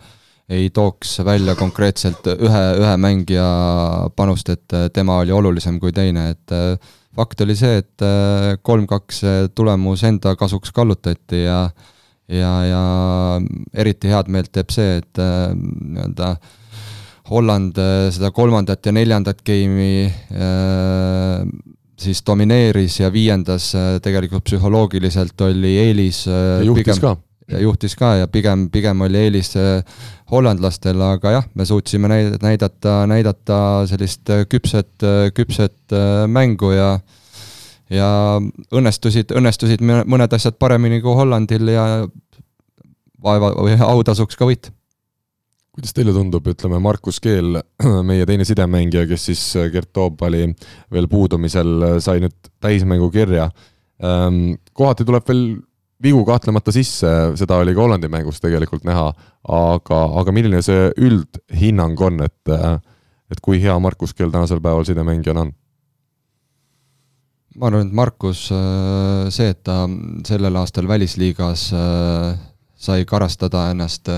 [0.46, 3.46] ei tooks välja konkreetselt ühe, ühe mängija
[4.16, 6.54] panust, et tema oli olulisem kui teine, et
[7.16, 11.60] fakt oli see, et äh, kolm-kaks äh, tulemus enda kasuks kallutati ja
[12.26, 12.82] ja, ja
[13.74, 16.36] eriti head meelt teeb see, et äh, nii-öelda
[17.26, 17.78] Holland
[18.14, 20.04] seda kolmandat ja neljandat game'i
[21.98, 23.72] siis domineeris ja viiendas
[24.04, 26.20] tegelikult psühholoogiliselt oli eelis.
[26.62, 27.16] juhtis pigem, ka.
[27.50, 29.52] Ja juhtis ka ja pigem, pigem oli eelis
[30.30, 32.10] hollandlastel, aga jah, me suutsime
[32.42, 33.58] näidata, näidata
[33.90, 36.96] sellist küpset, küpset äh, mängu ja
[37.92, 38.08] ja
[38.74, 41.84] õnnestusid, õnnestusid mõned asjad paremini kui Hollandil ja
[43.22, 44.72] vaeva või autasuks ka võit
[45.76, 47.60] kuidas teile tundub, ütleme, Markus Keel,
[48.08, 49.42] meie teine sidemängija, kes siis
[49.74, 50.46] Gert Toobali
[50.92, 53.50] veel puudumisel sai nüüd täismängu kirja.
[54.00, 55.42] Ähm, kohati tuleb veel
[56.02, 57.08] vigu kahtlemata sisse,
[57.38, 59.06] seda oli ka Hollandi mängus tegelikult näha,
[59.56, 62.52] aga, aga milline see üldhinnang on, et,
[63.32, 65.54] et kui hea Markus Kell tänasel päeval sidemängijana on?
[67.56, 68.42] ma arvan, et Markus,
[69.32, 69.86] see, et ta
[70.28, 71.70] sellel aastal Välisliigas
[72.76, 74.10] sai karastada ennast,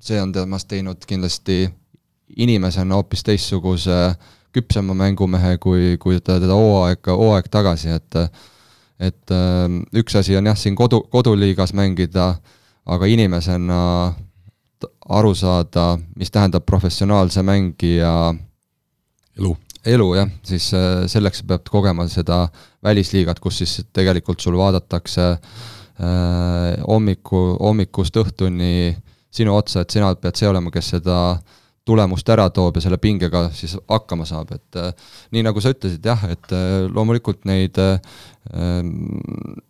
[0.00, 1.64] see on temast teinud kindlasti
[2.38, 3.98] inimesena hoopis teistsuguse
[4.54, 8.18] küpsema mängumehe, kui, kui ta teda hooaeg, hooaeg tagasi, et
[9.00, 12.34] et ähm, üks asi on jah, siin kodu, koduliigas mängida,
[12.90, 13.80] aga inimesena
[15.10, 18.12] aru saada, mis tähendab professionaalse mängija
[19.38, 19.54] elu,
[19.88, 22.46] elu jah, siis äh, selleks peab kogema seda
[22.84, 28.92] välisliigat, kus siis tegelikult sul vaadatakse äh, hommiku, hommikust õhtuni
[29.30, 31.58] sinu otsa, et sina pead see olema, kes seda äh,
[31.88, 34.90] tulemust ära toob ja selle pingega siis hakkama saab, et äh,
[35.34, 37.98] nii nagu sa ütlesid jah, et äh, loomulikult neid äh,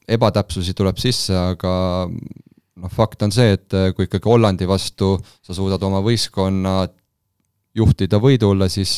[0.09, 1.73] ebatäpsusi tuleb sisse, aga
[2.11, 5.15] noh, fakt on see, et kui ikkagi Hollandi vastu
[5.47, 6.83] sa suudad oma võistkonna
[7.77, 8.97] juhtida võidule, siis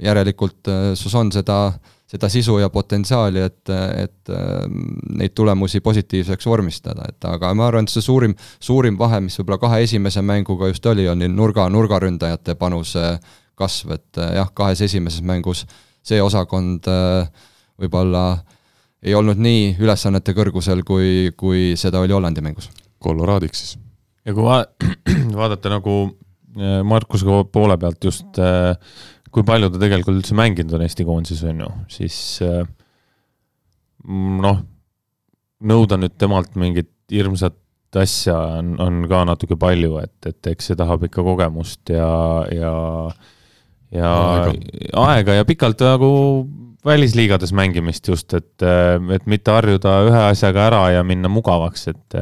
[0.00, 0.68] järelikult
[0.98, 4.82] sus on seda äh, seda sisu ja potentsiaali, et, et ähm,
[5.18, 9.58] neid tulemusi positiivseks vormistada, et aga ma arvan, et see suurim, suurim vahe, mis võib-olla
[9.62, 13.16] kahe esimese mänguga just oli, on nurga, nurgaründajate panuse
[13.58, 15.64] kasv, et äh, jah, kahes esimeses mängus
[16.04, 17.30] see osakond äh,
[17.80, 18.24] võib-olla
[19.04, 22.70] ei olnud nii ülesannete kõrgusel, kui, kui seda oli Hollandi mängus.
[23.04, 23.74] Colorado'iks siis.
[24.24, 24.62] ja kui va
[25.40, 28.76] vaadata nagu äh, Markuse poole pealt just äh,
[29.34, 32.16] kui palju ta tegelikult üldse mänginud on Eesti koondises, on ju, siis
[32.46, 32.62] äh,
[34.44, 34.62] noh,
[35.64, 37.58] nõuda nüüd temalt mingit hirmsat
[38.00, 42.10] asja on, on ka natuke palju, et, et eks see tahab ikka kogemust ja,
[42.50, 42.74] ja
[43.94, 44.54] ja aega,
[44.98, 46.10] aega ja pikalt nagu
[46.84, 52.18] välisliigades mängimist just, et, et mitte harjuda ühe asjaga ära ja minna mugavaks, et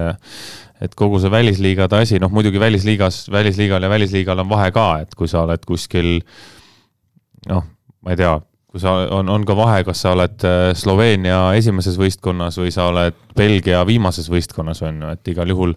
[0.83, 5.15] et kogu see välisliigade asi, noh muidugi välisliigas, välisliigal ja välisliigal on vahe ka, et
[5.15, 6.17] kui sa oled kuskil
[7.51, 7.69] noh,
[8.03, 8.37] ma ei tea,
[8.73, 12.89] kui sa, on, on ka vahe, kas sa oled äh, Sloveenia esimeses võistkonnas või sa
[12.89, 15.77] oled Belgia viimases võistkonnas, on ju, et igal juhul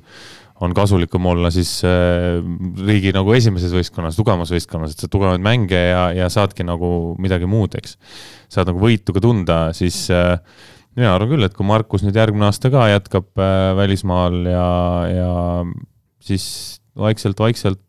[0.64, 2.40] on kasulikum olla siis äh,
[2.88, 6.90] riigi nagu esimeses võistkonnas, tugevamas võistkonnas, et sa tugevaid mänge ja, ja saadki nagu
[7.20, 7.98] midagi muud, eks.
[8.52, 10.38] saad nagu võitu ka tunda, siis äh,
[10.96, 14.70] mina arvan küll, et kui Markus nüüd järgmine aasta ka jätkab äh, välismaal ja,
[15.12, 15.34] ja
[16.24, 16.48] siis
[16.96, 17.82] vaikselt-vaikselt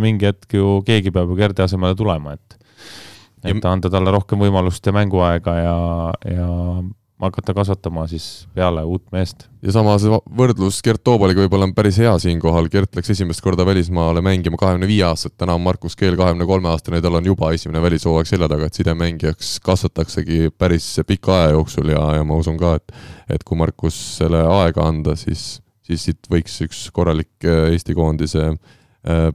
[0.00, 2.56] mingi hetk ju keegi peab ju Gerdi asemele tulema, et
[3.44, 5.76] et anda talle rohkem võimalust ja mänguaega ja,
[6.28, 6.48] ja
[7.20, 9.44] hakata kasvatama siis peale uut meest.
[9.62, 10.04] ja samas
[10.36, 14.88] võrdlus Gert Toobaliga võib-olla on päris hea siinkohal, Gert läks esimest korda välismaale mängima kahekümne
[14.88, 18.28] viie aastaselt, täna on Markus Keel kahekümne kolme aastane ja tal on juba esimene välishooaeg
[18.28, 22.96] selja taga, et sidemängijaks kasvataksegi päris pika aja jooksul ja, ja ma usun ka, et
[23.30, 28.78] et kui Markusele aega anda, siis, siis siit võiks üks korralik äh, Eesti koondise äh,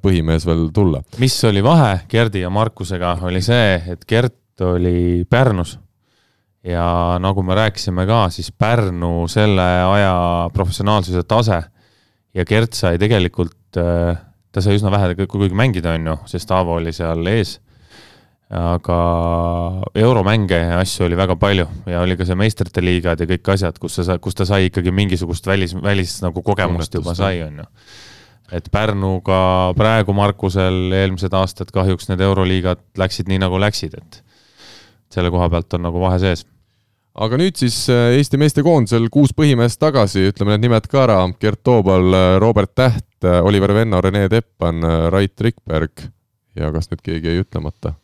[0.01, 1.01] põhimees veel tulla.
[1.17, 5.79] mis oli vahe Gerdi ja Markusega, oli see, et Gert oli Pärnus
[6.65, 10.15] ja nagu me rääkisime ka, siis Pärnu selle aja
[10.53, 11.61] professionaalsuse tase
[12.35, 14.17] ja Gert sai tegelikult, äh,
[14.51, 17.59] ta sai üsna vähe kuigi mängida, on ju, sest Aavo oli seal ees.
[18.55, 18.95] aga
[19.97, 23.79] euromänge ja asju oli väga palju ja oli ka see meistrite liigad ja kõik asjad,
[23.81, 27.63] kus sa, kus ta sai ikkagi mingisugust välis, välist nagu kogemust Tunnetust, juba sai, on
[27.63, 27.65] ju
[28.53, 34.21] et Pärnuga praegu Markusel eelmised aastad kahjuks need euroliigad läksid nii nagu läksid, et
[35.13, 36.45] selle koha pealt on nagu vahe sees.
[37.15, 41.61] Aga nüüd siis äh, Eesti meestekoondisel kuus põhimeest tagasi, ütleme need nimed ka ära, Gert
[41.63, 46.09] Toobal, äh, Robert Täht, äh, Oliver Venno, Rene Teppan, Rait Rikberg.
[46.59, 47.95] Ja kas nüüd keegi jäi ütlemata?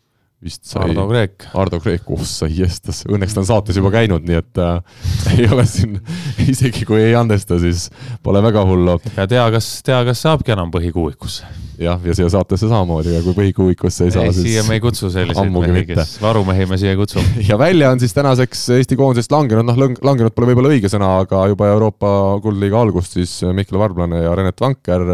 [0.41, 1.47] Vist sai Ardo Kreek.
[1.53, 4.79] Ardo Kreek, oh sa jestas, õnneks ta on saates juba käinud, nii et äh,
[5.35, 5.99] ei ole siin,
[6.47, 7.89] isegi kui ei andesta, siis
[8.23, 8.99] pole väga hullu.
[9.17, 13.35] ja tea, kas, tea, kas saabki enam põhikuuikusse jah, ja siia saatesse samamoodi, aga kui
[13.37, 16.99] põhikuuikusse ei saa, siis siia me ei kutsu selliseid mehi, kes, varumehi me siia ei
[16.99, 17.23] kutsu.
[17.49, 21.43] ja välja on siis tänaseks Eesti koondisest langenud, noh, langenud pole võib-olla õige sõna, aga
[21.51, 22.11] juba Euroopa
[22.43, 25.07] kuldliiga algust siis Mihkel Varblane ja Renet Vanker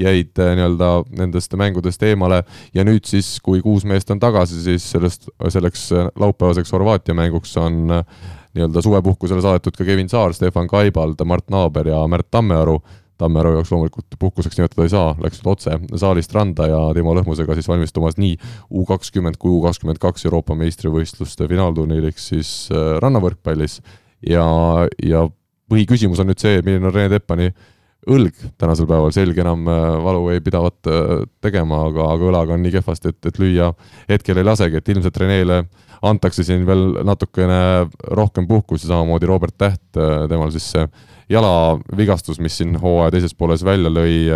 [0.00, 2.42] jäid eh, nii-öelda nendest mängudest eemale.
[2.74, 7.98] Ja nüüd siis, kui kuus meest on tagasi, siis sellest, selleks laupäevaseks Horvaatia mänguks on
[7.98, 8.04] eh,
[8.54, 12.78] nii-öelda suvepuhkusele saadetud ka Kevin Saar, Stefan Kaibald, Mart Naaber ja Märt Tammearu
[13.18, 17.68] Tammearu jaoks loomulikult puhkuseks nimetada ei saa, läks otse saalist randa ja Timo Lõhmusega siis
[17.70, 18.34] valmistumas nii
[18.74, 23.80] U kakskümmend kui U kakskümmend kaks Euroopa meistrivõistluste finaalturniiriks siis äh, rannavõrkpallis.
[24.24, 24.44] Ja,
[25.04, 25.26] ja
[25.70, 27.52] põhiküsimus on nüüd see, milline on Rene Teppani
[28.10, 32.62] õlg tänasel päeval, selg enam äh, valu ei pidavat äh, tegema, aga, aga õlaga on
[32.64, 33.70] nii kehvasti, et, et lüüa
[34.10, 35.62] hetkel ei lasegi, et ilmselt Renele
[36.04, 37.58] antakse siin veel natukene
[38.12, 39.82] rohkem puhkusi, samamoodi Robert Täht,
[40.28, 40.84] temal siis see
[41.32, 44.28] jalavigastus, mis siin hooaja teises pooles välja lõi,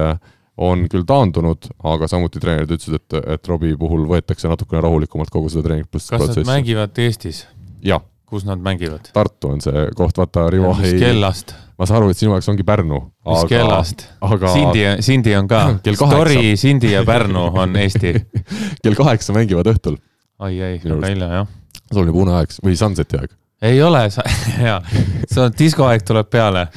[0.65, 5.53] on küll taandunud, aga samuti treenerid ütlesid, et, et Robbie puhul võetakse natukene rahulikumalt kogu
[5.53, 6.17] seda treeningprotsessi.
[6.17, 7.45] kas nad mängivad Eestis?
[8.29, 9.09] kus nad mängivad?
[9.15, 11.55] Tartu on see koht, vaata Rivo mis ei kellast?
[11.79, 13.01] Ma saan aru, et sinu jaoks ongi Pärnu.
[13.29, 14.53] mis aga, kellast aga...?
[14.55, 15.65] Sindi, Sindi on ka
[16.03, 18.15] Story, Sindi ja Pärnu on Eesti
[18.83, 19.99] kell kaheksa mängivad õhtul.
[20.39, 21.53] ai, ai, väga hilja, jah.
[21.93, 24.05] sul on juba uneaeg või Sunseti aeg ei ole,
[24.69, 24.79] jaa,
[25.27, 26.69] see on diskoaeg tuleb peale.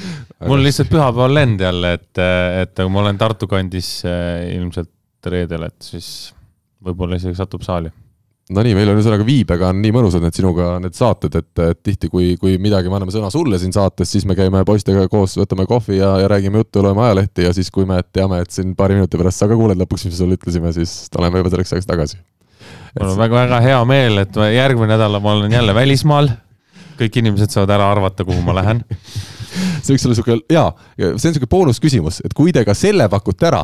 [0.48, 2.22] mul lihtsalt pühapäeval lend jälle, et,
[2.62, 6.32] et ma olen Tartu kandis eh, ilmselt reedel, et siis
[6.82, 7.92] võib-olla isegi satub saali.
[8.52, 12.34] Nonii, meil on ühesõnaga Viibega on nii mõnusad need sinuga need saated, et, tihti, kui,
[12.42, 16.02] kui midagi, me anname sõna sulle siin saates, siis me käime poistega koos, võtame kohvi
[16.02, 19.20] ja, ja räägime juttu, loeme ajalehti ja siis, kui me teame, et siin paari minuti
[19.22, 22.20] pärast sa ka kuuled lõpuks, mis me sulle ütlesime, siis oleme juba selleks ajaks tagasi.
[23.00, 26.34] mul on väga-väga hea meel, et järgmine nädal ma olen jälle välismaal
[27.00, 28.84] kõik inimesed saavad ära arvata, kuhu ma lähen
[29.84, 33.48] see võiks olla sihuke, jaa, see on sihuke boonusküsimus, et kui te ka selle pakute
[33.52, 33.64] ära,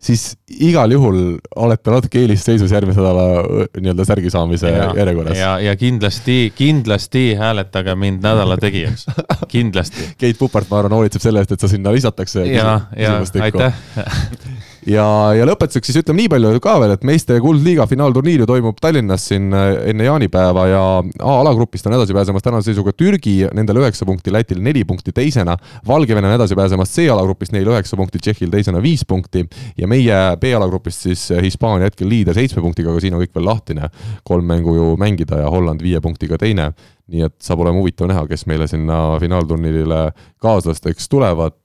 [0.00, 1.18] siis igal juhul
[1.60, 3.42] olete natuke eelisseisus järgmise nädala
[3.76, 5.38] nii-öelda särgi saamise ja, järjekorras.
[5.38, 9.06] ja, ja kindlasti, kindlasti hääletage mind nädala tegijaks,
[9.48, 10.08] kindlasti.
[10.20, 12.46] Keit Pupart, ma arvan, hoolitseb selle eest, et sa sinna lisatakse.
[12.48, 13.76] ja, ja aitäh
[14.88, 15.04] ja,
[15.36, 19.26] ja lõpetuseks siis ütleme nii palju ka veel, et meeste kuldliiga finaalturniir ju toimub Tallinnas
[19.30, 24.32] siin äh, enne jaanipäeva ja A-alagrupist on edasi pääsemas tänase seisuga Türgi, nendel üheksa punkti,
[24.32, 25.56] Lätil neli punkti teisena.
[25.86, 29.44] Valgevene on edasi pääsemas C-alagrupist, neil üheksa punkti, Tšehhil teisena viis punkti
[29.78, 33.48] ja meie B-alagrupist siis äh, Hispaania hetkel liider seitsme punktiga, aga siin on kõik veel
[33.50, 33.90] lahtine.
[34.24, 36.72] kolm mängu ju mängida ja Holland viie punktiga teine
[37.10, 41.56] nii et saab olema huvitav näha, kes meile sinna finaalturniirile kaaslasteks tulevad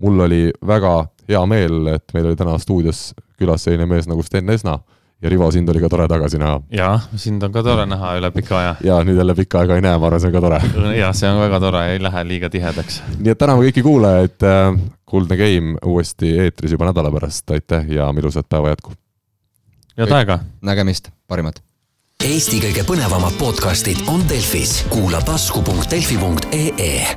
[0.00, 4.50] mul oli väga hea meel, et meil oli täna stuudios külas selline mees nagu Sten
[4.50, 4.78] Esna
[5.22, 6.60] ja Rivo, sind oli ka tore tagasi näha.
[6.72, 8.74] jaa, sind on ka tore näha üle pika aja.
[8.84, 10.60] ja nüüd jälle pikka aega ei näe, ma arvan, see on ka tore.
[10.96, 13.02] jah, see on väga tore, ei lähe liiga tihedaks.
[13.18, 14.48] nii et täname kõiki kuulajaid,
[15.10, 18.94] Kuldne Game uuesti eetris juba nädala pärast, aitäh ja ilusat päeva jätku!
[19.98, 20.38] head aega!
[20.62, 21.62] nägemist, parimat!
[22.24, 27.16] Eesti kõige põnevamad podcastid on Delfis, kuula tasku.delfi.ee